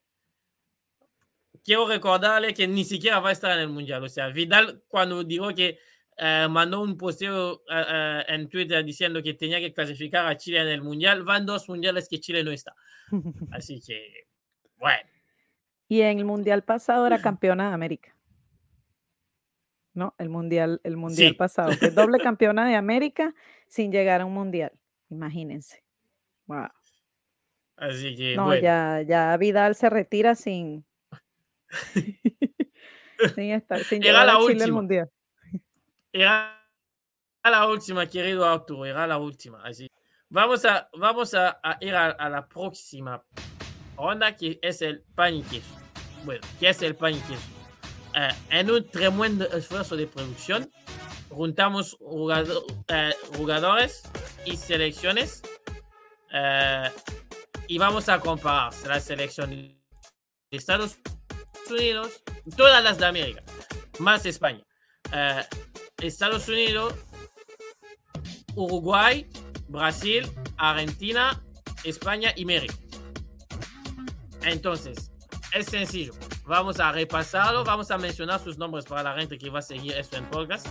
quiero 1.64 1.86
recordarle 1.86 2.54
que 2.54 2.66
ni 2.66 2.84
siquiera 2.84 3.20
va 3.20 3.30
a 3.30 3.32
estar 3.32 3.52
en 3.52 3.60
el 3.60 3.68
Mundial. 3.68 4.02
O 4.02 4.08
sea, 4.08 4.28
Vidal 4.28 4.82
cuando 4.88 5.24
dijo 5.24 5.54
que 5.54 5.78
eh, 6.16 6.46
mandó 6.50 6.82
un 6.82 6.96
posteo 6.96 7.62
eh, 7.70 7.84
eh, 7.88 8.24
en 8.28 8.48
Twitter 8.48 8.84
diciendo 8.84 9.22
que 9.22 9.34
tenía 9.34 9.60
que 9.60 9.72
clasificar 9.72 10.26
a 10.26 10.36
Chile 10.36 10.60
en 10.60 10.68
el 10.68 10.82
Mundial, 10.82 11.22
van 11.22 11.46
dos 11.46 11.68
mundiales 11.68 12.08
que 12.08 12.20
Chile 12.20 12.44
no 12.44 12.50
está. 12.50 12.74
Así 13.52 13.80
que, 13.80 14.26
bueno. 14.76 15.08
Y 15.88 16.00
en 16.00 16.18
el 16.18 16.24
Mundial 16.24 16.62
pasado 16.62 17.06
era 17.06 17.20
campeona 17.20 17.68
de 17.68 17.74
América. 17.74 18.16
¿No? 19.94 20.14
El 20.16 20.30
Mundial, 20.30 20.80
el 20.84 20.96
mundial 20.96 21.36
pasado. 21.36 21.72
Que 21.78 21.90
doble 21.90 22.18
campeona 22.18 22.66
de 22.66 22.76
América 22.76 23.34
sin 23.68 23.92
llegar 23.92 24.22
a 24.22 24.24
un 24.24 24.32
Mundial. 24.32 24.72
Imagínense. 25.12 25.84
Wow. 26.46 26.68
Así 27.76 28.16
que. 28.16 28.34
No, 28.34 28.54
ya, 28.54 29.02
ya 29.02 29.36
Vidal 29.36 29.74
se 29.74 29.90
retira 29.90 30.34
sin, 30.34 30.86
sin 33.34 33.50
estar, 33.50 33.84
sin 33.84 34.00
llegar 34.00 34.28
a 34.28 34.38
Chile 34.46 34.64
al 34.64 34.72
mundial. 34.72 35.10
Era 36.12 36.58
la 37.44 37.66
última, 37.66 38.06
querido 38.06 38.46
Arturo, 38.46 38.86
era 38.86 39.06
la 39.06 39.18
última. 39.18 39.62
Así. 39.62 39.86
Vamos 40.30 40.64
a, 40.64 40.88
vamos 40.98 41.34
a, 41.34 41.60
a 41.62 41.76
ir 41.80 41.94
a, 41.94 42.10
a, 42.10 42.30
la 42.30 42.48
próxima 42.48 43.22
ronda 43.96 44.34
que 44.34 44.58
es 44.62 44.80
el 44.80 45.02
pan 45.14 45.34
y 45.34 45.42
queso. 45.42 45.76
Bueno, 46.24 46.40
¿qué 46.58 46.70
es 46.70 46.80
el 46.80 46.94
pan 46.96 47.14
y 47.14 47.20
queso? 47.20 47.48
Uh, 48.14 48.32
en 48.50 48.70
un 48.70 48.88
tremendo 48.88 49.46
esfuerzo 49.50 49.94
de 49.96 50.06
producción, 50.06 50.70
juntamos 51.32 51.96
uh, 52.00 52.30
jugadores 53.36 54.02
y 54.44 54.56
selecciones 54.56 55.42
uh, 56.32 56.88
y 57.66 57.78
vamos 57.78 58.08
a 58.08 58.20
comparar 58.20 58.72
la 58.86 59.00
selección 59.00 59.50
de 59.50 59.76
Estados 60.50 60.98
Unidos, 61.70 62.22
todas 62.56 62.84
las 62.84 62.98
de 62.98 63.06
América, 63.06 63.42
más 63.98 64.26
España. 64.26 64.62
Uh, 65.08 65.42
Estados 65.98 66.48
Unidos, 66.48 66.94
Uruguay, 68.54 69.28
Brasil, 69.68 70.28
Argentina, 70.56 71.42
España 71.84 72.32
y 72.36 72.44
México. 72.44 72.74
Entonces, 74.42 75.12
es 75.52 75.66
sencillo. 75.66 76.12
Vamos 76.52 76.78
a 76.80 76.92
repasarlo, 76.92 77.64
vamos 77.64 77.90
a 77.90 77.96
mencionar 77.96 78.38
sus 78.38 78.58
nombres 78.58 78.84
para 78.84 79.02
la 79.02 79.18
gente 79.18 79.38
que 79.38 79.48
va 79.48 79.60
a 79.60 79.62
seguir 79.62 79.94
esto 79.94 80.18
en 80.18 80.26
podcast, 80.26 80.66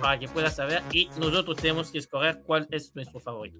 para 0.00 0.16
que 0.16 0.28
pueda 0.28 0.48
saber 0.48 0.80
y 0.92 1.06
nosotros 1.18 1.56
tenemos 1.56 1.90
que 1.90 1.98
escoger 1.98 2.44
cuál 2.44 2.68
es 2.70 2.94
nuestro 2.94 3.18
favorito. 3.18 3.58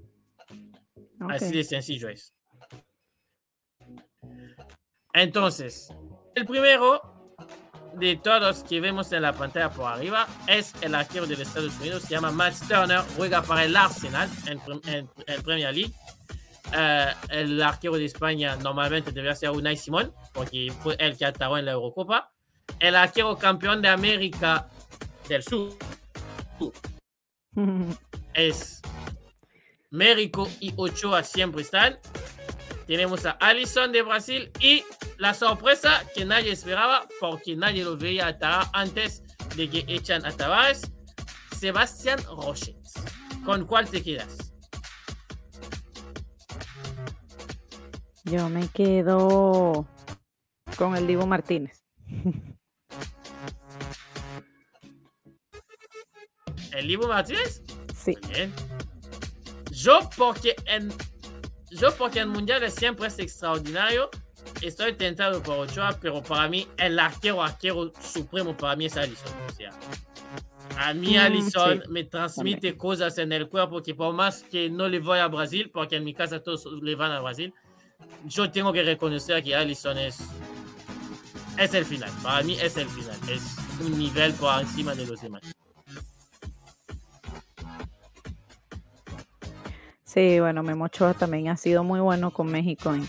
Okay. 1.20 1.37
Así 1.37 1.51
de 1.51 1.64
sencillo 1.64 2.09
es. 2.11 2.33
Entonces, 5.12 5.93
el 6.37 6.47
primero 6.47 7.35
de 7.95 8.18
todos 8.18 8.62
que 8.62 8.81
vemos 8.81 9.11
en 9.11 9.22
la 9.22 9.33
pantalla 9.33 9.68
por 9.70 9.87
arriba 9.87 10.29
es 10.47 10.72
el 10.81 10.95
arquero 10.95 11.27
de 11.27 11.37
los 11.37 11.41
Estados 11.41 11.77
Unidos, 11.81 12.05
se 12.05 12.11
llama 12.11 12.31
Matt 12.31 12.55
Turner, 12.68 13.01
juega 13.16 13.43
para 13.43 13.64
el 13.64 13.75
Arsenal 13.75 14.31
en, 14.47 14.61
en, 14.87 15.11
en 15.27 15.43
Premier 15.43 15.75
League. 15.75 15.93
Uh, 16.72 17.12
el 17.28 17.62
arquero 17.62 17.94
de 17.94 18.06
España 18.06 18.56
normalmente 18.56 19.12
debería 19.12 19.34
ser 19.34 19.50
Unai 19.50 19.76
Simón, 19.76 20.12
porque 20.32 20.72
fue 20.82 20.96
el 20.98 21.16
que 21.16 21.26
atajó 21.26 21.58
en 21.58 21.66
la 21.66 21.72
Eurocopa. 21.72 22.32
El 22.80 22.96
arquero 22.96 23.36
campeón 23.36 23.82
de 23.82 23.88
América 23.88 24.68
del 25.28 25.42
Sur 25.42 25.76
es 28.34 28.82
Mérico 29.90 30.48
y 30.60 30.72
Ochoa 30.76 31.22
siempre 31.22 31.62
están. 31.62 31.98
tenemos 32.86 33.24
a 33.26 33.32
Alisson 33.32 33.92
de 33.92 34.02
Brasil 34.02 34.50
y 34.60 34.82
la 35.18 35.34
sorpresa 35.34 36.02
que 36.14 36.24
nadie 36.24 36.52
esperaba 36.52 37.06
porque 37.20 37.54
nadie 37.56 37.84
lo 37.84 37.96
veía 37.96 38.28
hasta 38.28 38.70
antes 38.72 39.22
de 39.56 39.70
que 39.70 39.84
echan 39.86 40.26
a 40.26 40.32
Tavares, 40.32 40.90
Sebastián 41.56 42.18
Rochet. 42.24 42.76
¿Con 43.44 43.66
cuál 43.66 43.88
te 43.88 44.02
quedas? 44.02 44.53
Yo 48.25 48.49
me 48.49 48.66
quedo 48.68 49.87
con 50.79 50.97
el 50.97 51.07
Divo 51.07 51.27
Martínez. 51.27 51.85
¿El 56.72 56.89
Divo 56.89 57.07
Martínez? 57.07 57.62
Sí. 57.95 58.16
Bien. 58.29 58.53
Yo 59.70 60.09
porque 60.16 60.57
en 60.66 60.93
yo 61.70 61.95
porque 61.97 62.20
el 62.20 62.29
mundial 62.29 62.70
siempre 62.70 63.09
es 63.09 63.18
extraordinario, 63.18 64.09
estoy 64.62 64.95
tentado 64.95 65.43
por 65.43 65.59
Ochoa, 65.59 65.99
pero 66.01 66.22
para 66.22 66.49
mí 66.49 66.68
el 66.77 66.99
arquero 66.99 67.43
arquero 67.43 67.93
supremo 68.01 68.57
para 68.57 68.77
mí 68.77 68.87
es 68.87 68.97
Alisson. 68.97 69.33
O 69.49 69.53
sea, 69.53 69.70
a 70.79 70.95
mí 70.95 71.14
Mm, 71.16 71.20
Alisson 71.20 71.83
sí, 71.83 71.91
me 71.91 72.05
transmite 72.05 72.77
cosas 72.77 73.18
en 73.18 73.33
el 73.33 73.49
cuerpo 73.49 73.83
que 73.83 73.95
por 73.95 74.14
más 74.14 74.45
que 74.45 74.70
no 74.70 74.89
le 74.89 75.01
voy 75.01 75.18
a 75.18 75.27
Brasil, 75.29 75.70
porque 75.72 75.97
en 75.97 76.05
mi 76.05 76.14
casa 76.14 76.43
todos 76.43 76.64
le 76.81 76.95
van 76.95 77.12
a 77.12 77.20
Brasil, 77.20 77.53
yo 78.24 78.50
tengo 78.50 78.72
que 78.72 78.82
reconocer 78.82 79.42
que 79.42 79.54
Alisson 79.54 79.98
es 79.98 80.18
es 81.58 81.72
el 81.74 81.84
final. 81.84 82.10
Para 82.22 82.42
mí 82.42 82.56
es 82.60 82.76
el 82.76 82.88
final. 82.88 83.16
Es 83.30 83.56
un 83.80 83.96
nivel 83.98 84.32
por 84.34 84.60
encima 84.60 84.94
de 84.94 85.06
los 85.06 85.20
demás. 85.20 85.42
Sí, 90.04 90.38
bueno, 90.40 90.62
Memo 90.62 90.84
Ochoa 90.84 91.14
también 91.14 91.48
ha 91.48 91.56
sido 91.56 91.82
muy 91.82 92.00
bueno 92.00 92.30
con 92.30 92.46
México. 92.50 92.94
en- 92.94 93.08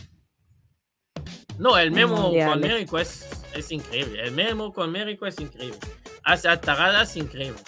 No, 1.58 1.78
el 1.78 1.92
memo 1.92 2.32
con. 2.34 2.60
México 2.60 3.00
es, 3.00 3.28
es 3.54 3.72
increíble. 3.72 4.24
El 4.24 4.32
memo 4.32 4.74
con 4.74 4.92
México 4.92 5.26
es 5.26 5.40
increíble. 5.40 5.78
Hace 6.24 6.50
ataradas 6.50 7.16
increíbles. 7.16 7.62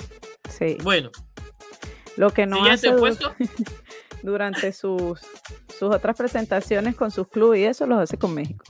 Sí. 0.50 0.78
Bueno, 0.84 1.12
Lo 2.16 2.32
que 2.32 2.46
no 2.48 2.58
siguiente 2.58 2.92
puesto. 2.94 3.34
durante 4.24 4.72
sus, 4.74 5.20
sus 5.78 5.94
otras 5.96 6.16
presentaciones 6.16 6.96
con 6.96 7.12
sus 7.12 7.28
clubes 7.28 7.60
y 7.60 7.64
eso 7.66 7.86
los 7.86 8.00
hace 8.00 8.18
con 8.18 8.34
México. 8.34 8.64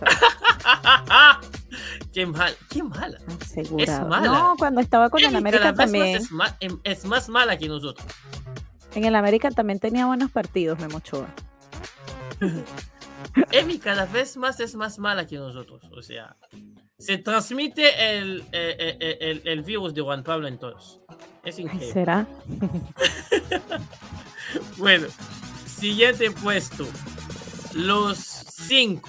qué 2.12 2.26
mal, 2.26 2.54
qué 2.68 2.82
mala. 2.82 3.18
Asegurado. 3.40 4.08
mala. 4.08 4.26
No, 4.26 4.54
cuando 4.58 4.80
estaba 4.80 5.10
con 5.10 5.22
el 5.24 5.34
América 5.34 5.72
más 5.72 5.76
también. 5.76 6.16
Es, 6.16 6.30
ma- 6.30 6.56
em- 6.60 6.80
es 6.84 7.04
más 7.04 7.28
mala 7.28 7.56
que 7.56 7.68
nosotros. 7.68 8.06
En 8.94 9.04
el 9.04 9.14
América 9.14 9.50
también 9.50 9.78
tenía 9.78 10.06
buenos 10.06 10.30
partidos, 10.30 10.78
Memo 10.78 10.98
Ochoa. 10.98 11.28
Emi 13.52 13.78
cada 13.78 14.06
vez 14.06 14.36
más 14.36 14.60
es 14.60 14.74
más 14.74 14.98
mala 14.98 15.26
que 15.26 15.36
nosotros. 15.36 15.82
O 15.96 16.02
sea, 16.02 16.36
se 16.98 17.18
transmite 17.18 18.18
el, 18.18 18.40
eh, 18.52 18.76
eh, 18.78 18.96
eh, 19.00 19.18
el, 19.20 19.42
el 19.44 19.62
virus 19.62 19.94
de 19.94 20.02
Juan 20.02 20.22
Pablo 20.22 20.48
en 20.48 20.58
todos. 20.58 21.00
Es 21.44 21.58
increíble. 21.58 21.92
¿Será? 21.92 22.26
Bueno, 24.76 25.08
siguiente 25.66 26.30
puesto. 26.30 26.86
Los 27.74 28.18
cinco. 28.18 29.08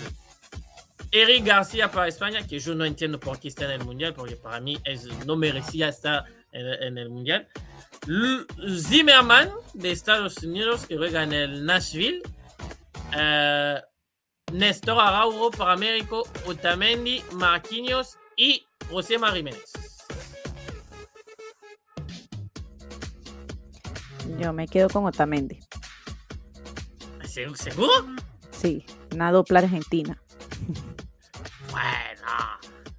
Eric 1.11 1.45
García 1.45 1.89
para 1.89 2.07
España, 2.07 2.45
que 2.45 2.59
yo 2.59 2.75
no 2.75 2.83
entiendo 2.83 3.19
por 3.19 3.39
qué 3.39 3.47
está 3.47 3.65
en 3.65 3.71
el 3.79 3.85
Mundial, 3.85 4.13
porque 4.13 4.35
para 4.35 4.59
mí 4.59 4.77
es, 4.83 5.05
no 5.25 5.37
merecía 5.37 5.87
estar 5.89 6.25
en, 6.51 6.97
el 6.97 7.09
Mundial. 7.09 7.47
L- 8.07 8.45
Zimmerman 8.81 9.51
de 9.73 9.91
Estados 9.91 10.43
Unidos, 10.43 10.85
que 10.85 10.97
juega 10.97 11.23
en 11.23 11.33
el 11.33 11.65
Nashville. 11.65 12.21
Eh, 13.17 13.81
Néstor 14.51 14.99
Araujo 14.99 15.51
para 15.51 15.75
México, 15.75 16.27
Otamendi, 16.45 17.21
Marquinhos 17.33 18.17
y 18.35 18.65
José 18.89 19.17
Jiménez. 19.33 19.71
Yo 24.37 24.53
me 24.53 24.67
quedo 24.67 24.89
con 24.89 25.05
Otamendi. 25.05 25.59
¿Se- 27.23 27.55
¿Seguro? 27.55 27.91
Sí, 28.51 28.85
una 29.13 29.31
dupla 29.31 29.59
argentina. 29.59 30.19
Bueno, 31.71 32.31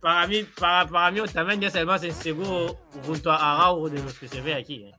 para 0.01 0.27
mí, 0.27 0.45
para, 0.59 0.87
para 0.89 1.11
mí 1.11 1.21
también 1.33 1.63
es 1.63 1.75
el 1.75 1.87
más 1.87 2.05
inseguro 2.05 2.77
junto 3.07 3.31
a 3.33 3.55
Araujo 3.55 3.89
de 3.89 4.03
los 4.03 4.15
que 4.19 4.29
se 4.29 4.41
ve 4.41 4.55
aquí. 4.55 4.85
¿eh? 4.85 4.93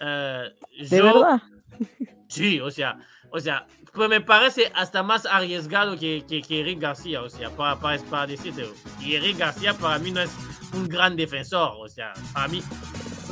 Eh, 0.00 0.54
¿De 0.88 0.98
yo- 0.98 1.04
verdad? 1.04 1.42
Sí, 2.30 2.60
o 2.60 2.70
sea, 2.70 2.98
o 3.30 3.40
sea, 3.40 3.66
pues 3.94 4.06
me 4.10 4.20
parece 4.20 4.70
hasta 4.74 5.02
más 5.02 5.24
arriesgado 5.24 5.98
que, 5.98 6.26
que, 6.28 6.42
que 6.42 6.60
Eric 6.60 6.78
García, 6.78 7.22
o 7.22 7.30
sea, 7.30 7.48
para, 7.48 7.80
para, 7.80 7.98
para 8.02 8.26
decirte. 8.26 8.68
Y 9.00 9.14
Eric 9.14 9.38
García 9.38 9.72
para 9.72 9.98
mí 9.98 10.10
no 10.10 10.20
es 10.20 10.30
un 10.74 10.86
gran 10.88 11.16
defensor, 11.16 11.72
o 11.78 11.88
sea, 11.88 12.12
para 12.34 12.48
mí. 12.48 12.62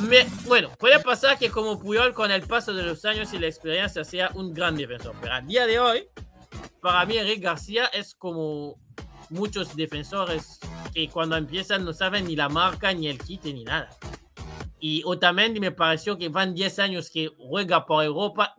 Me, 0.00 0.26
bueno, 0.46 0.70
puede 0.78 0.98
pasar 1.00 1.38
que 1.38 1.50
como 1.50 1.78
Puyol 1.80 2.12
con 2.12 2.30
el 2.30 2.42
paso 2.42 2.74
de 2.74 2.82
los 2.82 3.04
años 3.06 3.32
y 3.32 3.38
la 3.38 3.46
experiencia 3.46 4.04
sea 4.04 4.30
un 4.34 4.52
gran 4.52 4.76
defensor, 4.76 5.14
pero 5.20 5.34
a 5.34 5.40
día 5.40 5.66
de 5.66 5.78
hoy, 5.78 6.06
para 6.82 7.04
mí 7.06 7.16
Eric 7.16 7.42
García 7.42 7.86
es 7.86 8.14
como 8.14 8.78
muchos 9.30 9.74
defensores 9.74 10.60
que 10.92 11.08
cuando 11.08 11.36
empiezan 11.36 11.84
no 11.84 11.92
saben 11.94 12.26
ni 12.26 12.36
la 12.36 12.48
marca, 12.48 12.92
ni 12.92 13.08
el 13.08 13.18
kit, 13.18 13.44
ni 13.44 13.64
nada. 13.64 13.88
Y 14.78 15.02
Otamendi 15.04 15.60
me 15.60 15.72
pareció 15.72 16.18
que 16.18 16.28
van 16.28 16.54
10 16.54 16.78
años 16.78 17.10
que 17.10 17.30
juega 17.38 17.86
por 17.86 18.04
Europa 18.04 18.54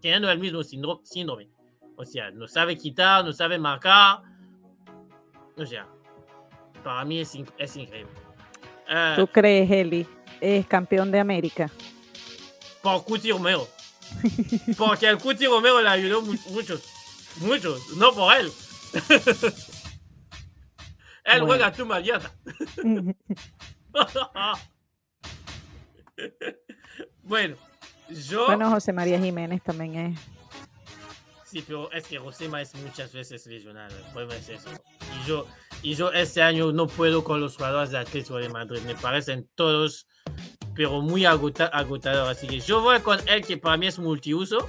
teniendo 0.00 0.30
el 0.30 0.38
mismo 0.38 0.62
síndro- 0.62 1.00
síndrome. 1.04 1.48
O 1.96 2.04
sea, 2.04 2.30
no 2.30 2.46
sabe 2.46 2.78
quitar, 2.78 3.24
no 3.24 3.32
sabe 3.32 3.58
marcar. 3.58 4.20
O 5.56 5.66
sea, 5.66 5.86
para 6.84 7.04
mí 7.04 7.20
es, 7.20 7.36
es 7.58 7.76
increíble. 7.76 8.12
Eh, 8.88 9.14
¿Tú 9.16 9.26
crees, 9.26 9.68
Eli? 9.70 10.06
Es 10.40 10.66
campeón 10.66 11.10
de 11.10 11.18
América. 11.20 11.70
por 12.82 13.04
Cuti 13.04 13.32
Romero. 13.32 13.66
Porque 14.78 15.08
el 15.08 15.18
Cuti 15.18 15.46
Romero 15.46 15.80
le 15.82 15.88
ayudó 15.88 16.22
mu- 16.22 16.38
mucho. 16.50 16.80
Mucho, 17.40 17.76
no 17.96 18.12
por 18.14 18.34
él. 18.36 18.50
él 21.24 21.40
Bueno. 21.40 21.46
juega 21.46 21.72
tu 21.72 21.84
maldita. 21.84 22.32
bueno, 27.22 27.56
yo. 28.08 28.46
bueno, 28.46 28.70
José 28.70 28.92
María 28.92 29.18
Jiménez 29.20 29.62
también 29.62 29.96
es. 29.96 30.18
Sí, 31.44 31.62
pero 31.66 31.90
es 31.92 32.06
que 32.06 32.18
Rosema 32.18 32.60
es 32.60 32.74
muchas 32.74 33.12
veces 33.12 33.46
lesionado. 33.46 33.96
El 33.96 34.04
problema 34.12 34.34
es 34.36 34.48
eso. 34.48 34.68
Y 35.22 35.28
yo, 35.28 35.46
y 35.82 35.94
yo 35.94 36.10
este 36.12 36.42
año 36.42 36.72
no 36.72 36.86
puedo 36.88 37.22
con 37.24 37.40
los 37.40 37.56
jugadores 37.56 37.90
de 37.90 37.98
Atlético 37.98 38.36
de 38.36 38.48
Madrid. 38.48 38.80
Me 38.84 38.94
parecen 38.96 39.48
todos, 39.54 40.06
pero 40.74 41.00
muy 41.00 41.24
agota, 41.24 41.66
agotadores. 41.66 42.38
Así 42.38 42.46
que 42.46 42.60
yo 42.60 42.80
voy 42.80 43.00
con 43.00 43.18
él, 43.28 43.44
que 43.44 43.56
para 43.56 43.76
mí 43.76 43.86
es 43.86 43.98
multiuso, 43.98 44.68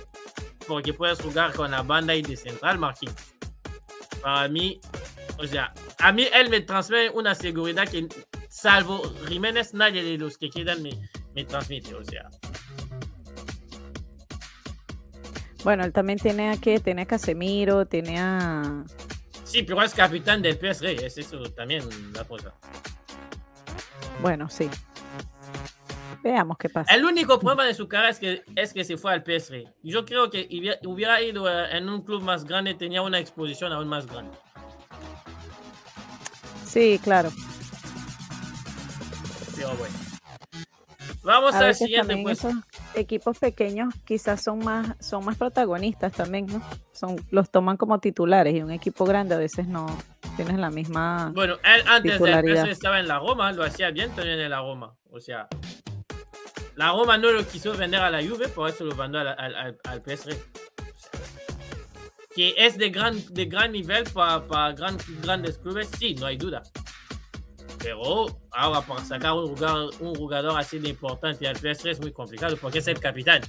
porque 0.68 0.94
puedes 0.94 1.22
jugar 1.22 1.54
con 1.54 1.72
la 1.72 1.84
banda 1.84 2.16
y 2.16 2.22
de 2.22 2.36
central, 2.38 2.80
Marquinhos. 2.80 3.16
Para 4.22 4.48
mí, 4.48 4.80
o 5.38 5.46
sea, 5.46 5.74
a 6.00 6.12
mí 6.12 6.28
él 6.34 6.50
me 6.50 6.62
transmite 6.62 7.10
una 7.10 7.36
seguridad 7.36 7.88
que, 7.88 8.08
salvo 8.50 9.04
Jiménez, 9.28 9.74
nadie 9.74 10.04
de 10.04 10.18
los 10.18 10.38
que 10.38 10.50
quedan 10.50 10.82
me, 10.82 10.92
me 11.36 11.44
transmite. 11.44 11.94
O 11.94 12.04
sea, 12.04 12.30
Bueno, 15.64 15.84
él 15.84 15.92
también 15.92 16.18
tiene 16.18 16.50
a 16.50 16.58
qué, 16.58 16.80
tiene 16.80 17.02
a 17.02 17.06
Casemiro, 17.06 17.86
tiene 17.86 18.18
a. 18.20 18.86
sí, 19.44 19.64
pero 19.64 19.82
es 19.84 19.94
capitán 19.94 20.42
del 20.42 20.56
PSG. 20.56 21.04
Es 21.04 21.18
eso 21.18 21.44
también 21.52 21.84
la 22.14 22.24
cosa. 22.24 22.54
Bueno, 24.22 24.50
sí. 24.50 24.70
Veamos 26.24 26.58
qué 26.58 26.70
pasa. 26.70 26.94
El 26.94 27.06
único 27.06 27.40
problema 27.40 27.66
de 27.66 27.74
su 27.74 27.88
carrera 27.88 28.10
es 28.10 28.20
que, 28.20 28.44
es 28.56 28.74
que 28.74 28.84
se 28.84 28.98
fue 28.98 29.14
al 29.14 29.24
PSG. 29.24 29.66
Yo 29.84 30.06
creo 30.06 30.30
que 30.30 30.48
hubiera, 30.86 31.22
ido 31.22 31.50
eh, 31.50 31.78
en 31.78 31.90
un 31.90 32.02
club 32.02 32.22
más 32.22 32.46
grande, 32.46 32.74
tenía 32.74 33.02
una 33.02 33.20
exposición 33.20 33.72
aún 33.72 33.88
más 33.88 34.08
grande. 34.08 34.38
Sí, 36.66 37.00
claro. 37.04 37.30
Pero 39.56 39.70
bueno. 39.76 39.96
Vamos 41.24 41.56
A 41.56 41.60
al 41.60 41.76
siguiente 41.76 42.16
puesto. 42.24 42.52
equipos 42.96 43.38
pequeños 43.38 43.94
quizás 44.06 44.42
son 44.42 44.60
más, 44.60 44.96
son 45.02 45.26
más 45.26 45.36
protagonistas 45.36 46.14
también, 46.14 46.46
¿no? 46.48 46.62
Son, 46.94 47.18
los 47.32 47.50
toman 47.52 47.76
como 47.76 48.00
titulares 48.00 48.56
y 48.56 48.62
un 48.62 48.72
equipo 48.72 49.04
grande 49.04 49.36
a 49.36 49.38
veces 49.38 49.68
no 49.68 49.88
tienes 50.38 50.58
la 50.58 50.70
misma. 50.70 51.32
Bueno, 51.36 51.56
él 51.56 51.84
antes 51.86 52.18
del. 52.18 52.58
PSG 52.58 52.70
estaba 52.70 53.00
en 53.00 53.10
la 53.10 53.20
Roma, 53.20 53.52
lo 53.52 53.64
hacía 53.64 53.92
bien 53.92 54.12
también 54.12 54.40
en 54.40 54.52
la 54.52 54.62
Roma. 54.62 54.96
O 55.12 55.20
sea, 55.20 55.50
la 56.78 56.92
Roma 56.92 57.18
no 57.18 57.32
lo 57.32 57.46
quiso 57.46 57.76
vender 57.76 58.00
a 58.00 58.10
la 58.10 58.22
Juve, 58.26 58.48
por 58.48 58.70
eso 58.70 58.86
lo 58.86 58.96
mandó 58.96 59.20
al, 59.20 59.28
al, 59.28 59.78
al- 59.84 60.02
PSG. 60.04 60.36
Que 62.36 62.54
es 62.56 62.78
de 62.78 62.90
gran, 62.92 63.18
de 63.34 63.46
gran 63.46 63.72
nivel 63.72 64.04
para, 64.14 64.46
para 64.46 64.72
gran- 64.74 64.98
grandes 65.24 65.58
clubes, 65.58 65.90
sí, 65.98 66.14
no 66.16 66.28
hay 66.28 66.38
duda. 66.38 66.62
Pero 67.80 68.28
ahora 68.52 68.82
para 68.82 69.04
sacar 69.04 69.34
un 69.34 69.48
jugador, 69.56 69.94
un 70.00 70.16
jugador 70.16 70.60
así 70.60 70.78
de 70.80 70.90
importante 70.90 71.48
al 71.48 71.56
PSG 71.58 71.88
es 71.90 72.00
muy 72.00 72.12
complicado 72.12 72.56
porque 72.58 72.80
es 72.80 72.88
el 72.88 73.00
capitán. 73.00 73.42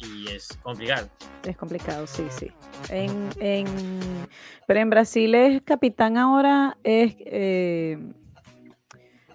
y 0.00 0.28
es 0.30 0.48
complicado. 0.62 1.08
Es 1.44 1.56
complicado, 1.56 2.06
sí, 2.06 2.26
sí. 2.30 2.50
En, 2.90 3.30
en, 3.38 3.66
pero 4.66 4.80
en 4.80 4.90
Brasil 4.90 5.34
es 5.34 5.62
capitán 5.62 6.18
ahora, 6.18 6.76
es 6.84 7.14
eh, 7.20 7.98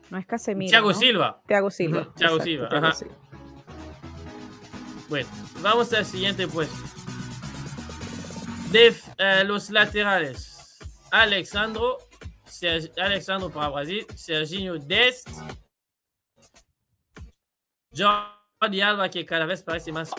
no 0.09 0.17
es 0.17 0.25
Casemiro. 0.25 0.69
Thiago 0.69 0.91
¿no? 0.91 0.97
Silva. 0.97 1.41
Thiago 1.47 1.69
Silva. 1.71 2.13
Thiago 2.15 2.35
exacto, 2.37 2.43
Silva, 2.43 2.69
Thiago 2.69 2.85
ajá. 2.87 2.95
Silva. 2.95 3.15
Bueno, 5.09 5.29
vamos 5.61 5.91
al 5.93 6.05
siguiente 6.05 6.47
puesto. 6.47 6.75
De 8.71 8.93
eh, 9.17 9.43
los 9.45 9.69
laterales, 9.71 10.77
Alexandro, 11.11 11.97
Sergi- 12.45 12.91
Alexandro 13.01 13.49
para 13.49 13.69
Brasil, 13.69 14.05
Serginho 14.15 14.77
Dest, 14.77 15.27
Jordi 17.95 18.81
Alba 18.81 19.09
que 19.09 19.25
cada 19.25 19.45
vez 19.45 19.63
parece 19.63 19.91
más 19.91 20.11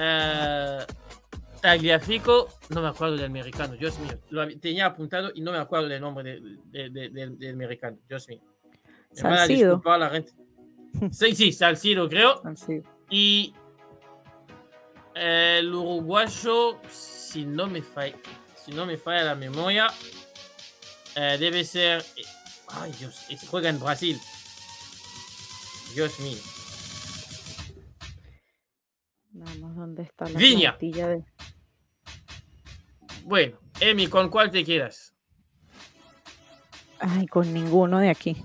eh, 0.00 0.86
Tagliafico, 1.60 2.48
no 2.68 2.80
me 2.82 2.88
acuerdo 2.88 3.16
del 3.16 3.24
americano, 3.26 3.74
Dios 3.74 3.98
mío, 3.98 4.20
lo 4.30 4.46
tenía 4.60 4.86
apuntado 4.86 5.32
y 5.34 5.40
no 5.40 5.50
me 5.50 5.58
acuerdo 5.58 5.88
del 5.88 6.00
nombre 6.00 6.40
de- 6.66 6.90
de- 6.90 7.08
de- 7.10 7.30
del 7.30 7.54
americano, 7.54 7.98
Dios 8.08 8.28
mío. 8.28 8.40
A 9.24 9.36
Salcido. 9.38 9.68
disculpar 9.76 9.98
la 10.00 10.10
gente. 10.10 10.32
Sí, 11.12 11.34
sí, 11.34 11.52
Salcido 11.52 12.08
creo. 12.08 12.40
Salcido. 12.42 12.82
Y 13.10 13.54
el 15.14 15.74
uruguayo, 15.74 16.80
si 16.90 17.44
no 17.44 17.66
me 17.66 17.82
falla, 17.82 18.16
si 18.56 18.72
no 18.72 18.86
me 18.86 18.96
falla 18.96 19.24
la 19.24 19.34
memoria, 19.34 19.88
eh, 21.16 21.36
debe 21.38 21.64
ser. 21.64 22.00
eh, 22.16 22.22
Ay, 22.68 22.92
Dios, 22.98 23.24
juega 23.48 23.68
en 23.70 23.80
Brasil. 23.80 24.18
Dios 25.94 26.18
mío. 26.20 26.38
Vamos, 29.30 29.76
¿dónde 29.76 30.02
está 30.02 30.28
la 30.28 30.38
Viña. 30.38 30.76
de- 30.80 31.24
Bueno, 33.24 33.58
Emi, 33.80 34.06
¿con 34.08 34.28
cuál 34.30 34.50
te 34.50 34.64
quedas? 34.64 35.14
Ay, 36.98 37.26
con 37.26 37.52
ninguno 37.52 37.98
de 38.00 38.10
aquí. 38.10 38.36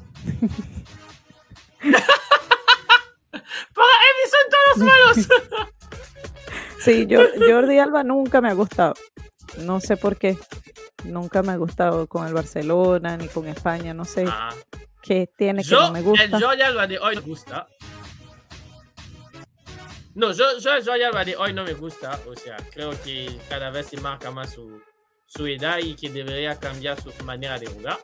¡Para 3.74 3.93
Emi 4.09 4.26
son 4.30 4.49
todos 4.51 4.78
malos! 4.88 5.28
Sí, 6.80 7.05
yo, 7.07 7.21
Jordi 7.38 7.80
Alba 7.80 8.03
nunca 8.03 8.41
me 8.41 8.49
ha 8.49 8.53
gustado. 8.53 8.93
No 9.59 9.80
sé 9.80 9.95
por 9.97 10.17
qué. 10.17 10.38
Nunca 11.05 11.41
me 11.43 11.51
ha 11.53 11.57
gustado 11.57 12.07
con 12.07 12.28
el 12.28 12.34
Barcelona 12.34 13.17
ni 13.17 13.28
con 13.28 13.47
España. 13.47 13.93
No 13.93 14.05
sé 14.05 14.26
Ah, 14.28 14.53
qué 15.01 15.30
tiene 15.38 15.63
que 15.63 15.69
yo, 15.69 15.82
no 15.82 15.91
me 15.91 16.01
gusta. 16.01 16.24
el 16.26 16.32
Jordi 16.43 16.61
Alba 16.61 16.88
de 16.88 16.99
hoy 16.99 17.15
me 17.15 17.21
gusta. 17.21 17.67
No, 20.15 20.32
yo, 20.32 20.57
yo 20.59 20.74
el 20.74 20.86
Jordi 20.86 21.03
Alba 21.03 21.24
de 21.26 21.36
hoy 21.38 21.53
no 21.53 21.63
me 21.63 21.74
gusta. 21.74 22.19
O 22.28 22.36
sea, 22.36 22.57
creo 22.71 22.91
que 23.03 23.39
cada 23.49 23.69
vez 23.69 23.88
se 23.88 23.97
marca 24.01 24.30
más 24.32 24.51
su, 24.53 24.82
su 25.26 25.47
edad 25.47 25.78
y 25.80 25.95
que 25.95 26.09
debería 26.09 26.59
cambiar 26.59 27.01
su 27.01 27.11
manera 27.24 27.57
de 27.59 27.67
jugar. 27.67 27.97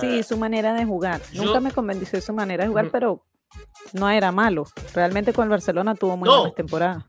Sí, 0.00 0.18
Eh, 0.18 0.22
su 0.22 0.36
manera 0.36 0.72
de 0.74 0.84
jugar. 0.84 1.20
yo- 1.32 1.44
Nunca 1.44 1.60
me 1.60 1.70
convenció 1.72 2.20
su 2.20 2.32
manera 2.32 2.64
de 2.64 2.68
jugar, 2.68 2.88
pero 2.90 3.24
no 3.92 4.08
era 4.10 4.32
malo. 4.32 4.64
Realmente 4.94 5.32
con 5.32 5.44
el 5.44 5.50
Barcelona 5.50 5.94
tuvo 5.94 6.16
muy 6.16 6.28
No. 6.28 6.38
buenas 6.40 6.54
temporadas. 6.56 7.04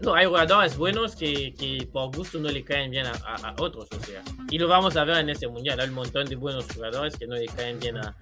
No, 0.00 0.12
hay 0.14 0.26
jugadores 0.26 0.76
buenos 0.76 1.16
que, 1.16 1.54
que 1.54 1.88
por 1.90 2.14
gusto 2.14 2.38
no 2.38 2.48
le 2.50 2.62
caen 2.64 2.90
bien 2.90 3.06
a, 3.06 3.12
a- 3.12 3.48
a 3.50 3.54
otros, 3.58 3.88
o 3.90 4.00
sea. 4.04 4.22
Y 4.50 4.58
lo 4.58 4.68
vamos 4.68 4.96
a 4.96 5.04
ver 5.04 5.18
en 5.18 5.30
este 5.30 5.46
mundial. 5.48 5.80
Hay 5.80 5.88
un 5.88 5.94
montón 5.94 6.26
de 6.26 6.36
buenos 6.36 6.66
jugadores 6.74 7.16
que 7.16 7.26
no 7.26 7.36
le 7.36 7.46
caen 7.46 7.78
bien 7.78 7.96
a, 7.96 8.14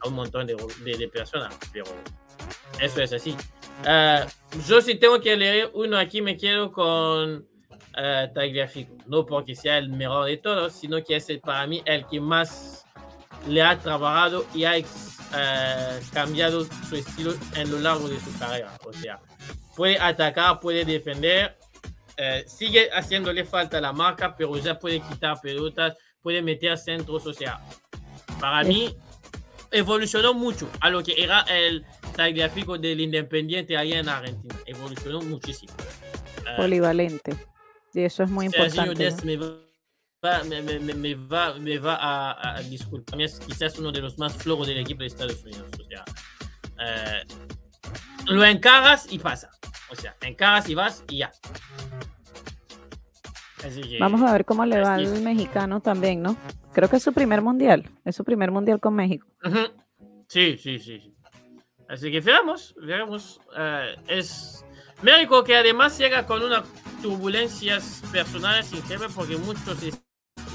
a 0.00 0.08
un 0.08 0.14
montón 0.14 0.46
de, 0.46 0.56
de- 0.84 0.98
de 0.98 1.08
personas, 1.08 1.56
pero 1.72 1.84
eso 2.80 3.00
es 3.00 3.12
así. 3.12 3.34
Eh, 3.86 4.24
yo 4.68 4.82
si 4.82 4.96
tengo 4.96 5.20
que 5.20 5.36
leer 5.36 5.70
uno 5.72 5.96
aquí, 5.96 6.20
me 6.20 6.36
quedo 6.36 6.72
con 6.72 7.46
eh, 7.96 8.30
Tagliafico. 8.34 8.94
No 9.06 9.24
porque 9.24 9.54
sea 9.54 9.78
el 9.78 9.88
mejor 9.88 10.26
de 10.26 10.36
todos, 10.36 10.72
sino 10.74 11.02
que 11.02 11.16
es 11.16 11.30
el- 11.30 11.40
para 11.40 11.66
mí 11.66 11.80
el 11.86 12.06
que 12.06 12.20
más 12.20 12.84
le 13.48 13.62
ha 13.62 13.78
trabajado 13.78 14.46
y 14.54 14.64
ha 14.64 14.76
eh, 14.76 16.00
cambiado 16.12 16.64
su 16.88 16.96
estilo 16.96 17.34
en 17.56 17.70
lo 17.70 17.78
largo 17.78 18.08
de 18.08 18.18
su 18.20 18.36
carrera. 18.38 18.76
O 18.84 18.92
sea, 18.92 19.20
puede 19.76 19.98
atacar, 19.98 20.60
puede 20.60 20.84
defender, 20.84 21.56
eh, 22.16 22.44
sigue 22.46 22.90
haciéndole 22.92 23.44
falta 23.44 23.80
la 23.80 23.92
marca, 23.92 24.34
pero 24.36 24.56
ya 24.58 24.78
puede 24.78 25.00
quitar 25.00 25.40
pelotas, 25.40 25.96
puede 26.20 26.42
meter 26.42 26.76
centros, 26.76 27.26
o 27.26 27.32
sea, 27.32 27.60
para 28.40 28.62
mí 28.64 28.94
evolucionó 29.70 30.34
mucho 30.34 30.68
a 30.80 30.90
lo 30.90 31.02
que 31.02 31.14
era 31.16 31.40
el 31.42 31.84
Tagliafico 32.16 32.76
del 32.76 33.00
Independiente 33.00 33.76
allá 33.76 34.00
en 34.00 34.08
Argentina, 34.08 34.54
evolucionó 34.66 35.22
muchísimo. 35.22 35.72
Eh, 36.46 36.56
Polivalente. 36.56 37.34
Y 37.94 38.02
eso 38.02 38.22
es 38.22 38.30
muy 38.30 38.46
importante. 38.46 39.08
Va, 40.24 40.44
me, 40.44 40.60
me- 40.60 40.78
me- 40.78 41.14
va, 41.14 41.54
me 41.54 41.78
va 41.78 41.96
a, 41.96 42.56
a 42.56 42.60
disculpar, 42.62 43.20
es 43.22 43.40
quizás 43.40 43.78
uno 43.78 43.90
de 43.90 44.00
los 44.02 44.18
más 44.18 44.34
flojos 44.36 44.66
del 44.66 44.76
equipo 44.78 45.00
de 45.00 45.06
Estados 45.06 45.42
Unidos, 45.44 45.66
o 45.80 45.84
sea, 45.88 46.04
eh, 46.78 47.24
lo 48.26 48.44
encaras 48.44 49.10
y 49.10 49.18
pasa, 49.18 49.50
o 49.90 49.94
sea, 49.96 50.14
encaras 50.20 50.68
y 50.68 50.74
vas 50.74 51.02
y 51.08 51.18
ya. 51.18 51.30
Así 53.64 53.80
que, 53.82 53.98
Vamos 53.98 54.20
a 54.22 54.32
ver 54.32 54.44
cómo 54.44 54.64
le 54.66 54.80
va 54.80 54.94
al 54.94 55.20
mexicano 55.22 55.80
también, 55.80 56.22
¿no? 56.22 56.36
Creo 56.72 56.88
que 56.88 56.96
es 56.96 57.02
su 57.02 57.12
primer 57.12 57.42
mundial. 57.42 57.90
Es 58.04 58.16
su 58.16 58.24
primer 58.24 58.50
mundial 58.50 58.80
con 58.80 58.94
México. 58.94 59.26
Ujú. 59.44 59.58
Sí, 60.28 60.56
sí, 60.56 60.78
sí. 60.78 61.00
sí. 61.00 61.14
Así 61.88 62.10
que 62.10 62.20
veamos, 62.20 62.74
veamos. 62.80 63.40
eh, 63.56 63.96
es 64.06 64.64
México 65.02 65.44
que 65.44 65.56
además 65.56 65.98
llega 65.98 66.24
con 66.26 66.42
unas 66.42 66.62
turbulencias 67.02 68.02
personales 68.12 68.72
increíbles 68.72 69.12
porque 69.14 69.36
muchos 69.36 69.82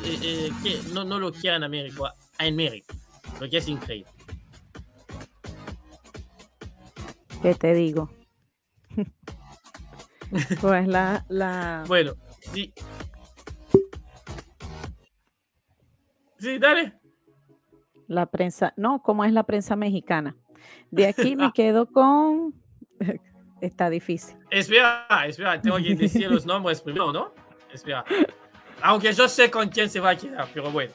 eh, 0.06 0.20
eh, 0.22 0.52
que 0.64 0.94
no, 0.94 1.04
no 1.04 1.20
lo 1.20 1.32
quieren 1.32 1.64
a 1.64 1.70
México, 1.70 2.06
a- 2.06 2.14
en 2.46 2.56
México, 2.56 2.94
lo 3.40 3.50
que 3.50 3.58
es 3.58 3.68
increíble. 3.68 4.10
¿Qué 7.42 7.54
te 7.54 7.74
digo? 7.74 8.10
pues 10.62 10.88
la, 10.88 11.26
la, 11.30 11.84
Bueno, 11.88 12.14
sí. 12.54 12.74
Sí, 16.40 16.60
dale. 16.60 16.94
la 18.08 18.26
prensa, 18.28 18.74
no, 18.78 19.02
¿cómo 19.02 19.26
es 19.26 19.34
la 19.34 19.44
prensa 19.44 19.76
mexicana? 19.76 20.36
De 20.92 21.08
aquí 21.08 21.36
me 21.36 21.52
quedo 21.54 21.88
con... 21.88 22.54
Está 23.62 23.90
difícil. 23.90 24.38
Espera, 24.52 25.08
espera, 25.28 25.60
tengo 25.62 25.78
que 25.78 25.96
decir 25.96 26.30
los 26.30 26.46
nombres 26.46 26.82
primero, 26.82 27.12
¿no? 27.12 27.34
Espera. 27.74 28.04
Aunque 28.88 29.12
yo 29.14 29.28
sé 29.28 29.50
con 29.50 29.68
quién 29.70 29.90
se 29.90 30.00
va 30.00 30.12
a 30.12 30.16
quedar, 30.16 30.48
pero 30.54 30.70
bueno. 30.70 30.94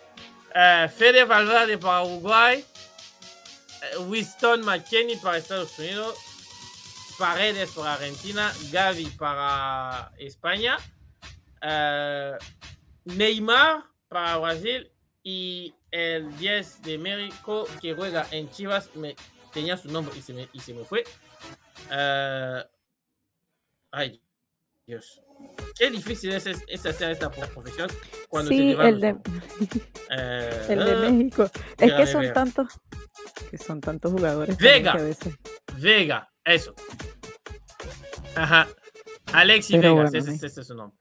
Eh, 0.55 0.89
Fede 0.97 1.25
Valverde 1.25 1.77
para 1.77 2.05
Uruguay. 2.05 2.65
eh, 3.83 3.99
Winston 3.99 4.65
McKenney 4.65 5.17
para 5.17 5.39
Estados 5.39 5.77
Unidos. 5.77 6.17
Paredes 7.19 7.73
para 7.73 7.95
Argentina. 7.95 8.53
Gavi 8.71 9.07
para 9.19 10.13
España. 10.19 10.77
eh, 11.63 12.39
Neymar 13.07 13.83
para 14.09 14.37
Brasil. 14.37 14.89
Y 15.25 15.75
el 15.91 16.37
10 16.39 16.83
de 16.83 16.97
México 16.97 17.67
que 17.83 17.93
juega 17.93 18.25
en 18.31 18.49
Chivas. 18.51 18.95
Me, 18.95 19.17
tenía 19.53 19.77
su 19.77 19.89
nombre 19.91 20.17
y 20.17 20.23
se 20.23 20.33
me, 20.33 20.49
y 20.53 20.61
se 20.61 20.75
me 20.75 20.85
fue. 20.85 21.03
Ay, 23.91 24.23
Dios. 24.87 25.21
Qué 25.81 25.91
difícil 25.91 26.31
es, 26.33 26.47
es- 26.47 26.63
es 26.69 26.85
hacer 26.85 27.11
esta 27.11 27.31
profesión 27.31 27.89
cuando 28.29 28.51
se 28.51 28.57
Sí, 28.57 28.69
te 28.69 28.75
van 28.77 28.87
el 28.87 29.01
de. 29.01 29.09
Eh, 30.11 30.67
el 30.69 30.85
de 30.85 30.93
ah, 30.93 31.11
México. 31.11 31.51
Es 31.79 31.93
que 31.95 32.07
son 32.07 32.33
tantos, 32.35 32.67
que 33.51 33.57
son 33.57 33.81
tantos 33.81 34.13
jugadores. 34.13 34.59
Vega. 34.59 34.93
que 34.93 34.99
a 34.99 35.03
veces- 35.03 35.35
Vega, 35.79 36.29
eso. 36.45 36.75
Ajá. 38.37 38.69
Alexis 39.33 39.77
Pero 39.77 39.95
Vegas, 39.95 40.11
bueno, 40.13 40.31
ese, 40.33 40.47
ese 40.47 40.61
es 40.61 40.67
su 40.67 40.75
nombre. 40.75 40.99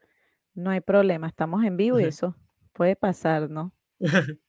No 0.54 0.70
hay 0.70 0.80
problema, 0.80 1.26
estamos 1.28 1.62
en 1.64 1.76
vivo 1.76 2.00
y 2.00 2.04
eso 2.04 2.34
puede 2.72 2.96
pasar, 2.96 3.50
¿no? 3.50 3.74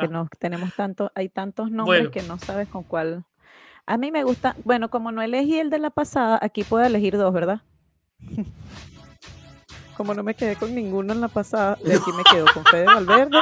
Que 0.00 0.08
no 0.08 0.28
tenemos 0.38 0.74
tantos, 0.74 1.10
hay 1.14 1.28
tantos 1.30 1.70
nombres 1.70 2.00
Bueno. 2.00 2.10
que 2.10 2.22
no 2.22 2.38
sabes 2.38 2.68
con 2.68 2.82
cuál. 2.84 3.24
A 3.86 3.96
mí 3.98 4.10
me 4.10 4.24
gusta, 4.24 4.54
bueno, 4.64 4.90
como 4.90 5.10
no 5.12 5.20
elegí 5.22 5.58
el 5.58 5.68
de 5.70 5.78
la 5.78 5.90
pasada, 5.90 6.38
aquí 6.42 6.64
puedo 6.64 6.84
elegir 6.84 7.16
dos, 7.16 7.32
¿verdad? 7.34 7.60
como 10.00 10.14
no 10.14 10.22
me 10.22 10.32
quedé 10.32 10.56
con 10.56 10.74
ninguno 10.74 11.12
en 11.12 11.20
la 11.20 11.28
pasada, 11.28 11.76
de 11.84 11.94
aquí 11.94 12.10
me 12.16 12.22
quedo 12.24 12.46
con 12.54 12.64
Fede 12.64 12.86
Valverde 12.86 13.38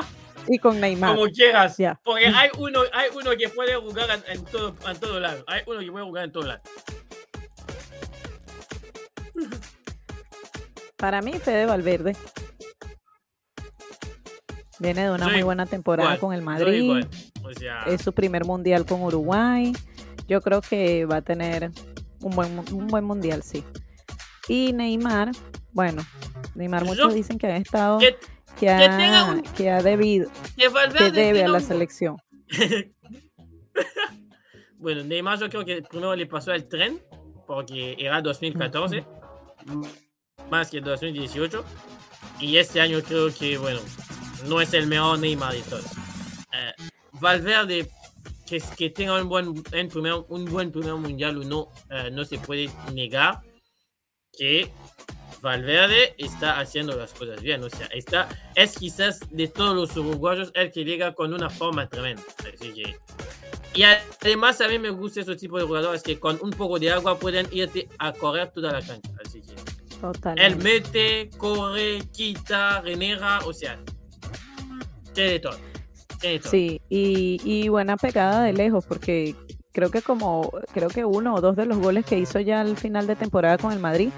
y 0.48 0.58
con 0.58 0.80
Neymar. 0.80 1.14
Como 1.14 1.30
quieras. 1.30 1.76
Ya. 1.76 2.00
Porque 2.02 2.26
hay 2.26 2.50
uno, 2.58 2.80
hay 2.92 3.10
uno 3.14 3.30
que 3.38 3.48
puede 3.48 3.76
jugar 3.76 4.08
en, 4.10 4.36
en 4.38 4.44
todo, 4.44 4.74
en 4.90 4.96
todo 4.98 5.20
lado. 5.20 5.44
Hay 5.46 5.62
uno 5.68 5.78
que 5.78 5.92
puede 5.92 6.04
jugar 6.04 6.24
en 6.24 6.32
todo 6.32 6.42
lado. 6.42 6.60
Para 10.96 11.22
mí, 11.22 11.34
Fede 11.34 11.64
Valverde. 11.66 12.16
Viene 14.80 15.04
de 15.04 15.10
una 15.12 15.28
muy 15.28 15.44
buena 15.44 15.64
temporada 15.66 16.08
igual, 16.08 16.18
con 16.18 16.32
el 16.34 16.42
Madrid. 16.42 16.82
igual. 16.82 17.08
O 17.44 17.52
sea, 17.52 17.84
Es 17.86 18.02
su 18.02 18.12
primer 18.12 18.44
mundial 18.44 18.84
con 18.84 19.00
Uruguay. 19.02 19.72
Yo 20.26 20.40
creo 20.40 20.60
que 20.60 21.04
va 21.04 21.18
a 21.18 21.22
tener 21.22 21.70
un 22.20 22.34
buen, 22.34 22.58
un 22.72 22.88
buen 22.88 23.04
mundial, 23.04 23.44
sí. 23.44 23.62
Y 24.48 24.72
Neymar, 24.72 25.30
bueno, 25.70 26.02
Neymar 26.58 26.84
muchos 26.84 27.14
dicen 27.14 27.38
que 27.38 27.46
ha 27.46 27.56
estado, 27.56 28.00
que, 28.00 28.16
que, 28.58 28.68
ha, 28.68 28.78
que, 29.56 29.70
ha, 29.70 29.80
debido, 29.80 30.28
que, 30.56 31.10
debe 31.12 31.44
a 31.44 31.48
la 31.48 31.60
selección. 31.60 32.16
bueno, 34.78 35.04
Neymar 35.04 35.38
yo 35.38 35.48
creo 35.48 35.64
que 35.64 35.82
primero 35.82 36.16
le 36.16 36.26
pasó 36.26 36.52
el 36.52 36.68
tren, 36.68 37.00
porque 37.46 37.94
era 37.96 38.20
2014, 38.20 39.04
más 40.50 40.68
que 40.68 40.80
2018, 40.80 41.64
y 42.40 42.56
este 42.56 42.80
año 42.80 43.00
creo 43.02 43.32
que, 43.32 43.56
bueno, 43.56 43.78
no 44.48 44.60
es 44.60 44.74
el 44.74 44.88
mejor 44.88 45.20
Neymar 45.20 45.52
de 45.52 45.62
todos. 45.62 45.86
Eh, 46.52 46.72
Valverde, 47.20 47.88
que, 48.48 48.60
que 48.76 48.90
tenga 48.90 49.22
un 49.22 49.28
buen, 49.28 49.62
primer, 49.62 50.14
un 50.28 50.44
buen 50.46 50.72
primer 50.72 50.94
mundial 50.94 51.38
o 51.38 51.44
no, 51.44 51.68
eh, 51.88 52.10
no 52.10 52.24
se 52.24 52.38
puede 52.38 52.68
negar 52.92 53.42
que 54.36 54.72
Valverde 55.40 56.14
está 56.18 56.58
haciendo 56.58 56.96
las 56.96 57.12
cosas 57.12 57.40
bien. 57.42 57.62
O 57.62 57.70
sea, 57.70 57.86
está, 57.86 58.28
es 58.54 58.76
quizás 58.76 59.20
de 59.30 59.48
todos 59.48 59.74
los 59.74 59.96
uruguayos 59.96 60.50
el 60.54 60.72
que 60.72 60.84
llega 60.84 61.14
con 61.14 61.32
una 61.32 61.50
forma 61.50 61.88
tremenda. 61.88 62.22
y 63.74 63.82
además 63.82 64.60
a 64.60 64.68
mí 64.68 64.78
me 64.78 64.90
gusta 64.90 65.20
ese 65.20 65.36
tipo 65.36 65.58
de 65.58 65.64
jugadores 65.64 66.02
que 66.02 66.18
con 66.18 66.38
un 66.42 66.50
poco 66.50 66.78
de 66.78 66.90
agua 66.90 67.18
pueden 67.18 67.46
irte 67.52 67.88
a 67.98 68.12
correr 68.12 68.50
toda 68.50 68.72
la 68.72 68.80
cancha. 68.80 69.10
Así 69.24 69.40
que 69.42 69.54
él 70.36 70.56
mete, 70.56 71.30
corre, 71.36 71.98
quita, 72.12 72.80
renega, 72.82 73.40
o 73.40 73.52
sea, 73.52 73.78
tiene 75.12 75.40
todo. 75.40 75.58
Sí, 76.42 76.80
y, 76.88 77.40
y 77.44 77.68
buena 77.68 77.96
pegada 77.96 78.42
de 78.42 78.52
lejos, 78.52 78.84
porque 78.84 79.34
creo 79.72 79.90
que 79.90 80.02
como, 80.02 80.50
creo 80.72 80.88
que 80.88 81.04
uno 81.04 81.34
o 81.34 81.40
dos 81.40 81.56
de 81.56 81.66
los 81.66 81.78
goles 81.78 82.04
que 82.04 82.18
hizo 82.18 82.40
ya 82.40 82.60
al 82.60 82.76
final 82.76 83.06
de 83.06 83.16
temporada 83.16 83.58
con 83.58 83.72
el 83.72 83.78
Madrid 83.78 84.10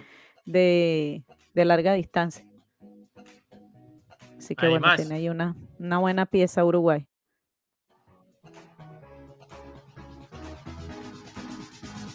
de, 0.51 1.24
larga 1.55 1.94
distancia. 1.94 2.46
Así 4.38 4.55
que 4.55 4.68
bueno, 4.68 4.86
tiene 4.96 5.16
ahí 5.16 5.28
una, 5.28 5.57
una 5.78 5.98
buena 5.98 6.26
pieza 6.26 6.64
Uruguay. 6.64 7.07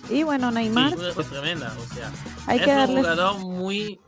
Y 0.09 0.23
bueno, 0.23 0.51
Neymar. 0.51 0.91
Sí, 0.91 1.23
tremenda, 1.29 1.73
o 1.77 1.93
sea, 1.93 2.11
hay 2.47 2.59
es 2.59 2.65
que 2.65 2.71
un 2.71 2.77
darle, 2.77 3.01
jugador 3.01 3.39
muy. 3.39 3.99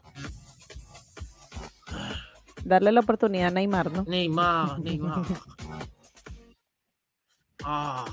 Darle 2.63 2.91
la 2.91 2.99
oportunidad 2.99 3.47
a 3.47 3.51
Neymar, 3.51 3.91
¿no? 3.91 4.03
Neymar, 4.03 4.80
Neymar. 4.80 5.23
ah, 7.63 8.05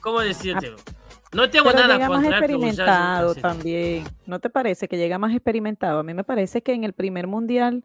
¿Cómo 0.00 0.20
decirte? 0.20 0.74
No 1.32 1.48
tengo 1.48 1.66
pero 1.70 1.78
nada 1.80 1.94
llega 1.94 2.08
más 2.08 2.22
pero 2.24 2.36
experimentado 2.36 3.34
sí. 3.34 3.40
también. 3.40 4.04
¿No 4.26 4.38
te 4.38 4.50
parece 4.50 4.86
que 4.88 4.96
llega 4.98 5.18
más 5.18 5.32
experimentado? 5.32 6.00
A 6.00 6.02
mí 6.02 6.12
me 6.14 6.24
parece 6.24 6.62
que 6.62 6.72
en 6.74 6.84
el 6.84 6.92
primer 6.92 7.26
mundial, 7.26 7.84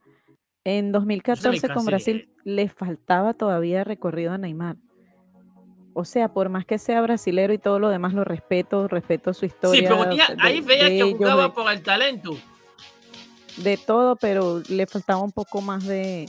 en 0.65 0.91
2014 0.91 1.69
con. 1.69 1.85
Brasil, 1.85 2.29
le 2.43 2.67
faltaba 2.67 3.33
todavía 3.33 3.83
recorrido 3.85 4.33
a 4.33 4.37
Neymar. 4.37 4.75
O 5.93 6.03
sea, 6.05 6.27
por 6.33 6.49
más 6.49 6.65
que 6.65 6.77
sea 6.77 7.01
brasilero 7.01 7.53
y 7.53 7.57
todo 7.57 7.79
lo 7.79 7.89
demás, 7.89 8.13
lo 8.13 8.23
respeto, 8.23 8.87
respeto 8.87 9.33
su 9.33 9.41
Sí, 9.41 9.45
historia. 9.47 9.89
pero 9.89 10.09
tía, 10.09 10.27
de- 10.27 10.35
ahí 10.41 10.61
veía 10.61 10.83
de 10.83 10.89
que 10.97 11.03
jugaba 11.15 11.43
de- 11.43 11.49
por 11.49 11.71
el 11.71 11.81
talento. 11.81 12.37
de 13.57 13.77
todo, 13.77 14.15
pero 14.17 14.61
le 14.69 14.85
faltaba 14.85 15.21
un 15.21 15.31
poco 15.31 15.61
más 15.61 15.85
de, 15.85 16.27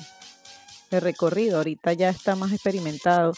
de 0.90 1.00
recorrido. 1.00 1.58
Ahorita 1.58 1.92
ya 1.92 2.08
está 2.08 2.34
más 2.36 2.52
experimentado. 2.52 3.32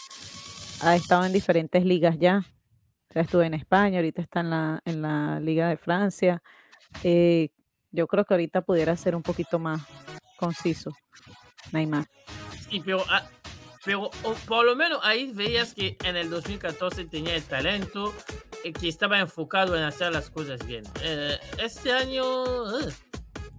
Ha 0.81 0.95
estado 0.95 1.25
en 1.25 1.33
diferentes 1.33 1.83
ligas 1.83 2.17
ya. 2.19 2.45
Ya 3.13 3.21
estuvo 3.21 3.41
en 3.41 3.53
España, 3.53 3.97
ahorita 3.97 4.21
está 4.21 4.39
en 4.39 4.49
la, 4.49 4.81
en 4.85 5.01
la 5.01 5.39
Liga 5.39 5.67
de 5.67 5.77
Francia. 5.77 6.41
Eh, 7.03 7.49
yo 7.91 8.07
creo 8.07 8.25
que 8.25 8.33
ahorita 8.33 8.61
pudiera 8.61 8.95
ser 8.95 9.15
un 9.15 9.23
poquito 9.23 9.59
más 9.59 9.81
conciso. 10.37 10.91
Neymar. 11.71 12.05
Sí, 12.69 12.81
pero, 12.83 13.03
ah, 13.09 13.23
pero 13.83 14.09
por 14.47 14.65
lo 14.65 14.75
menos 14.75 14.99
ahí 15.03 15.31
veías 15.33 15.73
que 15.73 15.97
en 16.03 16.15
el 16.15 16.29
2014 16.29 17.05
tenía 17.05 17.35
el 17.35 17.43
talento, 17.43 18.13
eh, 18.63 18.73
que 18.73 18.87
estaba 18.87 19.19
enfocado 19.19 19.75
en 19.75 19.83
hacer 19.83 20.11
las 20.13 20.29
cosas 20.29 20.65
bien. 20.65 20.83
Eh, 21.01 21.37
este 21.57 21.91
año 21.91 22.79
eh, 22.79 22.93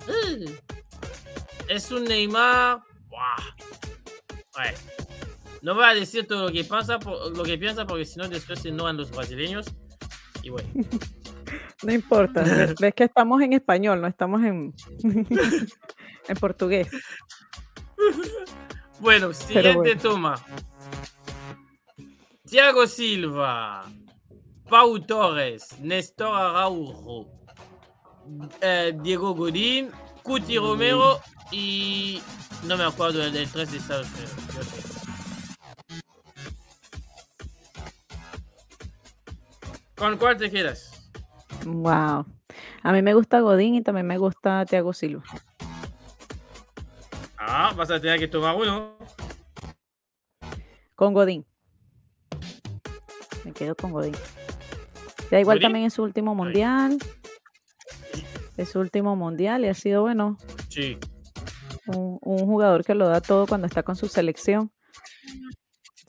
eh, 0.08 0.60
es 1.68 1.90
un 1.90 2.04
Neymar. 2.04 2.80
¡buah! 3.08 3.36
Bueno, 4.54 4.78
no 5.62 5.74
voy 5.74 5.84
a 5.84 5.94
decir 5.94 6.26
todo 6.26 6.46
lo 6.48 6.52
que 6.52 6.64
pasa, 6.64 6.98
por- 6.98 7.36
lo 7.36 7.42
que 7.44 7.56
piensa, 7.56 7.86
porque 7.86 8.04
si 8.04 8.18
no 8.18 8.28
después 8.28 8.58
se 8.60 8.68
enojan 8.68 8.96
los 8.96 9.10
brasileños. 9.10 9.66
Y 10.42 10.50
bueno, 10.50 10.68
No 11.82 11.92
importa. 11.92 12.42
ves- 12.80 12.94
que 12.94 13.04
estamos 13.04 13.40
en 13.42 13.52
español, 13.54 14.00
no 14.00 14.06
estamos 14.08 14.42
en, 14.44 14.74
en 16.28 16.36
portugués. 16.40 16.88
bueno, 19.00 19.32
siguiente 19.32 19.72
bueno. 19.74 20.00
toma. 20.00 20.46
Thiago 22.48 22.86
Silva, 22.86 23.84
Pau 24.68 24.98
Torres, 25.00 25.78
Néstor 25.80 26.34
Araujo, 26.34 27.26
eh, 28.60 28.92
Diego 29.02 29.34
Godín, 29.34 29.90
Cuti 30.22 30.58
Romero 30.58 31.20
y 31.50 32.20
no 32.64 32.76
me 32.76 32.84
acuerdo 32.84 33.18
del, 33.20 33.32
del 33.32 33.48
3 33.48 33.72
de 33.72 33.78
Estados 33.78 34.06
Unidos. 34.12 35.01
¿Con 40.02 40.16
cuál 40.16 40.36
te 40.36 40.50
quedas? 40.50 41.08
Wow. 41.64 42.26
A 42.82 42.92
mí 42.92 43.02
me 43.02 43.14
gusta 43.14 43.38
Godín 43.38 43.76
y 43.76 43.82
también 43.82 44.04
me 44.04 44.18
gusta 44.18 44.66
Thiago 44.66 44.92
Silva. 44.92 45.22
Ah, 47.38 47.72
vas 47.76 47.88
a 47.88 48.00
tener 48.00 48.18
que 48.18 48.26
tomar 48.26 48.56
uno. 48.56 48.96
Con 50.96 51.14
Godín. 51.14 51.46
Me 53.44 53.52
quedo 53.52 53.76
con 53.76 53.92
Godín. 53.92 54.16
Da 55.30 55.38
igual 55.38 55.58
¿Godín? 55.58 55.62
también 55.66 55.84
en 55.84 55.90
su 55.92 56.02
último 56.02 56.34
mundial. 56.34 56.98
Es 58.56 58.70
su 58.70 58.80
último 58.80 59.14
mundial 59.14 59.64
y 59.64 59.68
ha 59.68 59.74
sido, 59.74 60.02
bueno, 60.02 60.36
Sí. 60.68 60.98
un, 61.86 62.18
un 62.22 62.38
jugador 62.40 62.84
que 62.84 62.96
lo 62.96 63.06
da 63.06 63.20
todo 63.20 63.46
cuando 63.46 63.68
está 63.68 63.84
con 63.84 63.94
su 63.94 64.08
selección. 64.08 64.72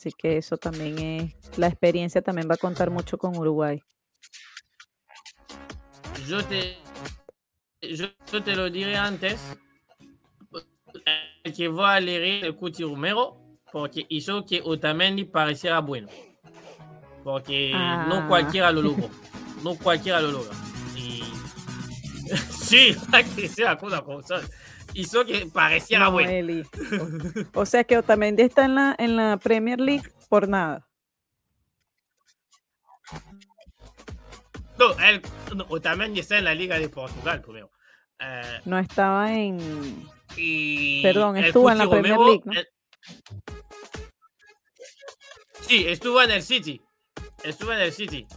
Así 0.04 0.12
que 0.18 0.36
eso 0.36 0.58
también 0.58 1.00
es, 1.00 1.58
la 1.58 1.68
experiencia 1.68 2.22
también 2.22 2.50
va 2.50 2.56
a 2.56 2.58
contar 2.58 2.90
mucho 2.90 3.18
con 3.18 3.38
Uruguay. 3.38 3.82
Yo 6.28 6.44
te, 6.44 6.76
yo, 7.82 8.10
te 8.44 8.54
lo 8.54 8.70
diré 8.70 8.98
antes. 8.98 9.40
El 11.46 11.54
que 11.54 11.70
va 11.70 11.94
a 11.94 11.98
elegir 12.00 12.44
el 12.44 12.54
Cuti 12.54 12.84
Romero 12.84 13.38
porque 13.72 14.06
hizo 14.10 14.46
que 14.46 14.62
Otamendi 14.62 15.24
pareciera 15.24 15.80
bueno. 15.80 16.10
Porque 17.24 17.72
no 17.72 18.16
Ah. 18.18 18.26
cualquiera 18.28 18.74
lo 18.74 18.82
logró. 18.82 19.10
No 19.64 19.78
cualquiera 19.78 20.20
lo 20.20 20.32
logra. 20.34 20.54
Sí, 22.52 22.96
la 23.58 23.78
cosa. 23.78 24.42
Hizo 24.94 25.26
que 25.26 25.46
pareciera 25.48 26.06
No, 26.06 26.12
bueno. 26.12 26.64
O, 27.54 27.66
sea 27.66 27.84
que 27.84 27.98
Otamendi 27.98 28.44
está 28.44 28.66
en 28.66 28.76
la, 28.76 28.96
en 28.98 29.16
la 29.16 29.38
Premier 29.38 29.80
League 29.80 30.04
por 30.30 30.48
nada. 30.48 30.88
No, 34.78 34.98
él, 35.00 35.22
no, 35.56 35.66
Otamendi 35.70 36.20
está 36.20 36.38
en 36.38 36.46
la 36.46 36.56
Liga 36.56 36.80
de 36.80 36.90
Portugal 36.90 37.42
primero. 37.42 37.72
Eh, 38.20 38.62
No 38.66 38.78
estaba 38.80 39.32
en. 39.34 40.08
y 40.36 41.02
Perdón, 41.04 41.38
estuvo 41.38 41.70
en 41.72 41.78
la 41.78 41.90
Premier 41.90 42.16
Romero, 42.16 42.42
League, 42.46 42.64
¿no? 42.64 43.54
Sí, 45.62 45.86
estuvo 45.88 46.22
en 46.22 46.32
el 46.32 46.44
City. 46.44 46.82
Estuvo 47.44 47.72
en 47.74 47.80
el 47.80 47.92
City. 47.94 48.28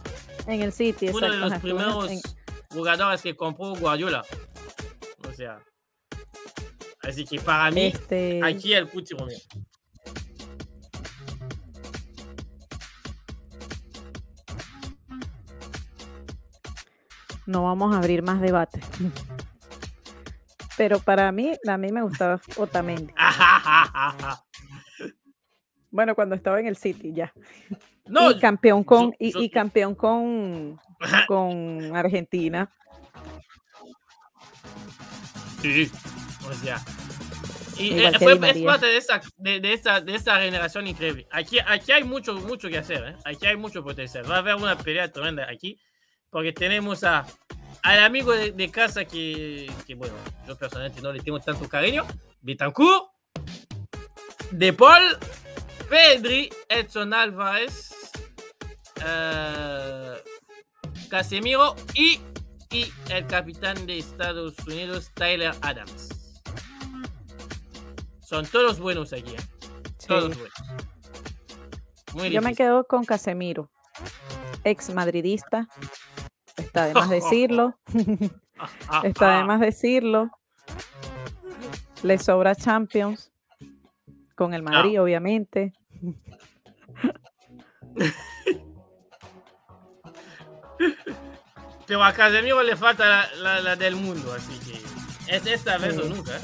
En 0.47 0.61
el 0.61 0.71
City, 0.71 1.09
Uno 1.09 1.19
de 1.19 1.27
exacto, 1.27 1.39
los 1.39 1.53
estuvo 1.53 1.69
en- 1.69 1.77
primeros 1.77 2.11
en- 2.11 2.36
jugadores 2.69 3.21
que 3.21 3.35
compró 3.35 3.75
Guardiola. 3.75 4.23
O 5.27 5.33
sea. 5.33 5.59
Así 7.01 7.23
que 7.25 7.39
para 7.39 7.71
mí, 7.71 7.87
este, 7.87 8.41
aquí 8.43 8.73
el 8.73 8.87
Cuti 8.89 9.13
Romero. 9.15 9.39
no 17.45 17.63
vamos 17.63 17.93
a 17.95 17.99
abrir 17.99 18.21
más 18.23 18.41
debate. 18.41 18.79
Pero 20.77 20.99
para 20.99 21.31
mí, 21.31 21.53
a 21.67 21.77
mí 21.77 21.91
me 21.91 22.01
gustaba 22.01 22.39
Otamendi. 22.57 23.13
Bueno, 25.89 26.13
cuando 26.15 26.35
estaba 26.35 26.59
en 26.59 26.67
el 26.67 26.75
City, 26.75 27.13
ya. 27.13 27.33
no, 28.05 28.29
y 28.29 28.37
campeón 28.39 28.83
con, 28.83 29.11
yo- 29.11 29.17
y, 29.19 29.31
yo- 29.31 29.39
y 29.41 29.49
campeón 29.49 29.95
con, 29.95 30.79
con 31.27 31.95
Argentina. 31.95 32.71
sí, 35.61 35.91
o 36.47 36.53
sea. 36.53 36.83
Y 37.77 37.99
eh, 37.99 38.11
que 38.11 38.19
fue, 38.19 38.33
es 38.33 38.63
parte 38.63 38.87
de 38.87 38.97
esta, 38.97 39.21
de, 39.37 39.59
de 39.59 39.73
esta, 39.73 40.01
de 40.01 40.15
esta 40.15 40.39
generación 40.39 40.87
increíble. 40.87 41.27
Aquí, 41.31 41.59
aquí 41.59 41.91
hay 41.91 42.03
mucho, 42.03 42.33
mucho 42.33 42.69
que 42.69 42.79
hacer. 42.79 43.03
¿eh? 43.07 43.15
Aquí 43.23 43.45
hay 43.45 43.55
mucho 43.55 43.83
potencial. 43.83 44.29
Va 44.29 44.37
a 44.37 44.39
haber 44.39 44.55
una 44.55 44.75
pelea 44.77 45.11
tremenda 45.11 45.47
aquí. 45.47 45.79
Porque 46.31 46.51
tenemos 46.51 47.03
a 47.03 47.25
al 47.83 48.03
amigo 48.03 48.33
de, 48.33 48.69
casa 48.71 49.05
que, 49.05 49.71
bueno, 49.95 50.13
yo 50.45 50.57
personalmente 50.57 51.01
no 51.01 51.13
le 51.13 51.21
tengo 51.21 51.39
tanto 51.39 51.69
cariño, 51.69 52.05
Betancourt, 52.41 53.05
De 54.51 54.73
Paul, 54.73 55.17
Pedri, 55.89 56.49
Edson 56.67 57.13
Álvarez, 57.13 57.91
uh, 58.97 60.17
Casemiro 61.09 61.75
y, 61.93 62.19
y 62.69 62.91
el 63.09 63.25
capitán 63.27 63.85
de 63.85 63.97
Estados 63.97 64.55
Unidos, 64.65 65.11
Tyler 65.13 65.53
Adams. 65.61 66.09
Son 68.21 68.45
todos 68.45 68.79
buenos 68.79 69.13
aquí. 69.13 69.31
¿eh? 69.31 69.39
Todos 70.07 70.35
buenos. 72.13 72.33
Yo 72.33 72.41
me 72.41 72.55
quedo 72.55 72.83
con 72.85 73.05
Casemiro, 73.05 73.69
ex 74.63 74.93
madridista. 74.93 75.67
Está 76.57 76.87
de 76.87 76.93
más 76.93 77.09
decirlo. 77.11 77.79
Está 79.03 79.37
de 79.37 79.43
más 79.43 79.59
decirlo. 79.59 80.29
Le 82.03 82.17
sobra 82.17 82.55
Champions. 82.55 83.31
Con 84.35 84.53
el 84.53 84.61
Madrid, 84.61 85.01
obviamente. 85.01 85.73
Pero 91.87 92.03
a 92.03 92.13
Casemiro 92.13 92.61
le 92.61 92.75
falta 92.75 93.33
la, 93.35 93.75
del 93.77 93.95
mundo, 93.95 94.33
así 94.33 94.59
que 94.59 95.33
es 95.33 95.45
esta 95.45 95.77
vez 95.77 95.97
o 95.97 96.03
nunca. 96.03 96.35
¿eh? 96.35 96.41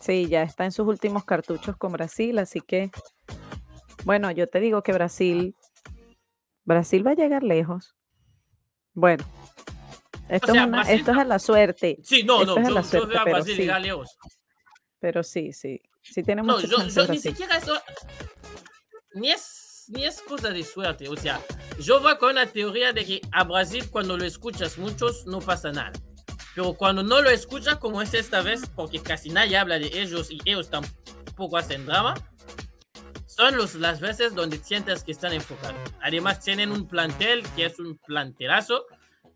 Sí, 0.00 0.26
ya 0.28 0.42
está 0.42 0.64
en 0.64 0.72
sus 0.72 0.86
últimos 0.86 1.24
cartuchos 1.24 1.76
con 1.76 1.92
Brasil, 1.92 2.38
así 2.38 2.60
que, 2.60 2.90
bueno, 4.04 4.30
yo 4.32 4.48
te 4.48 4.58
digo 4.60 4.82
que 4.82 4.92
Brasil, 4.92 5.54
Brasil 6.64 7.06
va 7.06 7.12
a 7.12 7.14
llegar 7.14 7.44
lejos. 7.44 7.94
Bueno, 8.92 9.24
esto, 10.28 10.52
es, 10.52 10.62
una, 10.62 10.82
esto 10.82 11.12
es 11.12 11.18
a 11.18 11.24
la 11.24 11.38
suerte. 11.38 11.98
Sí, 12.02 12.24
no, 12.24 12.44
no, 12.44 12.56
yo, 12.56 12.82
yo, 12.82 13.06
veo 13.06 13.20
a 13.20 13.24
Brasil 13.24 13.72
lejos. 13.80 14.18
Pero 14.98 15.22
sí, 15.22 15.52
sí, 15.52 15.80
sí 16.02 16.22
tiene 16.22 16.42
no, 16.42 16.60
yo, 16.60 16.86
yo 16.88 17.06
ni 17.06 17.18
siquiera 17.18 17.56
eso, 17.56 17.80
ni 19.14 19.30
es, 19.30 19.63
ni 19.88 20.04
es 20.04 20.22
cosa 20.22 20.50
de 20.50 20.62
suerte, 20.62 21.08
o 21.08 21.16
sea, 21.16 21.40
yo 21.80 22.00
voy 22.00 22.16
con 22.18 22.34
la 22.34 22.46
teoría 22.46 22.92
de 22.92 23.04
que 23.04 23.20
a 23.32 23.44
Brasil 23.44 23.88
cuando 23.90 24.16
lo 24.16 24.24
escuchas 24.24 24.78
muchos 24.78 25.26
no 25.26 25.40
pasa 25.40 25.72
nada. 25.72 25.92
Pero 26.54 26.74
cuando 26.74 27.02
no 27.02 27.20
lo 27.20 27.30
escucha, 27.30 27.80
como 27.80 28.00
es 28.00 28.14
esta 28.14 28.40
vez, 28.40 28.70
porque 28.76 29.02
casi 29.02 29.30
nadie 29.30 29.56
habla 29.56 29.78
de 29.78 29.86
ellos 30.00 30.30
y 30.30 30.38
ellos 30.44 30.70
tampoco 30.70 31.56
hacen 31.56 31.84
drama, 31.84 32.14
son 33.26 33.56
los, 33.56 33.74
las 33.74 34.00
veces 34.00 34.34
donde 34.34 34.58
sientes 34.58 35.02
que 35.02 35.10
están 35.10 35.32
enfocados. 35.32 35.76
Además, 36.00 36.38
tienen 36.38 36.70
un 36.70 36.86
plantel 36.86 37.42
que 37.56 37.66
es 37.66 37.78
un 37.80 37.98
plantelazo. 37.98 38.86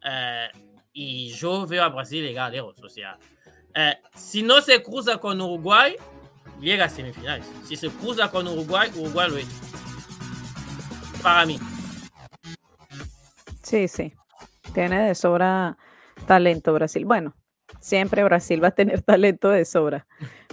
Eh, 0.04 0.48
y 0.92 1.30
yo 1.30 1.66
veo 1.66 1.82
a 1.82 1.88
Brasil 1.88 2.22
llegar 2.22 2.52
lejos. 2.52 2.80
O 2.82 2.88
sea, 2.88 3.18
eh, 3.74 3.96
si 4.14 4.42
no 4.42 4.60
se 4.60 4.82
cruza 4.82 5.18
con 5.18 5.40
Uruguay, 5.40 5.96
llega 6.60 6.84
a 6.84 6.88
semifinales. 6.88 7.46
Si 7.66 7.74
se 7.74 7.88
cruza 7.88 8.30
con 8.30 8.46
Uruguay, 8.46 8.90
Uruguay 8.94 9.30
lo 9.30 9.36
es. 9.38 9.46
Para 11.22 11.46
mí. 11.46 11.58
Sí, 13.62 13.88
sí. 13.88 14.12
Tiene 14.72 15.08
de 15.08 15.14
sobra 15.14 15.76
talento 16.26 16.72
Brasil. 16.72 17.04
Bueno, 17.04 17.34
siempre 17.80 18.24
Brasil 18.24 18.62
va 18.62 18.68
a 18.68 18.72
tener 18.72 19.02
talento 19.02 19.50
de 19.50 19.64
sobra. 19.64 20.06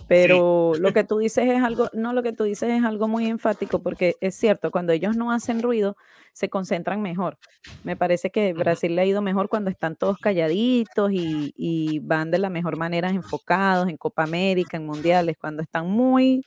Pero 0.08 0.74
lo 0.80 0.94
que 0.94 1.04
tú 1.04 1.18
dices 1.18 1.48
es 1.50 1.64
algo, 1.64 1.90
no 1.94 2.14
lo 2.14 2.22
que 2.22 2.32
tú 2.32 2.44
dices 2.44 2.70
es 2.70 2.84
algo 2.84 3.08
muy 3.08 3.26
enfático 3.26 3.82
porque 3.82 4.16
es 4.22 4.36
cierto, 4.36 4.70
cuando 4.70 4.94
ellos 4.94 5.18
no 5.18 5.32
hacen 5.32 5.64
ruido, 5.64 5.98
se 6.32 6.50
concentran 6.50 7.02
mejor. 7.02 7.40
Me 7.84 7.96
parece 7.96 8.30
que 8.30 8.54
Brasil 8.54 8.96
le 8.96 9.02
ha 9.02 9.06
ido 9.06 9.22
mejor 9.22 9.50
cuando 9.50 9.72
están 9.72 9.96
todos 9.96 10.18
calladitos 10.20 11.12
y, 11.12 12.00
van 12.04 12.30
de 12.30 12.38
la 12.38 12.50
mejor 12.50 12.78
manera 12.78 13.10
enfocados 13.10 13.88
en 13.88 13.98
Copa 13.98 14.24
América, 14.24 14.78
en 14.78 14.86
Mundiales, 14.86 15.38
cuando 15.40 15.64
están 15.64 15.90
muy 15.90 16.44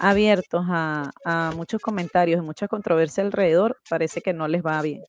abiertos 0.00 0.64
a, 0.68 1.10
muchos 1.54 1.80
comentarios 1.80 2.40
y 2.40 2.42
mucha 2.42 2.68
controversia 2.68 3.24
alrededor, 3.24 3.78
parece 3.88 4.20
que 4.20 4.32
no 4.32 4.48
les 4.48 4.62
va 4.62 4.80
bien. 4.82 5.02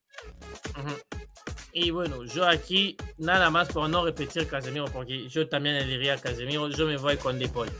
Y 1.72 1.90
bueno, 1.90 2.24
yo 2.24 2.48
aquí, 2.48 2.96
nada 3.18 3.50
más 3.50 3.68
por 3.68 3.88
no 3.88 4.04
repetir 4.04 4.46
Casemiro, 4.48 4.86
porque 4.86 5.28
yo 5.28 5.48
también 5.48 5.76
le 5.76 5.86
diría 5.86 6.14
a 6.14 6.18
Casemiro, 6.18 6.68
yo 6.68 6.86
me 6.86 6.96
voy 6.96 7.16
con 7.16 7.38
De 7.38 7.48
Paul. 7.48 7.70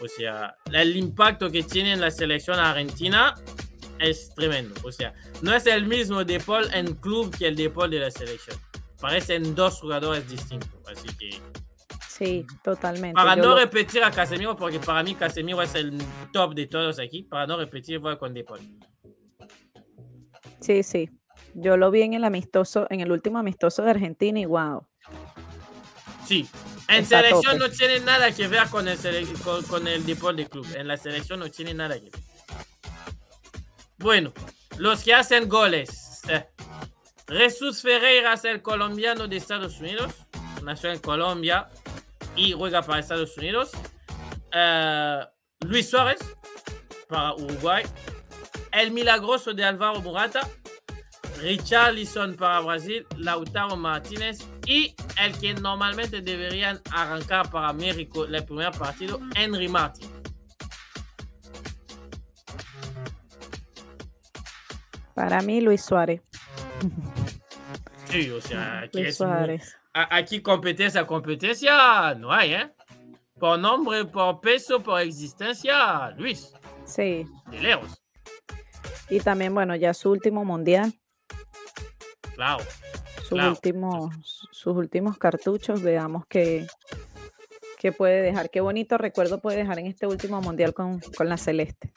O 0.00 0.08
sea, 0.08 0.54
el 0.72 0.96
impacto 0.96 1.50
que 1.50 1.62
tiene 1.62 1.92
en 1.92 2.00
la 2.00 2.10
selección 2.10 2.58
argentina 2.58 3.34
es 3.98 4.34
tremendo. 4.34 4.74
O 4.84 4.92
sea, 4.92 5.14
no 5.42 5.54
es 5.54 5.66
el 5.66 5.86
mismo 5.86 6.24
De 6.24 6.40
Paul 6.40 6.68
en 6.72 6.94
club 6.94 7.34
que 7.36 7.46
el 7.48 7.56
De 7.56 7.70
Paul 7.70 7.90
de 7.90 8.00
la 8.00 8.10
selección. 8.10 8.58
Parecen 9.00 9.54
dos 9.54 9.80
jugadores 9.80 10.28
distintos. 10.28 10.70
Así 10.86 11.08
que. 11.16 11.38
Sí, 12.08 12.46
totalmente. 12.62 13.14
Para 13.14 13.34
no 13.36 13.56
repetir 13.56 14.04
a 14.04 14.10
Casemiro, 14.10 14.56
porque 14.56 14.78
para 14.78 15.02
mí 15.02 15.14
Casemiro 15.14 15.62
es 15.62 15.74
el 15.74 15.98
top 16.32 16.54
de 16.54 16.66
todos 16.66 16.98
aquí, 16.98 17.22
para 17.22 17.46
no 17.46 17.56
repetir, 17.56 17.98
voy 17.98 18.16
con 18.18 18.34
De 18.34 18.44
Paul. 18.44 18.60
Sí, 20.60 20.82
sí, 20.82 21.08
yo 21.54 21.76
lo 21.76 21.90
vi 21.90 22.02
en 22.02 22.14
el 22.14 22.24
amistoso, 22.24 22.86
en 22.90 23.00
el 23.00 23.10
último 23.10 23.38
amistoso 23.38 23.82
de 23.82 23.90
Argentina 23.90 24.38
y 24.38 24.44
wow. 24.44 24.86
Sí, 26.26 26.46
en 26.88 27.06
selección 27.06 27.58
no 27.58 27.70
tiene 27.70 28.00
nada 28.00 28.32
que 28.32 28.46
ver 28.48 28.68
con 28.68 28.86
el, 28.86 28.98
con, 29.68 29.88
el 29.88 30.04
deporte 30.04 30.46
club. 30.46 30.66
En 30.76 30.88
la 30.88 30.96
selección 30.96 31.40
no 31.40 31.50
tiene 31.50 31.72
nada 31.74 31.94
que 31.94 32.10
ver. 32.10 32.20
Bueno, 33.98 34.32
los 34.78 35.02
que 35.02 35.14
hacen 35.14 35.48
goles. 35.48 36.20
Eh, 36.28 36.46
Jesús 37.28 37.82
Ferreira 37.82 38.34
es 38.34 38.44
el 38.44 38.60
colombiano 38.62 39.26
de 39.26 39.36
Estados 39.36 39.80
Unidos. 39.80 40.12
Nació 40.62 40.90
en 40.90 40.98
Colombia 40.98 41.68
y 42.36 42.52
juega 42.52 42.82
para 42.82 43.00
Estados 43.00 43.36
Unidos. 43.36 43.70
Eh, 44.52 45.20
Luis 45.60 45.88
Suárez 45.88 46.20
para 47.08 47.34
Uruguay. 47.34 47.84
El 48.72 48.92
milagroso 48.92 49.52
de 49.52 49.64
Álvaro 49.64 50.00
Morata 50.00 50.48
Richarlison 51.40 52.34
para 52.34 52.60
Brasil, 52.60 53.06
Lautaro 53.16 53.76
Martínez 53.76 54.46
y 54.66 54.94
el 55.22 55.38
que 55.38 55.54
normalmente 55.54 56.20
deberían 56.20 56.80
arrancar 56.92 57.50
para 57.50 57.72
México 57.72 58.26
el 58.26 58.44
primer 58.44 58.72
partido, 58.72 59.20
Henry 59.34 59.68
Martin. 59.68 60.08
Para 65.14 65.40
mí, 65.42 65.60
Luis 65.60 65.82
Suárez. 65.82 66.22
Sí, 68.06 68.30
o 68.30 68.40
sea, 68.40 68.88
Luis 68.92 69.16
Suárez. 69.16 69.76
Aquí 69.92 70.40
competencia, 70.40 71.06
competencia 71.06 72.14
no 72.14 72.32
hay, 72.32 72.54
¿eh? 72.54 72.70
Por 73.38 73.58
nombre, 73.58 74.04
por 74.04 74.40
peso, 74.40 74.82
por 74.82 75.00
existencia, 75.00 76.10
Luis. 76.10 76.52
Sí. 76.84 77.24
De 77.50 77.60
lejos. 77.60 78.02
Y 79.08 79.20
también, 79.20 79.54
bueno, 79.54 79.74
ya 79.74 79.94
su 79.94 80.10
último 80.10 80.44
mundial. 80.44 80.92
Claro. 82.34 82.64
Sus, 83.28 83.40
Últimos, 83.40 84.48
sus 84.50 84.76
últimos 84.76 85.16
cartuchos, 85.16 85.82
veamos 85.82 86.24
qué, 86.28 86.66
qué 87.78 87.92
puede 87.92 88.22
dejar, 88.22 88.50
qué 88.50 88.60
bonito 88.60 88.98
recuerdo 88.98 89.40
puede 89.40 89.58
dejar 89.58 89.78
en 89.78 89.86
este 89.86 90.06
último 90.06 90.40
mundial 90.42 90.74
con, 90.74 91.00
la 91.20 91.36
Celeste. 91.36 91.92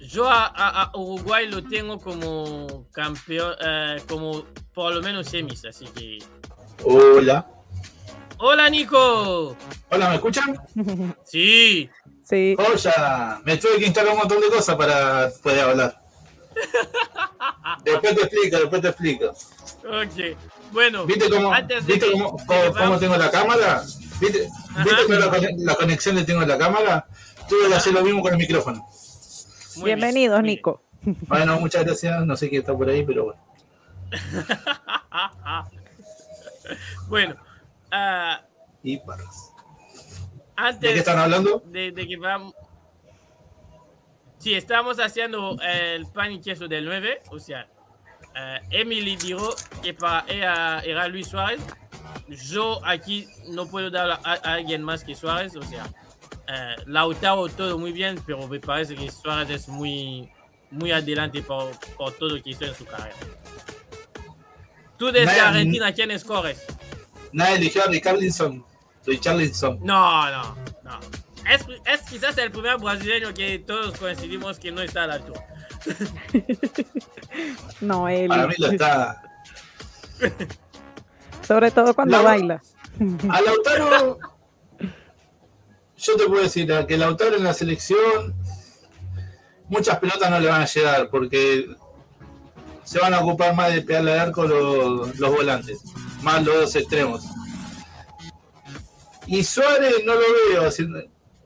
Yo 0.00 0.26
a, 0.28 0.90
Uruguay 0.94 1.48
lo 1.48 1.62
tengo 1.62 1.98
como 1.98 2.88
campeón, 2.92 3.54
eh, 3.64 3.96
como 4.08 4.44
por 4.72 4.94
lo 4.94 5.02
menos 5.02 5.28
semis, 5.28 5.64
así 5.64 5.86
que. 5.86 6.18
Hola. 6.82 7.46
Hola, 8.38 8.68
Nico. 8.68 9.56
Hola, 9.90 10.08
¿me 10.08 10.14
escuchan? 10.16 10.56
Sí. 11.24 11.88
Sí. 12.22 12.56
Hola, 12.58 13.40
me 13.44 13.56
tuve 13.58 13.78
que 13.78 13.86
instalar 13.86 14.12
un 14.12 14.18
montón 14.18 14.40
de 14.40 14.48
cosas 14.48 14.76
para 14.76 15.30
poder 15.42 15.60
hablar. 15.60 16.00
después 17.84 18.14
te 18.14 18.22
explico, 18.22 18.56
después 18.58 18.82
te 18.82 18.88
explico. 18.88 19.26
Ok, 19.84 20.36
bueno. 20.72 21.04
¿Viste 21.04 21.28
cómo, 21.28 21.52
¿viste 21.86 22.10
cómo, 22.10 22.36
cómo, 22.46 22.98
tengo 22.98 23.16
la 23.16 23.30
cámara? 23.30 23.82
¿Viste, 24.20 24.48
¿viste 24.84 25.18
la, 25.18 25.50
la, 25.58 25.74
conexión 25.74 26.16
que 26.16 26.24
tengo 26.24 26.42
en 26.42 26.48
la 26.48 26.56
cámara? 26.56 27.06
Tuve 27.48 27.68
que 27.68 27.74
hacer 27.74 27.92
lo 27.92 28.02
mismo 28.02 28.22
con 28.22 28.32
el 28.32 28.38
micrófono. 28.38 28.86
Bienvenidos, 29.84 30.42
Nico. 30.42 30.82
Bueno, 31.02 31.60
muchas 31.60 31.84
gracias. 31.84 32.24
No 32.24 32.36
sé 32.36 32.48
quién 32.48 32.62
está 32.62 32.74
por 32.74 32.88
ahí, 32.88 33.04
pero 33.04 33.24
bueno. 33.24 33.40
bueno. 37.08 37.36
Uh, 37.92 38.42
y 38.82 38.98
barras. 38.98 39.52
Antes 40.56 40.80
¿De 40.80 40.92
qué 40.94 40.98
están 41.00 41.18
hablando? 41.18 41.62
De, 41.66 41.90
de 41.90 42.06
que 42.06 42.16
vamos. 42.16 42.54
Sí, 44.38 44.54
estamos 44.54 45.00
haciendo 45.00 45.56
el 45.62 46.06
pan 46.06 46.32
y 46.32 46.40
queso 46.40 46.68
del 46.68 46.84
9, 46.84 47.22
o 47.30 47.38
sea, 47.38 47.66
uh, 48.34 48.62
Emily 48.70 49.16
dijo 49.16 49.54
que 49.82 49.94
para 49.94 50.26
ella 50.28 50.80
era 50.80 51.08
Luis 51.08 51.28
Suárez. 51.28 51.62
Yo 52.28 52.78
aquí 52.84 53.26
no 53.48 53.66
puedo 53.66 53.90
dar 53.90 54.10
a, 54.10 54.20
a 54.22 54.52
alguien 54.54 54.82
más 54.82 55.02
que 55.02 55.14
Suárez, 55.14 55.56
o 55.56 55.62
sea, 55.62 55.86
uh, 55.86 56.90
Lautaro 56.90 57.48
todo 57.48 57.78
muy 57.78 57.92
bien, 57.92 58.20
pero 58.26 58.46
me 58.46 58.60
parece 58.60 58.94
que 58.94 59.10
Suárez 59.10 59.48
es 59.48 59.68
muy, 59.68 60.30
muy 60.70 60.92
adelante 60.92 61.40
por, 61.42 61.70
por 61.96 62.12
todo 62.12 62.36
lo 62.36 62.42
que 62.42 62.50
hizo 62.50 62.64
en 62.64 62.74
su 62.74 62.84
carrera. 62.84 63.16
Tú 64.98 65.06
desde 65.06 65.26
Nadie- 65.26 65.40
Argentina, 65.40 65.92
¿quién 65.92 66.10
escoges? 66.10 66.62
Nadie 67.32 67.56
eligió 67.56 67.82
a 67.84 67.86
Richarlison. 67.88 68.64
Richarlison. 69.06 69.78
No, 69.82 70.30
no, 70.30 70.56
no. 70.82 71.00
Es, 71.50 71.66
es 71.86 72.00
quizás 72.08 72.38
el 72.38 72.50
primer 72.50 72.78
brasileño 72.78 73.34
que 73.34 73.58
todos 73.58 73.98
coincidimos 73.98 74.58
que 74.58 74.72
no 74.72 74.80
está 74.80 75.04
a 75.04 75.06
la 75.08 75.14
altura. 75.14 75.46
No, 77.80 78.08
él. 78.08 78.28
Para 78.28 78.46
mí 78.46 78.54
lo 78.58 78.68
está. 78.70 79.22
Sobre 81.46 81.70
todo 81.70 81.92
cuando 81.94 82.16
La- 82.18 82.22
baila. 82.22 82.62
A 83.28 83.40
Lautaro. 83.40 84.18
Yo 85.98 86.16
te 86.16 86.26
puedo 86.26 86.42
decir 86.42 86.68
que 86.86 86.96
Lautaro 86.96 87.36
en 87.36 87.44
la 87.44 87.52
selección. 87.52 88.34
Muchas 89.68 89.98
pelotas 89.98 90.30
no 90.30 90.38
le 90.40 90.48
van 90.48 90.62
a 90.62 90.66
llegar 90.66 91.10
porque 91.10 91.66
se 92.84 92.98
van 93.00 93.14
a 93.14 93.20
ocupar 93.20 93.54
más 93.54 93.72
de 93.72 93.82
pegarle 93.82 94.12
al 94.12 94.20
arco 94.20 94.44
los, 94.44 95.18
los 95.18 95.30
volantes, 95.30 95.80
más 96.22 96.44
los 96.44 96.54
dos 96.54 96.76
extremos. 96.76 97.22
Y 99.26 99.42
Suárez 99.42 99.94
no 100.04 100.14
lo 100.14 100.20
veo 100.50 100.66
haciendo, 100.68 101.00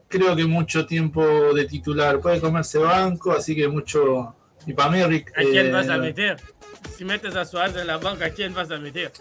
creo 0.09 0.35
que 0.35 0.45
mucho 0.45 0.85
tiempo 0.87 1.25
de 1.55 1.65
titular, 1.65 2.21
puede 2.21 2.41
comerse 2.41 2.79
banco, 2.79 3.33
así 3.33 3.55
que 3.55 3.69
mucho. 3.69 4.35
Y 4.67 4.73
para 4.73 4.91
mí, 4.91 5.03
Rick, 5.05 5.31
¿A 5.37 5.43
quién 5.43 5.67
eh, 5.67 5.71
vas 5.71 5.89
a 5.89 5.97
meter? 5.97 6.43
Si 6.97 7.05
metes 7.05 7.37
a 7.37 7.45
Suárez 7.45 7.77
en 7.77 7.87
la 7.87 7.99
banca, 7.99 8.27
¿a 8.27 8.31
quién 8.31 8.53
vas 8.53 8.71
a 8.71 8.79
meter? 8.79 9.13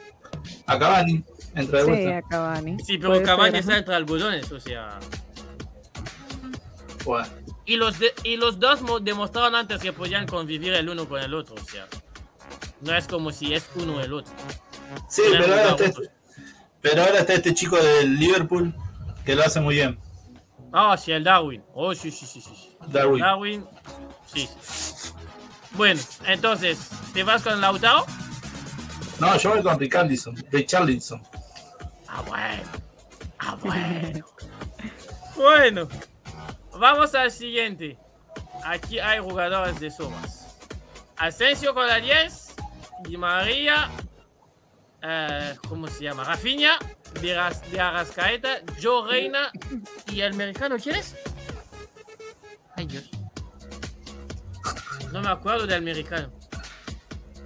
a 0.65 0.78
Cavani, 0.80 1.24
entra 1.55 1.84
de 1.84 1.95
Sí, 1.95 2.07
a 2.11 2.22
Cavani. 2.24 2.78
Sí, 2.84 2.97
pero 2.97 3.22
Cavani 3.24 3.57
está 3.59 3.78
entre 3.78 3.95
algodones, 3.95 4.51
o 4.51 4.59
sea. 4.59 4.99
Bueno, 7.05 7.28
Y 7.65 7.76
los, 7.78 7.99
de- 7.99 8.13
y 8.24 8.36
los 8.38 8.59
dos 8.59 8.82
mo- 8.82 8.99
demostraron 8.99 9.55
antes 9.55 9.82
que 9.82 9.93
podían 9.93 10.26
convivir 10.28 10.74
el 10.74 10.89
uno 10.89 11.07
con 11.07 11.22
el 11.22 11.34
otro, 11.34 11.55
o 11.55 11.65
sea. 11.72 11.88
No 12.82 12.95
es 12.95 13.08
como 13.08 13.32
si 13.32 13.54
es 13.54 13.68
uno 13.76 14.02
el 14.02 14.14
otro. 14.14 14.34
sí, 15.10 15.22
Podían 15.24 15.41
pero 15.43 15.54
ahora, 15.56 15.70
está, 15.72 15.84
juntos. 15.86 16.10
pero 16.82 17.02
ahora 17.04 17.20
está 17.20 17.34
este 17.34 17.54
chico 17.54 17.78
del 17.78 18.16
Liverpool 18.20 18.74
que 19.26 19.36
lo 19.36 19.43
hace 19.43 19.60
muy 19.60 19.76
bien, 19.76 20.00
Ah, 20.74 20.98
sí, 20.98 21.12
el 21.14 21.24
Darwin. 21.24 21.64
Oh, 21.74 21.93
sí, 21.95 22.12
sí, 22.12 22.26
sí, 22.26 22.41
sí. 22.41 22.78
Darwin. 22.88 23.22
Darwin, 23.22 23.66
sí. 24.34 24.50
Bueno, 25.72 26.00
entonces, 26.26 26.89
¿te 27.14 27.24
vas 27.24 27.41
con 27.41 27.60
Lautaro? 27.62 28.06
No, 29.20 29.36
yo 29.38 29.52
voy 29.52 29.64
con 29.64 29.80
Richarlison, 29.80 30.36
Richarlison. 30.52 31.24
Ah, 32.08 32.22
bueno. 32.28 32.64
Ah, 33.39 33.58
bueno. 33.62 34.26
bueno. 35.36 35.88
Vamos 36.78 37.16
al 37.16 37.32
siguiente. 37.32 37.98
Aquí 38.64 39.00
hay 39.00 39.20
jugadores 39.20 39.80
de 39.80 39.89
somas. 39.89 40.47
Asensio 41.18 41.74
con 41.74 41.88
la 41.88 41.95
10. 41.99 42.55
Di 43.03 43.18
María. 43.18 43.89
eh, 45.01 45.55
¿Cómo 45.68 45.88
se 45.88 46.03
llama? 46.03 46.24
Rafinha. 46.24 46.78
De, 47.22 47.34
Ras- 47.36 47.70
de 47.72 47.80
Arrascaeta. 47.80 48.59
Joe 48.82 49.09
Reina. 49.09 49.51
¿Y 50.11 50.22
el 50.22 50.34
americano 50.34 50.76
quién 50.82 50.95
es? 50.97 51.15
Ay, 52.76 52.86
Dios. 52.86 53.09
No 55.11 55.22
me 55.22 55.30
acuerdo 55.30 55.65
del 55.65 55.78
americano. 55.78 56.30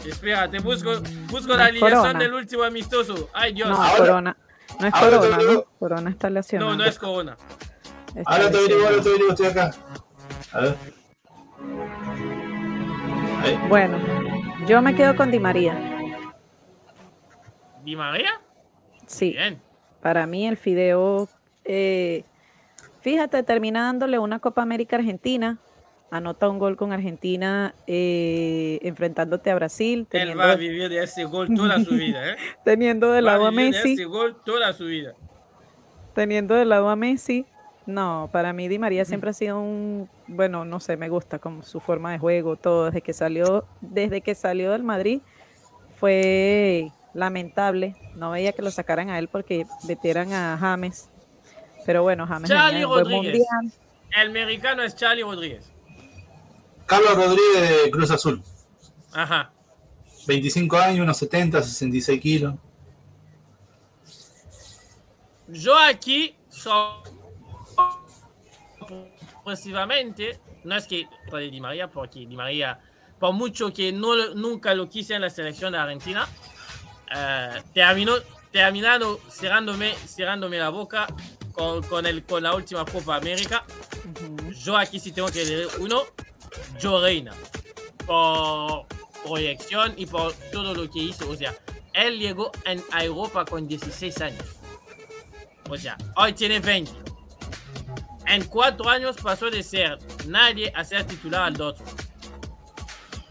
Espera, 0.05 0.49
te 0.49 0.57
busco, 0.59 0.99
busco 1.27 1.49
la 1.49 1.57
No, 1.57 1.63
alineación 1.65 2.01
Corona. 2.01 2.19
del 2.19 2.33
último 2.33 2.63
amistoso. 2.63 3.29
Ay, 3.33 3.53
Dios. 3.53 3.69
No, 3.69 3.75
Ahora- 3.81 3.97
Corona. 3.97 4.37
No 4.79 4.87
es 4.87 4.93
ahora 4.95 5.17
Corona, 5.19 5.37
digo- 5.37 5.53
¿no? 5.53 5.63
Corona 5.79 6.09
está 6.09 6.29
lesionado. 6.29 6.71
No, 6.71 6.77
no 6.77 6.85
es 6.85 6.97
Corona. 6.97 7.37
Está 8.15 8.21
Ahora 8.25 8.49
te 8.51 8.57
lesionado. 8.57 8.87
ahora 8.89 9.03
te 9.03 9.27
estoy 9.29 9.45
acá. 9.45 9.71
A 10.53 10.59
ver. 10.61 10.75
Ahí. 13.43 13.57
Bueno, 13.69 13.97
yo 14.67 14.81
me 14.81 14.95
quedo 14.95 15.15
con 15.15 15.31
Di 15.31 15.39
María. 15.39 15.75
¿Di 17.83 17.95
María? 17.95 18.29
Sí, 19.07 19.31
Bien. 19.31 19.59
para 20.01 20.25
mí 20.27 20.47
el 20.47 20.57
Fideo, 20.57 21.27
eh, 21.65 22.23
fíjate, 23.01 23.41
termina 23.43 23.83
dándole 23.83 24.19
una 24.19 24.39
Copa 24.39 24.61
América 24.61 24.95
Argentina, 24.97 25.57
anota 26.11 26.47
un 26.49 26.59
gol 26.59 26.77
con 26.77 26.91
Argentina 26.93 27.73
eh, 27.87 28.79
enfrentándote 28.83 29.49
a 29.49 29.55
Brasil, 29.55 29.99
Él 30.01 30.07
teniendo, 30.07 30.43
va 30.43 30.51
a 30.51 30.55
vivir 30.55 30.87
de 30.89 31.03
ese 31.03 31.23
gol 31.25 31.53
toda 31.55 31.79
su 31.83 31.91
vida, 31.95 32.31
¿eh? 32.31 32.35
teniendo 32.63 33.11
de 33.11 33.21
Va 33.21 33.31
lado 33.31 33.47
a 33.47 33.49
vivir 33.49 33.71
Messi, 33.71 33.93
ese 33.93 34.05
gol 34.05 34.37
toda 34.45 34.71
su 34.73 34.85
vida. 34.85 35.13
teniendo 36.13 36.53
de 36.55 36.65
lado 36.65 36.89
a 36.89 36.95
Messi. 36.95 37.45
No, 37.87 38.29
para 38.31 38.53
mí 38.53 38.67
Di 38.67 38.77
María 38.77 39.05
siempre 39.05 39.31
ha 39.31 39.33
sido 39.33 39.59
un, 39.59 40.07
bueno, 40.31 40.65
no 40.65 40.79
sé, 40.79 40.97
me 40.97 41.09
gusta 41.09 41.39
como 41.39 41.63
su 41.63 41.79
forma 41.79 42.11
de 42.11 42.19
juego, 42.19 42.55
todo 42.55 42.85
desde 42.85 43.01
que 43.01 43.13
salió, 43.13 43.65
desde 43.81 44.21
que 44.21 44.33
salió 44.35 44.71
del 44.71 44.83
Madrid 44.83 45.21
fue 45.99 46.91
lamentable. 47.13 47.95
No 48.15 48.31
veía 48.31 48.53
que 48.53 48.61
lo 48.61 48.71
sacaran 48.71 49.09
a 49.09 49.19
él 49.19 49.27
porque 49.27 49.65
metieran 49.87 50.33
a 50.33 50.57
James. 50.59 51.09
Pero 51.85 52.03
bueno, 52.03 52.25
James 52.27 52.49
Charlie 52.49 52.83
Rodríguez. 52.83 53.45
mundial. 53.49 53.79
El 54.17 54.31
mexicano 54.31 54.83
es 54.83 54.95
Charlie 54.95 55.23
Rodríguez. 55.23 55.71
Carlos 56.85 57.15
Rodríguez 57.15 57.83
de 57.85 57.91
Cruz 57.91 58.11
Azul. 58.11 58.41
Ajá. 59.13 59.51
25 60.27 60.77
años, 60.77 61.03
unos 61.03 61.17
70, 61.17 61.61
66 61.61 62.21
kilos. 62.21 62.55
Yo 65.47 65.77
aquí, 65.77 66.35
so- 66.49 67.03
progresivamente, 69.51 70.39
no 70.63 70.75
es 70.77 70.87
que 70.87 71.07
de 71.31 71.51
Di 71.51 71.59
María, 71.59 71.89
porque 71.89 72.25
Di 72.25 72.35
María, 72.37 72.79
por 73.19 73.33
mucho 73.33 73.73
que 73.73 73.91
no, 73.91 74.33
nunca 74.33 74.73
lo 74.73 74.89
quise 74.89 75.15
en 75.15 75.21
la 75.21 75.29
selección 75.29 75.73
de 75.73 75.79
Argentina, 75.79 76.25
eh, 77.13 77.61
terminó, 77.73 78.13
terminado 78.51 79.19
cerrándome, 79.29 79.93
cerrándome 80.07 80.57
la 80.57 80.69
boca 80.69 81.07
con, 81.51 81.83
con, 81.83 82.05
el, 82.05 82.23
con 82.23 82.43
la 82.43 82.55
última 82.55 82.85
Copa 82.85 83.17
América. 83.17 83.65
Yo 84.63 84.77
aquí 84.77 84.99
sí 84.99 85.11
tengo 85.11 85.27
que 85.27 85.41
elegir 85.41 85.67
uno, 85.79 86.03
Joe 86.81 87.01
Reina, 87.01 87.33
por 88.05 88.85
proyección 89.25 89.93
y 89.97 90.05
por 90.05 90.33
todo 90.53 90.73
lo 90.73 90.89
que 90.89 90.99
hizo. 90.99 91.29
O 91.29 91.35
sea, 91.35 91.53
él 91.93 92.19
llegó 92.19 92.51
en, 92.65 92.81
a 92.91 93.03
Europa 93.03 93.43
con 93.43 93.67
16 93.67 94.21
años. 94.21 94.45
O 95.69 95.77
sea, 95.77 95.97
hoy 96.15 96.31
tiene 96.33 96.59
20. 96.61 97.10
En 98.31 98.45
cuatro 98.45 98.87
años 98.87 99.17
pasó 99.21 99.49
de 99.49 99.61
ser 99.61 99.99
nadie 100.25 100.71
a 100.73 100.85
ser 100.85 101.05
titular 101.05 101.43
al 101.43 101.53
Dortmund. 101.53 101.99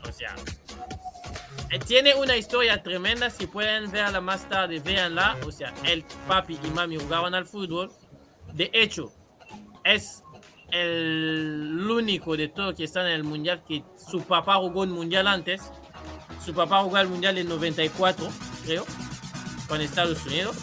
O 0.06 0.12
sea, 0.12 0.36
eh, 1.70 1.78
tiene 1.78 2.14
una 2.14 2.36
historia 2.36 2.82
tremenda. 2.82 3.30
Si 3.30 3.46
pueden 3.46 3.90
verla 3.90 4.20
más 4.20 4.46
tarde, 4.46 4.78
véanla. 4.78 5.38
O 5.46 5.52
sea, 5.52 5.72
el 5.84 6.04
papi 6.28 6.58
y 6.62 6.68
mami 6.68 6.98
jugaban 6.98 7.34
al 7.34 7.46
fútbol. 7.46 7.90
De 8.52 8.70
hecho, 8.74 9.10
es 9.84 10.22
el 10.70 11.88
único 11.90 12.36
de 12.36 12.48
todos 12.48 12.74
que 12.74 12.84
están 12.84 13.06
en 13.06 13.12
el 13.12 13.24
mundial 13.24 13.64
que 13.66 13.82
su 13.96 14.20
papá 14.22 14.56
jugó 14.56 14.82
un 14.82 14.90
mundial 14.90 15.26
antes. 15.28 15.72
Su 16.44 16.52
papá 16.52 16.82
jugó 16.82 16.98
el 16.98 17.08
mundial 17.08 17.38
en 17.38 17.48
94, 17.48 18.28
creo, 18.66 18.84
con 19.66 19.80
Estados 19.80 20.26
Unidos. 20.26 20.56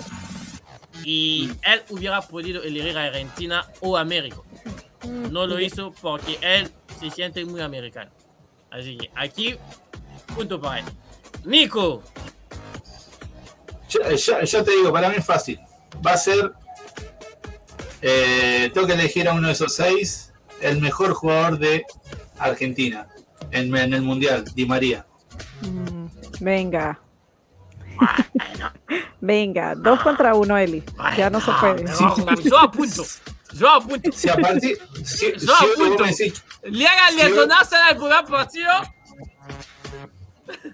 Y 1.10 1.50
él 1.64 1.82
hubiera 1.90 2.22
podido 2.22 2.62
elegir 2.64 2.98
a 2.98 3.06
Argentina 3.06 3.66
o 3.80 3.96
a 3.96 4.04
México. 4.04 4.44
No 5.32 5.48
lo 5.48 5.58
hizo 5.58 5.94
porque 6.02 6.38
él 6.42 6.70
se 7.00 7.10
siente 7.10 7.46
muy 7.46 7.62
americano. 7.62 8.12
Así 8.70 8.98
que 8.98 9.10
aquí, 9.16 9.56
punto 10.36 10.60
para 10.60 10.80
él. 10.80 10.86
Nico, 11.46 12.04
Ya, 13.90 14.14
ya- 14.14 14.44
ya 14.44 14.64
te 14.66 14.72
digo, 14.72 14.92
para 14.92 15.08
mí 15.08 15.16
es 15.18 15.26
fácil. 15.26 15.58
Va 16.06 16.12
a 16.12 16.18
ser. 16.18 16.52
eh, 18.02 18.70
tengo 18.74 18.86
que 18.86 18.94
elegir 18.94 19.30
a 19.30 19.34
uno 19.34 19.48
de 19.48 19.54
esos 19.54 19.74
seis. 19.76 20.34
El 20.62 20.82
mejor 20.82 21.14
jugador 21.14 21.58
de 21.58 21.86
Argentina 22.38 23.08
en, 23.52 23.74
en 23.78 23.94
el 23.94 24.02
Mundial, 24.02 24.44
Di 24.56 24.66
María. 24.66 25.06
Mm, 25.62 26.08
Venga, 26.42 27.00
venga, 29.22 29.76
dos 29.76 30.00
contra 30.02 30.34
uno, 30.36 30.58
Eli. 30.58 30.84
Ya 31.16 31.30
no 31.30 31.40
se 31.42 31.52
puede. 31.60 31.84
no, 31.84 32.42
yo 32.42 32.58
apunto. 32.60 33.04
Yo 33.54 33.70
apunto. 33.70 34.12
Si 34.12 34.30
a 34.30 34.36
partir. 34.36 34.78
Si, 35.04 35.32
Yo 35.34 35.40
si 35.40 35.50
apunto. 35.82 36.04
decís, 36.04 36.44
Le 36.64 36.86
hagan 36.88 37.16
lesionarse 37.16 37.76
en 37.76 37.88
el 37.90 37.98
primer 37.98 38.26
partido. 38.26 38.72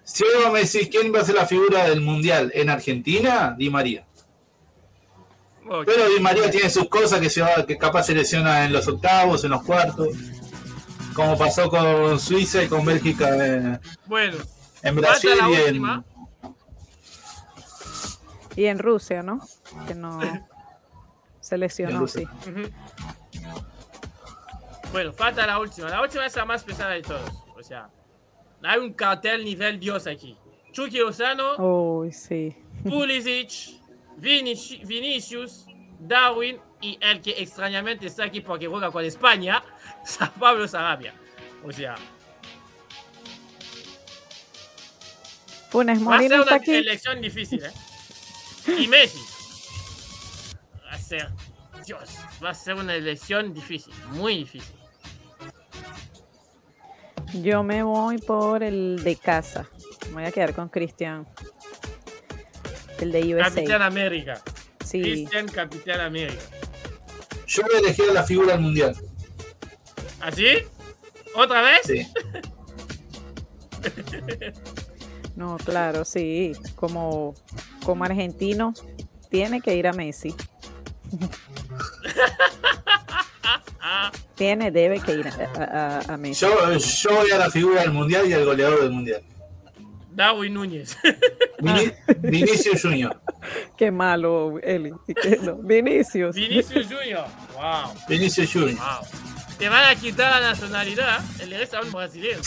si 0.03 0.23
vos 0.43 0.51
me 0.53 0.59
decís 0.63 0.87
quién 0.89 1.13
va 1.13 1.19
a 1.21 1.25
ser 1.25 1.35
la 1.35 1.45
figura 1.45 1.87
del 1.87 2.01
Mundial 2.01 2.51
en 2.55 2.69
Argentina, 2.69 3.55
Di 3.57 3.69
María. 3.69 4.05
Ok. 5.69 5.83
Pero 5.85 6.09
Di 6.09 6.19
María 6.19 6.49
tiene 6.51 6.69
sus 6.69 6.89
cosas 6.89 7.19
que, 7.21 7.29
se 7.29 7.41
va, 7.41 7.65
que 7.65 7.77
capaz 7.77 8.03
se 8.03 8.13
lesiona 8.15 8.65
en 8.65 8.73
los 8.73 8.87
octavos, 8.87 9.43
en 9.43 9.51
los 9.51 9.63
cuartos. 9.63 10.09
Como 11.13 11.37
pasó 11.37 11.69
con 11.69 12.19
Suiza 12.19 12.63
y 12.63 12.67
con 12.67 12.83
Bélgica 12.83 13.29
eh, 13.39 13.79
Bueno, 14.07 14.37
en 14.81 14.95
Brasil 14.95 15.29
la 15.37 15.49
y 15.49 15.53
en. 15.53 15.61
última. 15.67 16.03
Y 18.55 18.65
en 18.65 18.79
Rusia, 18.79 19.23
¿no? 19.23 19.39
Que 19.87 19.95
no 19.95 20.19
se 21.39 21.57
lesionó, 21.57 22.07
sí. 22.07 22.23
Bueno, 24.91 25.11
falta 25.11 25.45
la 25.47 25.59
última. 25.59 25.89
La 25.89 26.01
última 26.01 26.25
es 26.25 26.35
la 26.35 26.45
más 26.45 26.63
pesada 26.63 26.91
de 26.91 27.01
todos. 27.01 27.31
O 27.57 27.63
sea, 27.63 27.89
hay 28.61 28.79
un 28.79 28.93
cartel 28.93 29.43
nivel 29.43 29.79
Dios 29.79 30.05
aquí. 30.07 30.37
Chucky 30.71 30.99
Lozano, 30.99 31.55
Uy, 31.57 32.11
sí. 32.11 32.55
Pulisic, 32.83 33.79
Vinici- 34.19 34.85
Vinicius, 34.85 35.65
Darwin 35.99 36.59
y 36.81 36.97
el 37.01 37.21
que 37.21 37.31
extrañamente 37.41 38.07
está 38.07 38.25
aquí 38.25 38.41
porque 38.41 38.67
juega 38.67 38.91
con 38.91 39.03
España, 39.05 39.63
San 40.05 40.31
Pablo 40.33 40.67
Sarabia. 40.67 41.13
O 41.63 41.71
sea, 41.71 41.95
Funes 45.69 45.99
va 45.99 46.01
a 46.01 46.05
Mori 46.17 46.27
ser 46.27 46.37
no 46.37 46.43
una 46.43 46.55
aquí. 46.55 46.71
elección 46.73 47.21
difícil, 47.21 47.63
¿eh? 47.65 47.71
Y 48.67 48.87
Messi. 48.87 49.19
Va 50.85 50.93
a 50.93 50.97
ser, 50.97 51.29
Dios, 51.85 52.09
va 52.43 52.51
a 52.51 52.53
ser 52.53 52.75
una 52.75 52.95
elección 52.95 53.53
difícil, 53.53 53.93
muy 54.11 54.37
difícil. 54.37 54.75
Yo 57.41 57.63
me 57.63 57.83
voy 57.83 58.19
por 58.19 58.63
el 58.63 59.03
de 59.03 59.15
casa. 59.15 59.67
Me 60.07 60.13
voy 60.13 60.25
a 60.25 60.31
quedar 60.31 60.53
con 60.53 60.69
Cristian. 60.69 61.27
El 62.99 63.11
de 63.11 63.37
Capitán 63.37 63.81
USA. 63.81 63.85
América. 63.85 64.41
Sí. 64.85 65.01
Cristian 65.01 65.47
Capitán 65.47 66.01
América. 66.01 66.41
Yo 67.47 67.63
voy 67.63 67.75
a 67.75 67.79
elegir 67.79 68.09
a 68.09 68.13
la 68.13 68.23
figura 68.23 68.53
del 68.53 68.61
mundial. 68.61 68.95
¿Así? 70.21 70.57
¿Otra 71.35 71.61
vez? 71.61 71.81
Sí. 71.85 72.07
No, 75.35 75.57
claro, 75.57 76.05
sí. 76.05 76.51
Como, 76.75 77.33
como 77.83 78.03
argentino, 78.03 78.73
tiene 79.29 79.61
que 79.61 79.75
ir 79.75 79.87
a 79.87 79.93
Messi. 79.93 80.33
Ah, 83.81 84.11
Tiene, 84.35 84.71
debe 84.71 84.99
que 84.99 85.13
ir 85.13 85.27
a, 85.27 85.61
a- 85.61 85.99
a- 86.09 86.13
a 86.13 86.17
Messi. 86.17 86.41
Yo, 86.41 86.77
yo 86.77 87.15
voy 87.15 87.31
a 87.31 87.37
la 87.37 87.49
figura 87.51 87.81
del 87.81 87.91
mundial 87.91 88.27
y 88.27 88.33
al 88.33 88.45
goleador 88.45 88.81
del 88.81 88.91
mundial. 88.91 89.21
Darwin 90.11 90.53
Núñez. 90.53 90.95
Vini- 91.59 91.91
Vinicius 92.19 92.81
Junior. 92.83 93.19
Qué 93.77 93.89
malo, 93.91 94.59
Eli. 94.61 94.91
No. 95.41 95.55
Vinicius. 95.55 96.35
Vinicius 96.35 96.85
Junior. 96.87 97.25
Wow, 97.55 97.93
Vinicius 98.07 98.51
Junior. 98.51 98.75
wow. 98.77 99.07
Te 99.57 99.69
van 99.69 99.85
a 99.85 99.95
quitar 99.99 100.39
la 100.41 100.49
nacionalidad, 100.51 101.19
el 101.39 101.51
resto 101.51 101.77
a 101.77 101.81
un 101.81 101.91
brasileño. 101.91 102.39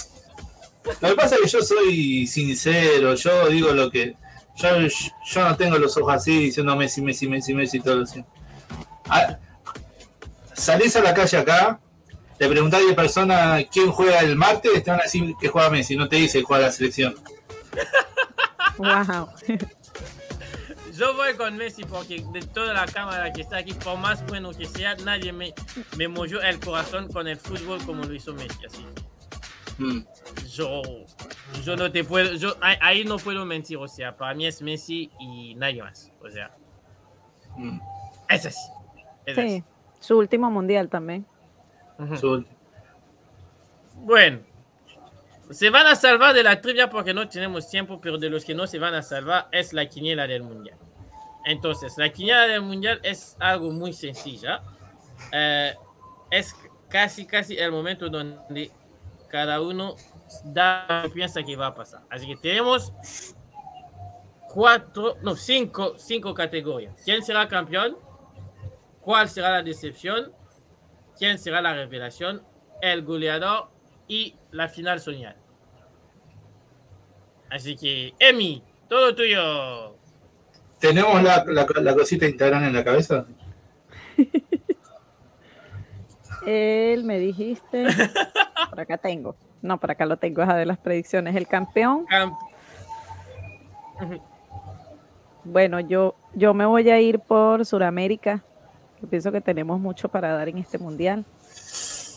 Lo 1.01 1.09
que 1.09 1.14
pasa 1.16 1.34
es 1.37 1.41
que 1.43 1.49
yo 1.49 1.62
soy 1.62 2.26
sincero, 2.28 3.14
yo 3.14 3.49
digo 3.49 3.72
lo 3.72 3.91
que. 3.91 4.14
Yo, 4.57 4.68
yo 4.80 5.48
no 5.48 5.57
tengo 5.57 5.78
los 5.78 5.96
ojos 5.96 6.14
así 6.14 6.44
diciendo 6.44 6.74
Messi, 6.76 7.02
Messi, 7.02 7.28
Messi, 7.28 7.54
Messi, 7.54 7.80
todo 7.80 8.02
así. 8.02 8.24
Ah, 9.09 9.38
salís 10.54 10.96
a 10.96 11.02
la 11.02 11.14
calle 11.14 11.36
acá, 11.36 11.78
le 12.38 12.48
preguntás 12.48 12.80
a 12.80 12.84
10 12.84 12.94
personas 12.96 13.64
quién 13.70 13.90
juega 13.90 14.20
el 14.20 14.36
martes, 14.36 14.82
te 14.82 14.90
van 14.90 15.00
a 15.00 15.04
decir 15.04 15.34
que 15.40 15.48
juega 15.48 15.70
Messi, 15.70 15.96
no 15.96 16.09
te 16.09 16.16
dice 16.16 16.38
que 16.38 16.44
juega 16.44 16.66
la 16.66 16.72
selección. 16.72 17.14
Wow. 18.78 19.30
Yo 20.92 21.14
voy 21.14 21.34
con 21.34 21.57
Messi 21.57 21.84
porque 21.84 22.22
de 22.30 22.40
toda 22.40 22.74
la 22.74 22.84
cámara 22.84 23.32
que 23.32 23.40
está 23.40 23.57
aquí, 23.59 23.72
por 23.72 23.96
más 23.96 24.26
bueno 24.26 24.50
que 24.52 24.66
sea, 24.66 24.94
nadie 24.96 25.32
me, 25.32 25.54
me 25.96 26.09
movió 26.09 26.42
el 26.42 26.61
corazón 26.61 27.09
con 27.11 27.26
el 27.26 27.38
fútbol 27.38 27.82
como 27.86 28.04
lo 28.04 28.12
hizo 28.14 28.34
Messi. 28.34 28.66
Así. 28.66 28.84
Yo, 30.54 30.82
yo 31.64 31.76
no 31.76 31.90
te 31.90 32.04
puedo, 32.04 32.34
yo 32.34 32.56
ahí, 32.60 33.04
no 33.04 33.16
puedo 33.18 33.44
mentir. 33.44 33.76
O 33.76 33.88
sea, 33.88 34.16
para 34.16 34.34
mí 34.34 34.46
es 34.46 34.62
Messi 34.62 35.10
y 35.18 35.54
nadie 35.54 35.82
más. 35.82 36.10
O 36.22 36.30
sea, 36.30 36.54
Mm. 37.56 37.80
es 38.28 38.46
así. 38.46 38.70
Es 39.24 39.34
Sí. 39.34 39.40
así. 39.40 39.64
Su 40.00 40.18
último 40.18 40.50
mundial 40.50 40.88
también. 40.88 41.26
Ujú. 41.98 42.16
Su- 42.16 42.44
Bueno, 43.98 44.40
se 45.50 45.70
van 45.70 45.86
a 45.86 45.94
salvar 45.96 46.34
de 46.34 46.42
la 46.42 46.60
trivia 46.60 46.90
porque 46.90 47.14
no 47.14 47.28
tenemos 47.28 47.68
tiempo, 47.68 47.98
pero 48.00 48.18
de 48.18 48.28
los 48.28 48.44
que 48.44 48.54
no 48.54 48.66
se 48.66 48.78
van 48.78 48.94
a 48.94 49.02
salvar 49.02 49.48
es 49.52 49.72
la 49.72 49.86
quiniela 49.86 50.26
del 50.26 50.42
mundial. 50.42 50.76
Entonces, 51.46 51.94
la 51.96 52.10
quiniela 52.12 52.46
del 52.46 52.62
mundial 52.62 53.00
es 53.02 53.36
algo 53.40 53.70
muy 53.70 53.92
sencilla. 53.92 54.62
Eh, 55.32 55.74
es 56.30 56.54
casi, 56.90 57.24
casi 57.26 57.56
el 57.56 57.72
momento 57.72 58.08
donde 58.10 58.70
cada 59.28 59.60
uno 59.60 59.96
da 60.44 61.02
lo 61.02 61.08
que 61.08 61.14
piensa 61.14 61.42
que 61.42 61.56
va 61.56 61.68
a 61.68 61.74
pasar. 61.74 62.02
Así 62.10 62.26
que 62.26 62.36
tenemos 62.36 62.92
cuatro, 64.48 65.16
no, 65.22 65.36
cinco, 65.36 65.94
cinco 65.96 66.34
categorías. 66.34 66.94
¿Quién 67.04 67.22
será 67.22 67.48
campeón? 67.48 67.96
¿Cuál 69.00 69.28
será 69.28 69.50
la 69.50 69.62
decepción? 69.62 70.32
¿Quién 71.18 71.38
será 71.38 71.60
la 71.60 71.74
revelación? 71.74 72.42
El 72.80 73.02
goleador 73.02 73.68
y 74.08 74.36
la 74.50 74.68
final 74.68 75.00
soñada. 75.00 75.36
Así 77.50 77.76
que, 77.76 78.14
Emi, 78.18 78.62
todo 78.88 79.14
tuyo. 79.14 79.96
¿Tenemos 80.78 81.22
la, 81.22 81.44
la, 81.46 81.66
la 81.80 81.94
cosita 81.94 82.26
Instagram 82.26 82.64
en 82.64 82.72
la 82.72 82.84
cabeza? 82.84 83.26
Él 86.46 87.04
me 87.04 87.18
dijiste. 87.18 87.86
Por 88.70 88.80
acá 88.80 88.96
tengo. 88.98 89.34
No, 89.62 89.78
por 89.78 89.90
acá 89.90 90.06
lo 90.06 90.16
tengo, 90.16 90.42
es 90.42 90.48
de 90.48 90.66
las 90.66 90.78
predicciones. 90.78 91.34
El 91.36 91.46
campeón. 91.46 92.04
Camp- 92.06 92.34
Bueno, 95.44 95.80
yo, 95.80 96.14
yo 96.34 96.54
me 96.54 96.66
voy 96.66 96.88
a 96.90 97.00
ir 97.00 97.20
por 97.20 97.64
Sudamérica. 97.64 98.42
Yo 99.00 99.08
pienso 99.08 99.30
que 99.30 99.40
tenemos 99.40 99.78
mucho 99.78 100.08
para 100.08 100.32
dar 100.32 100.48
en 100.48 100.58
este 100.58 100.78
mundial. 100.78 101.24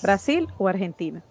Brasil 0.02 0.48
o 0.58 0.68
Argentina. 0.68 1.22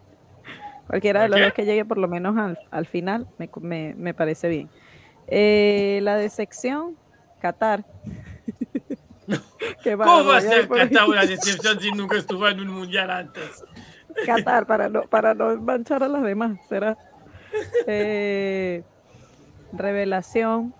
Cualquiera 0.86 1.22
de 1.22 1.28
los 1.28 1.36
¿Qué? 1.38 1.44
dos 1.44 1.52
que 1.52 1.64
llegue 1.64 1.84
por 1.84 1.98
lo 1.98 2.08
menos 2.08 2.36
al, 2.36 2.58
al 2.70 2.86
final 2.86 3.26
me, 3.38 3.48
me- 3.60 3.94
me 3.96 4.14
parece 4.14 4.48
bien. 4.48 4.68
Eh, 5.26 6.00
la 6.02 6.16
decepción, 6.16 6.96
Qatar. 7.40 7.84
Qué 9.84 9.96
¿Cómo 9.96 10.24
va 10.24 10.38
a 10.38 10.40
ser 10.40 10.66
Qatar 10.68 11.08
una 11.08 11.24
decepción 11.24 11.78
si 11.80 11.92
nunca 11.92 12.16
estuvo 12.16 12.48
en 12.48 12.60
un 12.60 12.68
mundial 12.68 13.10
antes? 13.10 13.62
Qatar 14.26 14.66
para 14.66 14.88
no, 14.88 15.02
para 15.02 15.34
no 15.34 15.56
manchar 15.56 16.02
a 16.02 16.08
las 16.08 16.22
demás, 16.22 16.58
será. 16.68 16.96
Eh, 17.86 18.82
revelación. 19.72 20.74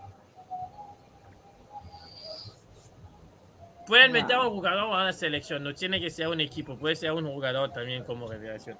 Pueden 3.86 4.12
meter 4.12 4.36
a 4.36 4.46
un 4.46 4.54
jugador 4.54 4.80
a 4.80 5.02
una 5.02 5.12
selección, 5.12 5.64
no 5.64 5.74
tiene 5.74 6.00
que 6.00 6.10
ser 6.10 6.28
un 6.28 6.40
equipo, 6.40 6.76
puede 6.76 6.94
ser 6.94 7.10
un 7.10 7.26
jugador 7.26 7.72
también 7.72 8.04
como 8.04 8.28
revelación. 8.28 8.78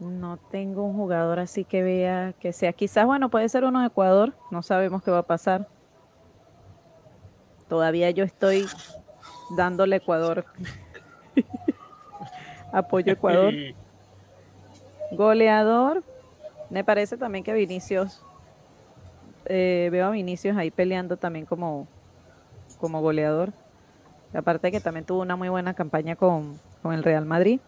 No 0.00 0.38
tengo 0.38 0.82
un 0.82 0.94
jugador 0.94 1.38
así 1.38 1.64
que 1.64 1.82
vea 1.82 2.32
que 2.40 2.54
sea. 2.54 2.72
Quizás, 2.72 3.04
bueno, 3.04 3.28
puede 3.28 3.50
ser 3.50 3.64
uno 3.64 3.80
de 3.80 3.88
Ecuador. 3.88 4.32
No 4.50 4.62
sabemos 4.62 5.02
qué 5.02 5.10
va 5.10 5.18
a 5.18 5.26
pasar. 5.26 5.68
Todavía 7.68 8.10
yo 8.10 8.24
estoy 8.24 8.66
dándole 9.56 9.96
a 9.96 9.98
Ecuador. 9.98 10.44
Apoyo 12.72 13.12
Ecuador. 13.12 13.52
Goleador. 15.12 16.02
Me 16.70 16.84
parece 16.84 17.16
también 17.16 17.42
que 17.44 17.52
Vinicius. 17.52 18.22
eh, 19.46 19.88
veo 19.90 20.06
a 20.06 20.10
Vinicius 20.10 20.56
ahí 20.56 20.70
peleando 20.70 21.16
también 21.16 21.46
como, 21.46 21.88
como 22.78 23.00
goleador. 23.00 23.52
Aparte 24.32 24.70
que 24.70 24.80
también 24.80 25.04
tuvo 25.04 25.22
una 25.22 25.34
muy 25.34 25.48
buena 25.48 25.74
campaña 25.74 26.14
con, 26.14 26.60
con 26.82 26.92
el 26.94 27.02
Real 27.02 27.24
Madrid. 27.26 27.58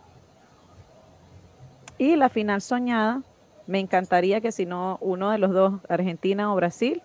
Y 1.98 2.14
la 2.16 2.28
final 2.28 2.62
soñada, 2.62 3.22
me 3.66 3.80
encantaría 3.80 4.40
que 4.40 4.52
si 4.52 4.66
no 4.66 4.98
uno 5.00 5.30
de 5.30 5.38
los 5.38 5.52
dos, 5.52 5.80
Argentina 5.88 6.52
o 6.52 6.56
Brasil, 6.56 7.02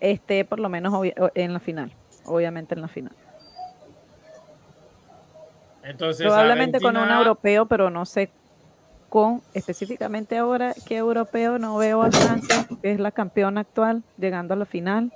esté 0.00 0.44
por 0.44 0.60
lo 0.60 0.68
menos 0.68 0.94
en 1.34 1.52
la 1.52 1.60
final. 1.60 1.92
Obviamente 2.24 2.74
en 2.74 2.80
la 2.80 2.88
final. 2.88 3.12
Entonces, 5.84 6.26
Probablemente 6.26 6.80
con 6.80 6.96
un 6.96 7.10
europeo, 7.10 7.66
pero 7.66 7.90
no 7.90 8.06
sé 8.06 8.30
con 9.10 9.42
específicamente 9.52 10.36
ahora 10.38 10.74
qué 10.86 10.96
europeo 10.96 11.58
no 11.58 11.76
veo 11.76 12.02
a 12.02 12.10
Francia, 12.10 12.66
que 12.82 12.90
es 12.90 12.98
la 12.98 13.12
campeona 13.12 13.60
actual, 13.60 14.02
llegando 14.18 14.54
a 14.54 14.56
la 14.56 14.64
final. 14.64 15.12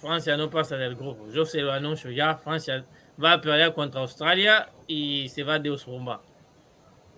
Francia 0.00 0.36
no 0.36 0.50
pasa 0.50 0.76
del 0.76 0.96
grupo. 0.96 1.28
Yo 1.30 1.44
se 1.44 1.60
lo 1.60 1.72
anuncio 1.72 2.10
ya. 2.10 2.36
Francia 2.36 2.84
va 3.22 3.34
a 3.34 3.40
perder 3.40 3.72
contra 3.74 4.00
Australia 4.00 4.68
y 4.88 5.28
se 5.28 5.44
va 5.44 5.58
de 5.58 5.70
Osrumba. 5.70 6.20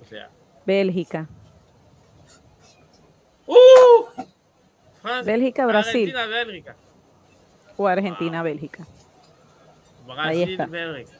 O 0.02 0.04
sea. 0.04 0.28
Bélgica. 0.66 1.26
¡Uh! 3.46 3.54
Francia, 5.00 5.32
Bélgica, 5.32 5.64
Brasil. 5.64 6.14
Argentina, 6.14 6.26
Bélgica. 6.26 6.76
O 7.76 7.86
Argentina, 7.86 8.42
Bélgica. 8.42 8.86
Ahí 10.18 10.56
Brasil. 10.56 10.66
Bélgica. 10.70 11.18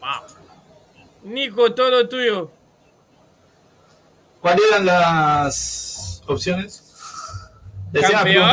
Wow. 0.00 0.49
Nico, 1.24 1.72
todo 1.74 2.08
tuyo. 2.08 2.50
¿Cuáles 4.40 4.62
eran 4.70 4.86
las 4.86 6.22
opciones? 6.26 6.94
Campeón. 8.02 8.50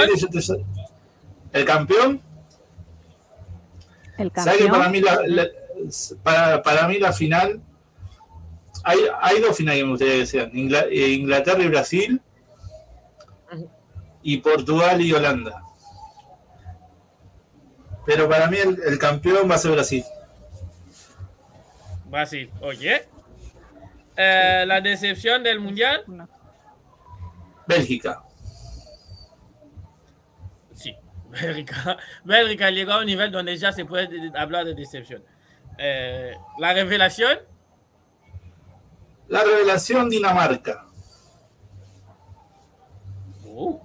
El 1.53 1.65
campeón. 1.65 2.21
El 4.17 4.31
¿Sabes 4.35 4.57
que 4.57 4.67
para 4.67 4.83
campeón. 4.85 4.91
mí 4.91 4.99
la, 5.01 5.43
la- 5.43 5.49
para, 6.23 6.63
para 6.63 6.87
mí 6.87 6.97
la 6.97 7.13
final 7.13 7.61
hay, 8.83 8.97
hay 9.21 9.39
dos 9.39 9.55
finales 9.55 9.79
que 9.79 9.85
me 9.85 9.91
gustaría 9.91 10.15
que 10.15 10.25
sean: 10.25 10.51
Ingla- 10.51 10.87
eh, 10.89 11.09
Inglaterra 11.11 11.61
y 11.63 11.67
Brasil, 11.69 12.21
y 14.23 14.37
Portugal 14.37 14.99
y 15.01 15.13
Holanda. 15.13 15.61
Pero 18.05 18.27
para 18.27 18.47
mí 18.47 18.57
el, 18.57 18.81
el 18.85 18.97
campeón 18.99 19.49
va 19.49 19.55
a 19.55 19.59
ser 19.59 19.71
Brasil. 19.71 20.03
Brasil, 22.09 22.51
oye. 22.61 23.07
Eh, 24.15 24.63
la 24.65 24.81
decepción 24.81 25.43
del 25.43 25.59
mundial, 25.59 26.03
No. 26.07 26.27
Bélgica. 27.67 28.23
sí. 30.73 30.95
Bélgica, 31.29 31.97
Bélgica 32.23 32.71
llegó 32.71 32.93
a 32.93 32.99
un 32.99 33.05
nivel 33.05 33.31
donde 33.31 33.55
ya 33.57 33.71
se 33.71 33.85
puede 33.85 34.07
de- 34.07 34.39
hablar 34.39 34.65
de 34.65 34.73
decepción. 34.73 35.23
Eh, 35.77 36.35
la 36.57 36.73
revelación, 36.73 37.37
La 39.27 39.43
revelación 39.43 40.09
Dinamarca, 40.09 40.85
uh, 43.43 43.79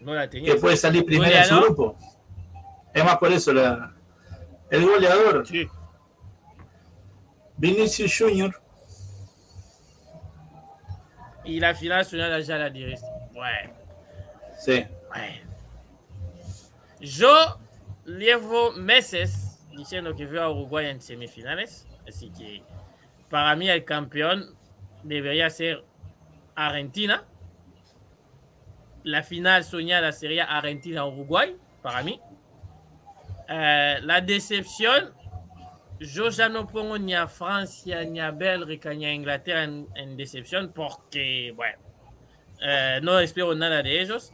no 0.00 0.14
la 0.14 0.28
tenía. 0.28 0.52
que 0.54 0.60
puede 0.60 0.76
salir 0.76 1.04
primera 1.06 1.38
en 1.40 1.44
su 1.46 1.56
grupo. 1.60 1.96
Es 2.92 3.02
más 3.04 3.16
por 3.18 3.32
eso 3.32 3.52
la, 3.52 3.94
el 4.70 4.84
goleador, 4.84 5.46
Sí. 5.46 5.66
Vinicius 7.58 8.16
Junior. 8.16 8.62
Y 11.44 11.60
la 11.60 11.74
final 11.74 11.98
nacional 11.98 12.42
ya 12.42 12.58
la 12.58 12.70
diré. 12.70 12.98
Bueno. 13.32 13.72
Sí. 14.58 14.84
Bueno. 15.08 15.50
Yo 17.00 17.58
llevo 18.04 18.72
meses 18.72 19.58
diciendo 19.76 20.14
que 20.14 20.26
veo 20.26 20.42
a 20.42 20.50
Uruguay 20.50 20.86
en 20.86 21.00
semifinales, 21.00 21.86
así 22.06 22.30
que 22.30 22.62
para 23.30 23.54
mí 23.54 23.68
el 23.68 23.84
campeón 23.84 24.56
debería 25.04 25.48
ser 25.50 25.84
Argentina. 26.54 27.24
La 29.04 29.22
final 29.22 29.64
soñada 29.64 30.12
sería 30.12 30.44
Argentina-Uruguay, 30.44 31.56
para 31.82 32.02
mí. 32.02 32.20
Eh, 33.48 33.98
la 34.02 34.20
decepción, 34.20 35.14
yo 36.00 36.28
ya 36.30 36.48
no 36.48 36.66
pongo 36.66 36.98
ni 36.98 37.14
a 37.14 37.26
Francia, 37.26 38.04
ni 38.04 38.20
a 38.20 38.30
Bélgica, 38.30 38.94
ni 38.94 39.04
a 39.04 39.12
Inglaterra 39.12 39.64
en, 39.64 39.88
en 39.94 40.16
decepción, 40.16 40.72
porque, 40.74 41.52
bueno, 41.56 41.78
eh, 42.60 43.00
no 43.02 43.18
espero 43.18 43.54
nada 43.54 43.82
de 43.82 44.00
ellos. 44.00 44.32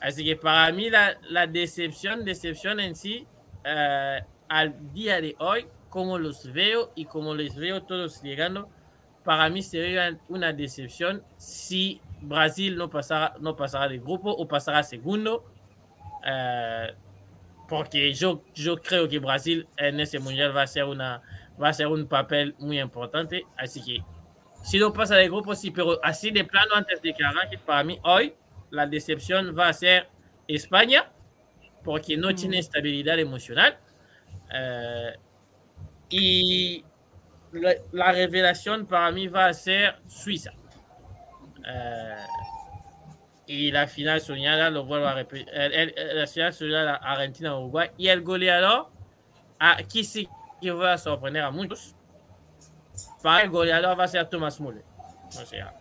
Así 0.00 0.24
que 0.24 0.36
para 0.36 0.70
mí 0.72 0.90
la, 0.90 1.18
la 1.30 1.46
decepción, 1.46 2.24
decepción 2.24 2.80
en 2.80 2.94
sí, 2.94 3.26
eh, 3.64 4.20
al 4.48 4.92
día 4.92 5.20
de 5.20 5.34
hoy, 5.38 5.66
como 5.88 6.18
los 6.18 6.52
veo 6.52 6.92
y 6.94 7.06
como 7.06 7.34
les 7.34 7.56
veo 7.56 7.82
todos 7.82 8.22
llegando, 8.22 8.68
para 9.24 9.48
mí 9.48 9.62
sería 9.62 10.18
una 10.28 10.52
decepción 10.52 11.24
si 11.36 12.00
Brasil 12.20 12.76
no 12.76 12.90
pasara, 12.90 13.34
no 13.40 13.56
pasara 13.56 13.88
de 13.88 13.98
grupo 13.98 14.30
o 14.30 14.46
pasara 14.46 14.82
segundo. 14.82 15.44
eh, 16.24 16.94
porque 17.68 18.12
yo, 18.14 18.42
yo 18.54 18.76
creo 18.76 19.08
que 19.08 19.18
Brasil 19.18 19.68
en 19.76 20.00
ese 20.00 20.18
mundial 20.18 20.56
va 20.56 20.62
a 20.62 20.66
ser 20.66 20.84
una 20.84 21.22
va 21.60 21.68
a 21.70 21.72
ser 21.72 21.86
un 21.86 22.06
papel 22.06 22.54
muy 22.58 22.78
importante. 22.80 23.44
Así 23.56 23.82
que 23.82 24.02
si 24.62 24.78
no 24.78 24.92
pasa 24.92 25.16
de 25.16 25.26
grupo, 25.28 25.54
sí, 25.54 25.70
pero 25.70 25.98
así 26.02 26.30
de 26.30 26.44
plano 26.44 26.74
antes 26.74 27.00
de 27.02 27.14
que 27.14 27.24
arranque, 27.24 27.58
para 27.58 27.82
mí 27.84 27.98
hoy 28.02 28.34
la 28.70 28.86
decepción 28.86 29.56
va 29.58 29.68
a 29.68 29.72
ser 29.72 30.08
España, 30.48 31.10
porque 31.84 32.16
no 32.16 32.30
Mm. 32.30 32.34
tiene 32.34 32.58
estabilidad 32.58 33.18
emocional. 33.18 33.78
Eh, 34.52 35.12
y 36.10 36.84
la, 37.52 37.74
la 37.92 38.12
revelación 38.12 38.86
para 38.86 39.10
mí 39.10 39.28
va 39.28 39.46
a 39.46 39.54
ser 39.54 39.96
Suiza. 40.06 40.52
Eh, 41.66 42.16
y 43.46 43.70
la 43.70 43.86
final 43.86 44.20
soñada, 44.20 44.70
lo 44.70 44.84
vuelvo 44.84 45.06
a 45.06 45.14
repetir, 45.14 45.48
el- 45.52 45.72
el- 45.72 46.18
la 46.18 46.26
final 46.26 46.52
soñada 46.52 46.96
Argentina-Uruguay. 46.96 47.90
Y 47.96 48.08
el 48.08 48.22
goleador, 48.22 48.88
aquí 49.58 50.02
sí 50.04 50.28
que 50.60 50.70
va 50.72 50.94
a 50.94 50.98
sorprender 50.98 51.42
a 51.44 51.50
muchos. 51.50 51.94
Para 53.22 53.42
el 53.44 53.50
goleador 53.50 53.98
va 53.98 54.04
a 54.04 54.08
ser 54.08 54.26
Thomas 54.28 54.60
Müller. 54.60 54.84
O 55.28 55.32
sea, 55.46 55.74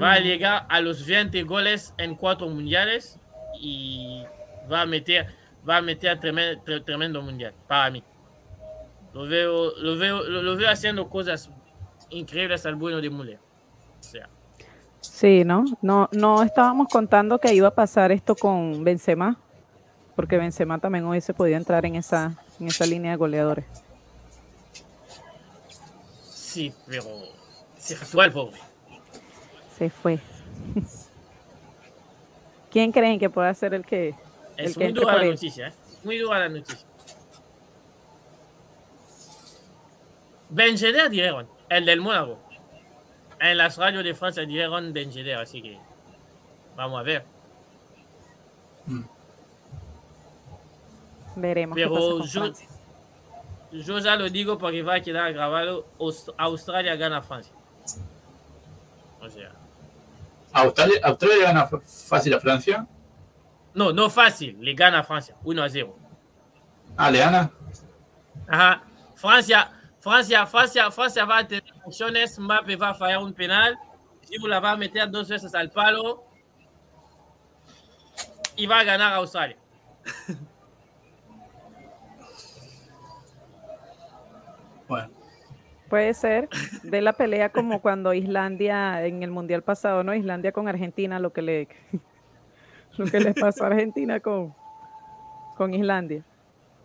va 0.00 0.14
a 0.14 0.20
Mm. 0.20 0.22
llegar 0.24 0.66
a 0.68 0.80
los 0.80 1.04
20 1.06 1.42
goles 1.42 1.94
en 1.98 2.14
cuatro 2.14 2.48
mundiales 2.48 3.18
y 3.58 4.22
va 4.70 4.82
a 4.82 4.86
meter, 4.86 5.26
va 5.68 5.78
a 5.78 5.82
meter 5.82 6.18
tremendo, 6.20 6.62
tremendo 6.84 7.20
mundial 7.22 7.52
para 7.68 7.90
mí. 7.90 8.02
Lo 9.12 9.26
veo, 9.26 9.76
lo 9.78 9.96
veo, 9.98 10.22
lo, 10.22 10.42
lo 10.42 10.56
veo 10.56 10.70
haciendo 10.70 11.08
cosas 11.08 11.50
increíbles 12.10 12.64
al 12.66 12.76
bueno 12.76 13.00
de 13.00 13.10
Müller. 13.10 13.38
O 13.98 14.02
sea, 14.02 14.28
Sí, 15.00 15.44
¿no? 15.44 15.64
No, 15.82 16.08
no 16.12 16.42
estábamos 16.42 16.88
contando 16.88 17.38
que 17.38 17.54
iba 17.54 17.68
a 17.68 17.74
pasar 17.74 18.12
esto 18.12 18.34
con 18.34 18.84
Benzema, 18.84 19.36
porque 20.16 20.36
Benzema 20.36 20.78
también 20.78 21.06
hubiese 21.06 21.34
podido 21.34 21.56
entrar 21.56 21.84
en 21.86 21.96
esa, 21.96 22.34
en 22.58 22.68
esa 22.68 22.86
línea 22.86 23.12
de 23.12 23.16
goleadores. 23.16 23.64
sí, 26.50 26.72
pero 26.86 27.04
se 27.78 27.96
rató 27.96 28.20
al 28.20 28.32
pobre. 28.32 28.58
Se 29.78 29.88
fue. 29.88 30.18
¿Quién 32.70 32.92
creen 32.92 33.18
que 33.18 33.30
pueda 33.30 33.52
ser 33.54 33.74
el 33.74 33.84
que, 33.84 34.14
el 34.56 34.66
Es 34.66 34.76
que 34.76 34.84
muy 34.84 34.92
dura 34.92 35.16
la 35.16 35.24
noticia, 35.24 35.68
¿eh? 35.68 35.72
Muy 36.04 36.18
dura 36.18 36.38
la 36.38 36.48
noticia. 36.48 36.86
Ben 40.50 40.76
Yedder 40.76 41.08
dijeron, 41.10 41.48
el 41.68 41.86
del 41.86 42.00
Mónaco. 42.00 42.38
En 43.40 43.56
las 43.56 43.76
radios 43.78 44.04
de 44.04 44.14
Francia 44.14 44.44
dijeron 44.44 44.92
Ben 44.92 45.10
Yedder, 45.10 45.38
así 45.38 45.62
que 45.62 45.78
vamos 46.76 47.00
a 47.00 47.02
ver. 47.02 47.24
Veremos 51.36 51.76
qué 51.76 51.82
Pero 51.84 51.94
pasa 51.94 52.10
con 52.10 52.22
yo- 52.26 52.40
Francia. 52.42 52.68
Yo 53.72 53.98
ya 54.00 54.16
lo 54.16 54.28
digo 54.28 54.58
porque 54.58 54.82
va 54.82 54.96
a 54.96 55.00
quedar 55.00 55.32
grabado, 55.32 55.86
Aust- 55.98 56.34
Australia 56.36 56.96
gana 56.96 57.18
a 57.18 57.22
Francia. 57.22 57.52
O 59.20 59.28
sea, 59.28 59.52
Australia, 60.52 60.98
Australia 61.04 61.44
gana 61.44 61.66
fácil 61.66 62.34
a 62.34 62.40
Francia? 62.40 62.86
no, 63.72 63.92
no 63.92 64.10
fácil, 64.10 64.58
le 64.60 64.74
gana 64.74 64.98
a 64.98 65.02
Francia, 65.04 65.36
1 65.44 65.62
a 65.62 65.68
0. 65.68 65.96
Ah, 66.96 67.10
le 67.12 67.18
gana? 67.20 67.50
Ajá. 68.48 68.82
Francia, 69.14 69.70
Francia, 70.00 70.46
Francia, 70.46 70.90
Francia 70.90 71.24
va 71.24 71.38
a 71.38 71.46
tener 71.46 71.72
opciones. 71.84 72.38
Mbappé 72.38 72.76
va 72.76 72.90
a 72.90 72.94
fallar 72.94 73.22
un 73.22 73.32
penal. 73.32 73.78
Giroud 74.22 74.48
la 74.48 74.60
va 74.60 74.72
a 74.72 74.76
meter 74.76 75.10
dos 75.10 75.28
veces 75.28 75.54
al 75.54 75.70
palo. 75.70 76.24
Y 78.56 78.66
va 78.66 78.80
a 78.80 78.84
ganar 78.84 79.12
a 79.12 79.16
Australia. 79.16 79.56
Bueno, 84.88 85.08
Puede 85.90 86.14
ser 86.14 86.48
de 86.84 87.00
la 87.00 87.12
pelea 87.12 87.50
como 87.50 87.82
cuando 87.82 88.14
Islandia 88.14 89.04
en 89.04 89.24
el 89.24 89.30
mundial 89.32 89.62
pasado, 89.62 90.04
¿no? 90.04 90.14
Islandia 90.14 90.52
con 90.52 90.68
Argentina, 90.68 91.18
lo 91.18 91.32
que 91.32 91.42
le 91.42 91.68
lo 92.96 93.06
que 93.06 93.18
le 93.18 93.34
pasó 93.34 93.64
a 93.64 93.66
Argentina 93.68 94.20
con, 94.20 94.54
con 95.56 95.74
Islandia. 95.74 96.24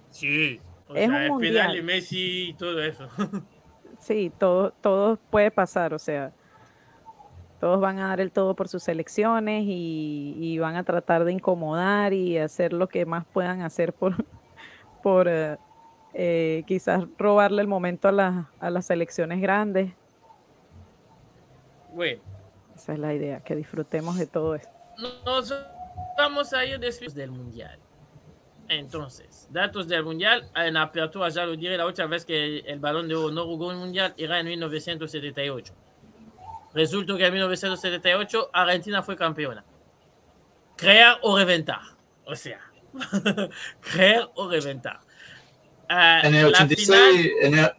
Sí. 0.10 0.60
O 0.96 0.98
Es 0.98 1.08
sea, 1.08 1.16
un 1.18 1.22
el 1.24 1.30
mundial. 1.32 1.54
penal 1.54 1.76
de 1.76 1.82
Messi 1.84 2.50
y 2.50 2.54
todo 2.54 2.82
eso. 2.84 3.08
Sí, 4.00 4.32
todo, 4.38 4.72
todo 4.72 5.18
puede 5.32 5.50
pasar, 5.52 5.94
o 5.94 6.00
sea, 6.00 6.32
todos 7.62 7.80
van 7.80 7.98
a 8.00 8.10
dar 8.10 8.20
el 8.20 8.32
todo 8.32 8.54
por 8.56 8.68
sus 8.68 8.84
selecciones 8.84 9.64
y, 9.66 10.36
y 10.38 10.60
van 10.60 10.76
a 10.76 10.84
tratar 10.84 11.24
de 11.24 11.32
incomodar 11.32 12.12
y 12.14 12.38
hacer 12.38 12.74
lo 12.74 12.88
que 12.90 13.06
más 13.06 13.26
puedan 13.26 13.62
hacer 13.62 13.94
por, 13.94 14.14
por 15.02 15.28
eh, 15.30 15.58
eh, 16.14 16.64
quizás 16.68 17.06
robarle 17.18 17.62
el 17.62 17.68
momento 17.70 18.10
a, 18.10 18.12
las- 18.12 18.46
a 18.60 18.70
las 18.70 18.86
selecciones 18.86 19.40
grandes. 19.42 19.94
bueno, 21.94 22.22
Esa 22.76 22.94
es 22.94 23.00
la 23.00 23.14
idea, 23.14 23.40
que 23.40 23.56
disfrutemos 23.56 24.18
de 24.18 24.28
todo 24.28 24.56
esto. 24.56 24.70
nos 25.26 25.54
vamos 26.18 26.54
a 26.54 26.66
ir 26.66 26.80
después 26.80 27.14
del 27.16 27.32
mundial. 27.32 27.80
Entonces, 28.68 29.48
datos 29.52 29.88
del 29.88 30.04
mundial. 30.04 30.50
En 30.56 30.76
apertura 30.78 31.30
ya 31.30 31.46
lo 31.46 31.56
diré, 31.56 31.78
la 31.78 31.86
última 31.86 32.08
vez 32.08 32.26
que 32.26 32.60
el 32.60 32.80
balón 32.80 33.08
de 33.08 33.16
oro 33.16 33.32
no 33.34 33.46
jugó 33.46 33.68
un 33.68 33.78
mundial 33.78 34.14
era 34.18 34.40
en 34.40 34.48
1978. 34.48 35.74
Resulta 36.74 37.16
que 37.18 37.26
en 37.26 37.34
1978 37.34 38.50
Argentina 38.52 39.02
fue 39.04 39.16
campeona. 39.16 39.64
Crear 40.76 41.20
o 41.22 41.38
reventar. 41.38 41.80
O 42.26 42.36
sea, 42.36 42.60
creer 43.82 44.28
o 44.36 44.50
reventar. 44.50 45.00
Ah, 45.88 46.22
en 46.24 46.34
el 46.36 46.52
la 46.52 46.58
86, 46.64 46.88
final- 46.88 47.32
en 47.42 47.60
el, 47.60 47.72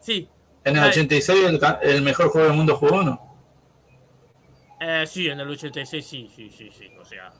sí, 0.00 0.28
en 0.64 0.76
el 0.78 0.82
Ay. 0.82 0.88
86 0.90 1.44
el, 1.44 1.60
ca- 1.60 1.78
el 1.82 2.00
mejor 2.02 2.30
juego 2.30 2.48
del 2.48 2.56
mundo 2.56 2.74
jugó 2.76 2.96
uno. 3.00 3.36
Eh, 4.80 5.04
sí, 5.06 5.28
en 5.28 5.38
el 5.40 5.48
86 5.48 6.04
sí, 6.06 6.30
sí, 6.34 6.50
sí, 6.50 6.70
sí. 6.70 6.88
O 6.98 7.04
sea, 7.04 7.32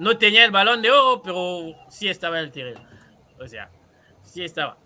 no 0.00 0.16
tenía 0.18 0.44
el 0.44 0.50
balón 0.50 0.82
de 0.82 0.90
oro, 0.90 1.22
pero 1.22 1.74
sí 1.90 2.08
estaba 2.08 2.38
en 2.38 2.46
el 2.46 2.50
terreno. 2.52 2.80
O 3.38 3.46
sea, 3.46 3.70
sí 4.24 4.42
estaba. 4.44 4.76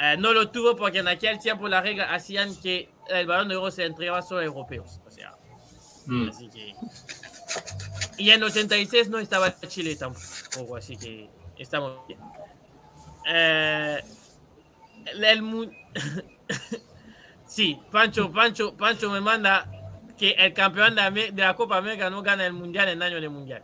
Eh, 0.00 0.16
no 0.18 0.32
lo 0.32 0.50
tuvo 0.50 0.76
porque 0.76 0.98
en 1.00 1.08
aquel 1.08 1.38
tiempo 1.38 1.68
las 1.68 1.82
reglas 1.82 2.08
hacían 2.10 2.54
que 2.56 2.90
el 3.08 3.26
balón 3.26 3.48
de 3.48 3.56
oro 3.56 3.70
se 3.70 3.84
entregaba 3.84 4.22
solo 4.22 4.40
a 4.40 4.44
europeos. 4.44 5.00
O 5.06 5.10
sea, 5.10 5.32
Mm. 6.06 6.28
así 6.30 6.48
que. 6.48 6.74
Y 8.16 8.30
en 8.30 8.42
86 8.42 9.08
no 9.10 9.18
estaba 9.18 9.54
Chile 9.68 9.96
tampoco, 9.96 10.76
así 10.76 10.96
que 10.96 11.28
estamos 11.58 12.06
bien. 12.06 12.18
Eh, 13.28 14.00
el, 15.22 15.42
mu- 15.42 15.70
sí, 17.46 17.78
Pancho, 17.90 18.30
Pancho, 18.32 18.74
Pancho 18.76 19.10
me 19.10 19.20
manda 19.20 19.70
que 20.16 20.30
el 20.32 20.52
campeón 20.52 20.94
de 20.94 21.32
la 21.34 21.54
Copa 21.56 21.76
América 21.78 22.10
no 22.10 22.22
gana 22.22 22.46
el 22.46 22.52
mundial 22.52 22.88
en 22.88 23.02
año 23.02 23.20
de 23.20 23.28
mundial. 23.28 23.62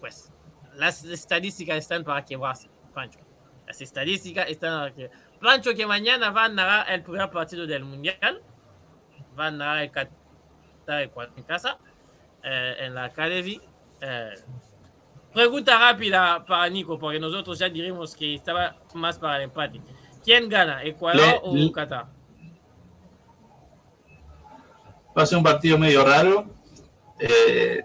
Pues 0.00 0.30
las 0.74 1.04
estadísticas 1.04 1.78
están 1.78 2.04
para 2.04 2.24
quebrarse, 2.24 2.68
Pancho. 2.94 3.20
Las 3.66 3.80
estadísticas 3.80 4.48
están 4.48 4.78
para 4.80 4.94
que 4.94 5.10
Pancho 5.40 5.74
que 5.74 5.86
mañana 5.86 6.30
va 6.30 6.44
a 6.44 6.48
narrar 6.48 6.90
el 6.90 7.02
primer 7.02 7.30
partido 7.30 7.66
del 7.66 7.84
mundial. 7.84 8.42
Va 9.38 9.46
a 9.46 9.50
narrar 9.50 9.82
el 9.82 9.90
Qatar 9.90 11.10
en 11.36 11.42
casa, 11.44 11.78
eh, 12.42 12.76
en 12.80 12.94
la 12.94 13.04
Academy. 13.04 13.60
Eh, 14.00 14.34
pregunta 15.32 15.78
rápida 15.78 16.44
para 16.44 16.68
Nico, 16.70 16.98
porque 16.98 17.18
nosotros 17.20 17.58
ya 17.58 17.68
diremos 17.68 18.14
que 18.16 18.34
estaba 18.34 18.76
más 18.94 19.18
para 19.18 19.36
el 19.36 19.42
empate. 19.42 19.80
¿Quién 20.24 20.48
gana, 20.48 20.82
Ecuador 20.82 21.40
Le- 21.44 21.66
o 21.68 21.72
Qatar? 21.72 22.06
Va 25.16 25.22
a 25.22 25.26
ser 25.26 25.38
un 25.38 25.44
partido 25.44 25.78
medio 25.78 26.04
raro. 26.04 26.46
Eh, 27.18 27.82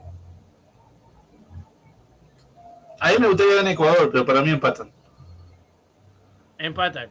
a 3.01 3.09
mí 3.09 3.15
me 3.19 3.27
gustaría 3.27 3.55
ganar 3.55 3.73
Ecuador, 3.73 4.09
pero 4.11 4.25
para 4.25 4.41
mí 4.41 4.49
empatan. 4.51 4.91
Empatan. 6.57 7.09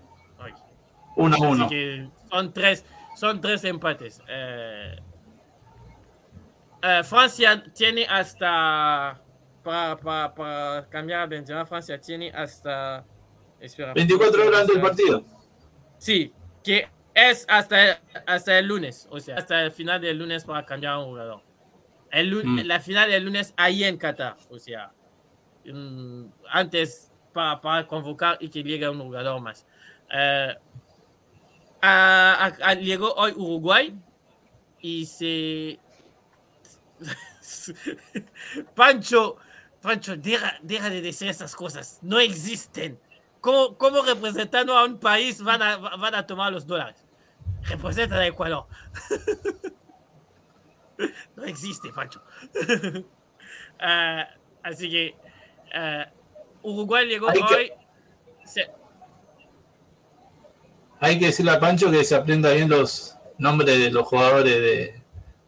1 1.16 1.34
a 1.34 1.36
Así 1.36 1.44
1. 1.44 1.68
que 1.68 2.08
son 2.30 2.52
tres, 2.52 2.84
son 3.16 3.40
tres 3.40 3.64
empates. 3.64 4.22
Eh, 4.28 4.96
eh, 6.82 7.02
Francia 7.04 7.62
tiene 7.74 8.06
hasta 8.06 9.20
para, 9.62 9.96
para, 9.98 10.34
para 10.34 10.88
cambiar 10.88 11.20
a 11.22 11.26
Benzema. 11.26 11.66
Francia 11.66 12.00
tiene 12.00 12.30
hasta 12.30 13.04
espera. 13.58 13.92
24 13.92 14.46
horas 14.46 14.66
del 14.68 14.80
partido. 14.80 15.24
Sí, 15.98 16.32
que 16.64 16.88
es 17.12 17.44
hasta, 17.48 18.00
hasta 18.26 18.58
el 18.58 18.66
lunes, 18.66 19.06
o 19.10 19.18
sea, 19.20 19.36
hasta 19.36 19.62
el 19.64 19.72
final 19.72 20.00
del 20.00 20.16
lunes 20.18 20.44
para 20.44 20.64
cambiar 20.64 20.94
a 20.94 20.98
un 21.00 21.06
jugador. 21.06 21.42
El, 22.10 22.44
Mm. 22.44 22.60
La 22.64 22.80
final 22.80 23.10
del 23.10 23.24
lunes 23.24 23.52
ahí 23.56 23.84
en 23.84 23.98
Qatar, 23.98 24.36
o 24.48 24.58
sea, 24.58 24.92
antes 26.50 27.10
para, 27.32 27.60
para 27.60 27.86
convocar 27.86 28.36
y 28.40 28.48
que 28.48 28.62
llegue 28.62 28.88
un 28.88 29.00
jugador 29.00 29.40
más. 29.40 29.66
Eh, 30.12 30.54
a- 31.82 32.34
a- 32.62 32.68
a- 32.70 32.74
llegó 32.74 33.12
hoy 33.14 33.32
Uruguay 33.32 33.94
y 34.80 35.06
se... 35.06 35.78
Pancho, 38.74 39.36
Pancho, 39.80 40.16
deja, 40.16 40.58
deja 40.62 40.90
de 40.90 41.00
decir 41.00 41.28
esas 41.28 41.54
cosas, 41.54 41.98
no 42.02 42.18
existen. 42.18 42.98
¿Cómo, 43.40 43.76
cómo 43.78 44.02
representando 44.02 44.76
a 44.76 44.84
un 44.84 44.98
país 44.98 45.42
van 45.42 45.62
a, 45.62 45.76
van 45.76 46.14
a 46.14 46.26
tomar 46.26 46.52
los 46.52 46.66
dólares? 46.66 47.06
Representan 47.62 48.18
a 48.18 48.26
Ecuador. 48.26 48.66
no 51.36 51.44
existe, 51.44 51.90
Pancho. 51.92 52.22
Ah, 53.78 54.28
así 54.62 54.90
que 54.90 55.14
ah, 55.74 56.06
Uruguay 56.62 57.06
llegó 57.06 57.28
Hay 57.30 57.42
que- 57.42 57.54
hoy. 57.54 57.72
se- 58.44 58.70
Hay 61.00 61.18
que 61.18 61.26
decirle 61.26 61.52
a 61.52 61.60
Pancho 61.60 61.90
que 61.90 62.04
se 62.04 62.14
aprenda 62.14 62.52
bien 62.52 62.68
los 62.68 63.16
nombres 63.38 63.78
de 63.78 63.90
los 63.90 64.06
jugadores 64.06 64.54
de, 64.54 65.02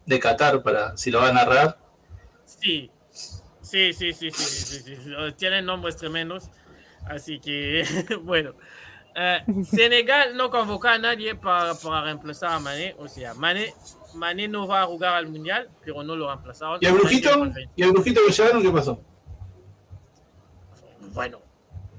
de 0.05 0.19
Qatar 0.19 0.63
para 0.63 0.97
si 0.97 1.11
lo 1.11 1.19
va 1.19 1.29
a 1.29 1.33
narrar. 1.33 1.77
sí, 2.45 2.89
sí, 3.61 3.93
sí, 3.93 4.13
sí, 4.13 4.31
sí, 4.31 4.31
sí, 4.31 4.79
sí, 4.79 4.95
sí. 4.95 5.11
Tienen 5.37 5.65
nombres 5.65 5.95
tremendos. 5.97 6.49
Así 7.05 7.39
que, 7.39 7.83
bueno. 8.23 8.53
Eh, 9.15 9.41
Senegal 9.63 10.35
no 10.35 10.49
convoca 10.49 10.93
a 10.93 10.97
nadie 10.97 11.35
para, 11.35 11.75
para 11.75 12.01
reemplazar 12.01 12.53
a 12.53 12.59
Mané. 12.59 12.95
O 12.97 13.07
sea, 13.07 13.35
Mané, 13.35 13.71
Mané 14.15 14.47
no 14.47 14.65
va 14.67 14.81
a 14.81 14.85
jugar 14.87 15.13
al 15.13 15.27
Mundial, 15.27 15.69
pero 15.85 16.01
no 16.01 16.15
lo 16.15 16.27
reemplazaron. 16.29 16.79
¿Y 16.81 16.85
el 16.87 16.93
brujito? 16.93 17.29
¿Y 17.75 17.83
el 17.83 17.91
brujito 17.91 18.21
que 18.25 18.31
llegaron 18.33 18.63
qué 18.63 18.71
pasó? 18.71 18.99
Bueno, 21.13 21.39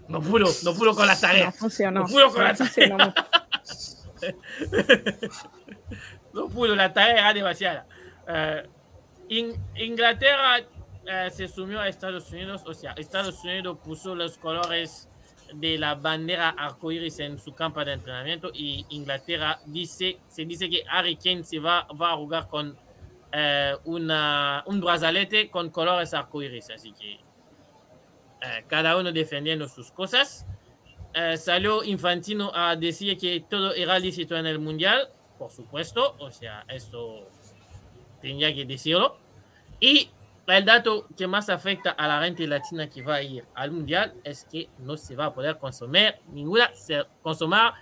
no 0.08 0.20
pudo, 0.20 0.46
no 0.64 0.74
pudo 0.74 0.94
con 0.94 1.06
la 1.06 1.14
No 1.14 1.20
tarea. 1.20 1.52
funcionó. 1.52 2.00
No 2.02 2.06
pudo 2.08 2.32
con 2.32 2.44
la 2.44 2.50
No 2.52 2.56
funcionó 2.56 2.98
mucho. 2.98 3.14
No 6.32 6.48
pudo, 6.48 6.74
la 6.74 6.92
tarea 6.92 7.18
era 7.20 7.34
demasiada. 7.34 7.86
Eh, 8.26 8.68
In- 9.28 9.54
Inglaterra 9.76 10.58
eh, 11.06 11.30
se 11.32 11.48
sumió 11.48 11.80
a 11.80 11.88
Estados 11.88 12.30
Unidos, 12.32 12.62
o 12.66 12.74
sea, 12.74 12.92
Estados 12.92 13.42
Unidos 13.44 13.78
puso 13.84 14.14
los 14.14 14.36
colores 14.38 15.08
de 15.54 15.78
la 15.78 15.94
bandera 15.94 16.50
arcoíris 16.50 17.20
en 17.20 17.38
su 17.38 17.54
campo 17.54 17.84
de 17.84 17.92
entrenamiento 17.92 18.50
y 18.52 18.84
Inglaterra 18.90 19.60
dice, 19.66 20.18
se 20.28 20.44
dice 20.44 20.68
que 20.68 20.84
Harry 20.90 21.16
Kane 21.16 21.44
se 21.44 21.58
va, 21.60 21.86
va 22.00 22.12
a 22.12 22.16
jugar 22.16 22.48
con 22.48 22.76
eh, 23.32 23.74
una, 23.84 24.62
un 24.66 24.80
brazalete 24.80 25.50
con 25.50 25.70
colores 25.70 26.12
arcoíris, 26.12 26.70
así 26.70 26.92
que 26.92 27.20
eh, 28.44 28.64
cada 28.66 28.96
uno 28.96 29.12
defendiendo 29.12 29.68
sus 29.68 29.90
cosas. 29.90 30.46
Eh, 31.14 31.36
salió 31.36 31.84
Infantino 31.84 32.50
a 32.54 32.76
decir 32.76 33.16
que 33.18 33.44
todo 33.48 33.72
era 33.72 33.98
lícito 33.98 34.36
en 34.36 34.46
el 34.46 34.58
Mundial, 34.58 35.08
por 35.38 35.50
supuesto, 35.50 36.16
o 36.18 36.30
sea, 36.30 36.64
esto 36.68 37.28
tenía 38.20 38.54
que 38.54 38.64
decirlo. 38.64 39.16
Y 39.80 40.10
el 40.46 40.64
dato 40.64 41.06
que 41.16 41.26
más 41.26 41.48
afecta 41.48 41.90
a 41.90 42.06
la 42.06 42.22
gente 42.22 42.46
latina 42.46 42.88
que 42.88 43.02
va 43.02 43.16
a 43.16 43.22
ir 43.22 43.44
al 43.54 43.70
Mundial 43.70 44.14
es 44.24 44.44
que 44.44 44.68
no 44.78 44.96
se 44.96 45.16
va 45.16 45.26
a 45.26 45.34
poder 45.34 45.58
consumir 45.58 46.16
ninguna, 46.32 46.70
consumir, 47.22 47.72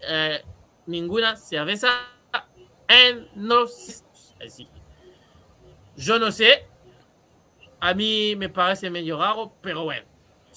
eh, 0.00 0.42
ninguna 0.86 1.36
cerveza 1.36 1.88
en 2.88 3.28
los... 3.36 4.04
Así 4.44 4.68
yo 5.98 6.18
no 6.18 6.30
sé, 6.30 6.64
a 7.80 7.92
mí 7.92 8.34
me 8.36 8.48
parece 8.48 8.88
medio 8.88 9.18
raro, 9.18 9.52
pero 9.60 9.82
bueno, 9.82 10.06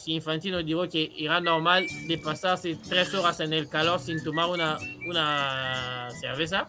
si 0.01 0.13
Infantino 0.13 0.63
dijo 0.63 0.87
que 0.89 1.11
era 1.17 1.39
normal 1.39 1.85
de 2.07 2.17
pasarse 2.17 2.77
tres 2.87 3.13
horas 3.13 3.39
en 3.39 3.53
el 3.53 3.69
calor 3.69 3.99
sin 3.99 4.23
tomar 4.23 4.49
una, 4.49 4.77
una 5.07 6.09
cerveza, 6.19 6.67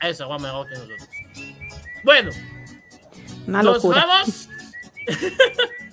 eso 0.00 0.28
va 0.28 0.38
mejor 0.38 0.68
que 0.68 0.74
nosotros. 0.74 1.08
Bueno, 2.02 2.30
Una 3.46 3.62
nos 3.62 3.76
locura. 3.76 4.06
vamos. 4.06 4.48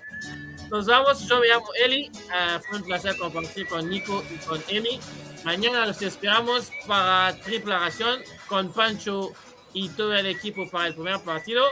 Nos 0.72 0.86
vamos. 0.86 1.28
Yo 1.28 1.40
me 1.42 1.48
llamo 1.48 1.66
Eli. 1.84 2.10
Ah, 2.32 2.62
fue 2.66 2.80
un 2.80 2.86
placer 2.86 3.18
compartir 3.18 3.68
con 3.68 3.90
Nico 3.90 4.24
y 4.34 4.38
con 4.38 4.64
Emi. 4.70 5.02
Mañana 5.44 5.86
los 5.86 6.02
esperamos 6.02 6.72
para 6.88 7.36
triple 7.42 7.78
ración 7.78 8.22
con 8.48 8.72
Pancho 8.72 9.34
y 9.74 9.90
todo 9.90 10.16
el 10.16 10.28
equipo 10.28 10.70
para 10.70 10.88
el 10.88 10.94
primer 10.94 11.20
partido. 11.24 11.66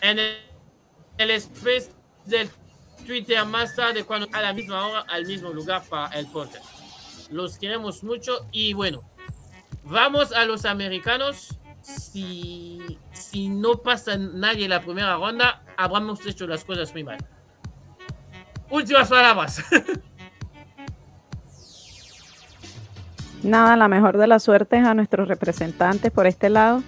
En 0.00 0.18
el, 0.18 0.38
el 1.18 1.30
space 1.32 1.90
del 2.24 2.48
Twitter 3.06 3.44
más 3.46 3.74
tarde, 3.74 4.04
cuando 4.04 4.28
a 4.32 4.42
la 4.42 4.52
misma 4.52 4.86
hora, 4.86 5.04
al 5.08 5.26
mismo 5.26 5.50
lugar 5.50 5.82
para 5.88 6.18
el 6.18 6.26
podcast. 6.26 6.64
Los 7.30 7.58
queremos 7.58 8.02
mucho 8.02 8.46
y 8.50 8.72
bueno, 8.72 9.02
vamos 9.84 10.32
a 10.32 10.44
los 10.44 10.64
americanos. 10.64 11.56
Si, 11.82 12.98
si 13.12 13.48
no 13.48 13.78
pasa 13.78 14.16
nadie 14.16 14.68
la 14.68 14.82
primera 14.82 15.16
ronda, 15.16 15.62
habremos 15.76 16.24
hecho 16.26 16.46
las 16.46 16.64
cosas 16.64 16.92
muy 16.92 17.04
mal. 17.04 17.18
Últimas 18.70 19.08
palabras. 19.08 19.62
Nada, 23.42 23.76
la 23.76 23.88
mejor 23.88 24.18
de 24.18 24.26
las 24.26 24.42
suertes 24.42 24.84
a 24.84 24.92
nuestros 24.94 25.26
representantes 25.26 26.12
por 26.12 26.26
este 26.26 26.50
lado. 26.50 26.82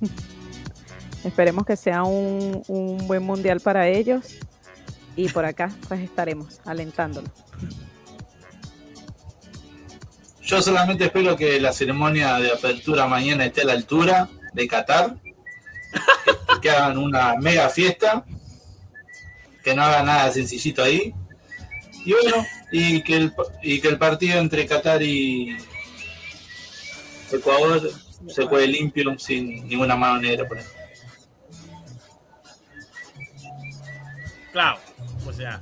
Esperemos 1.24 1.66
que 1.66 1.76
sea 1.76 2.04
un, 2.04 2.62
un 2.68 3.06
buen 3.06 3.22
mundial 3.22 3.60
para 3.60 3.88
ellos. 3.88 4.38
Y 5.18 5.28
por 5.30 5.44
acá, 5.44 5.68
pues 5.88 6.00
estaremos 6.00 6.60
alentándolos. 6.64 7.32
Yo 10.44 10.62
solamente 10.62 11.06
espero 11.06 11.36
que 11.36 11.60
la 11.60 11.72
ceremonia 11.72 12.38
de 12.38 12.52
apertura 12.52 13.08
mañana 13.08 13.44
esté 13.44 13.62
a 13.62 13.64
la 13.64 13.72
altura 13.72 14.28
de 14.52 14.68
Qatar, 14.68 15.16
que, 16.24 16.60
que 16.62 16.70
hagan 16.70 16.98
una 16.98 17.34
mega 17.34 17.68
fiesta, 17.68 18.24
que 19.64 19.74
no 19.74 19.82
hagan 19.82 20.06
nada 20.06 20.30
sencillito 20.30 20.84
ahí. 20.84 21.12
Y 22.04 22.12
bueno, 22.12 22.46
y 22.70 23.02
que 23.02 23.16
el, 23.16 23.32
y 23.60 23.80
que 23.80 23.88
el 23.88 23.98
partido 23.98 24.38
entre 24.38 24.66
Qatar 24.66 25.02
y 25.02 25.56
Ecuador 27.32 27.90
se 28.28 28.46
juegue 28.46 28.68
limpio, 28.68 29.18
sin 29.18 29.66
ninguna 29.66 29.96
mano 29.96 30.20
negra 30.20 30.46
por 30.46 30.58
ahí. 30.58 30.64
Claro, 34.52 34.78
o 35.28 35.32
sea, 35.32 35.60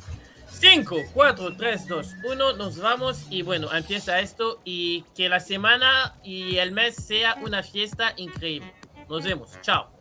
5, 0.48 0.97
4, 1.12 1.56
3, 1.56 1.88
2, 1.88 2.14
1, 2.24 2.52
nos 2.55 2.78
vamos 2.78 3.26
y 3.28 3.43
bueno, 3.43 3.72
empieza 3.74 4.20
esto 4.20 4.60
y 4.64 5.02
que 5.14 5.28
la 5.28 5.40
semana 5.40 6.14
y 6.24 6.56
el 6.56 6.72
mes 6.72 6.97
sea 6.97 7.36
una 7.43 7.62
fiesta 7.62 8.14
increíble. 8.16 8.72
Nos 9.09 9.24
vemos, 9.24 9.51
chao. 9.62 9.95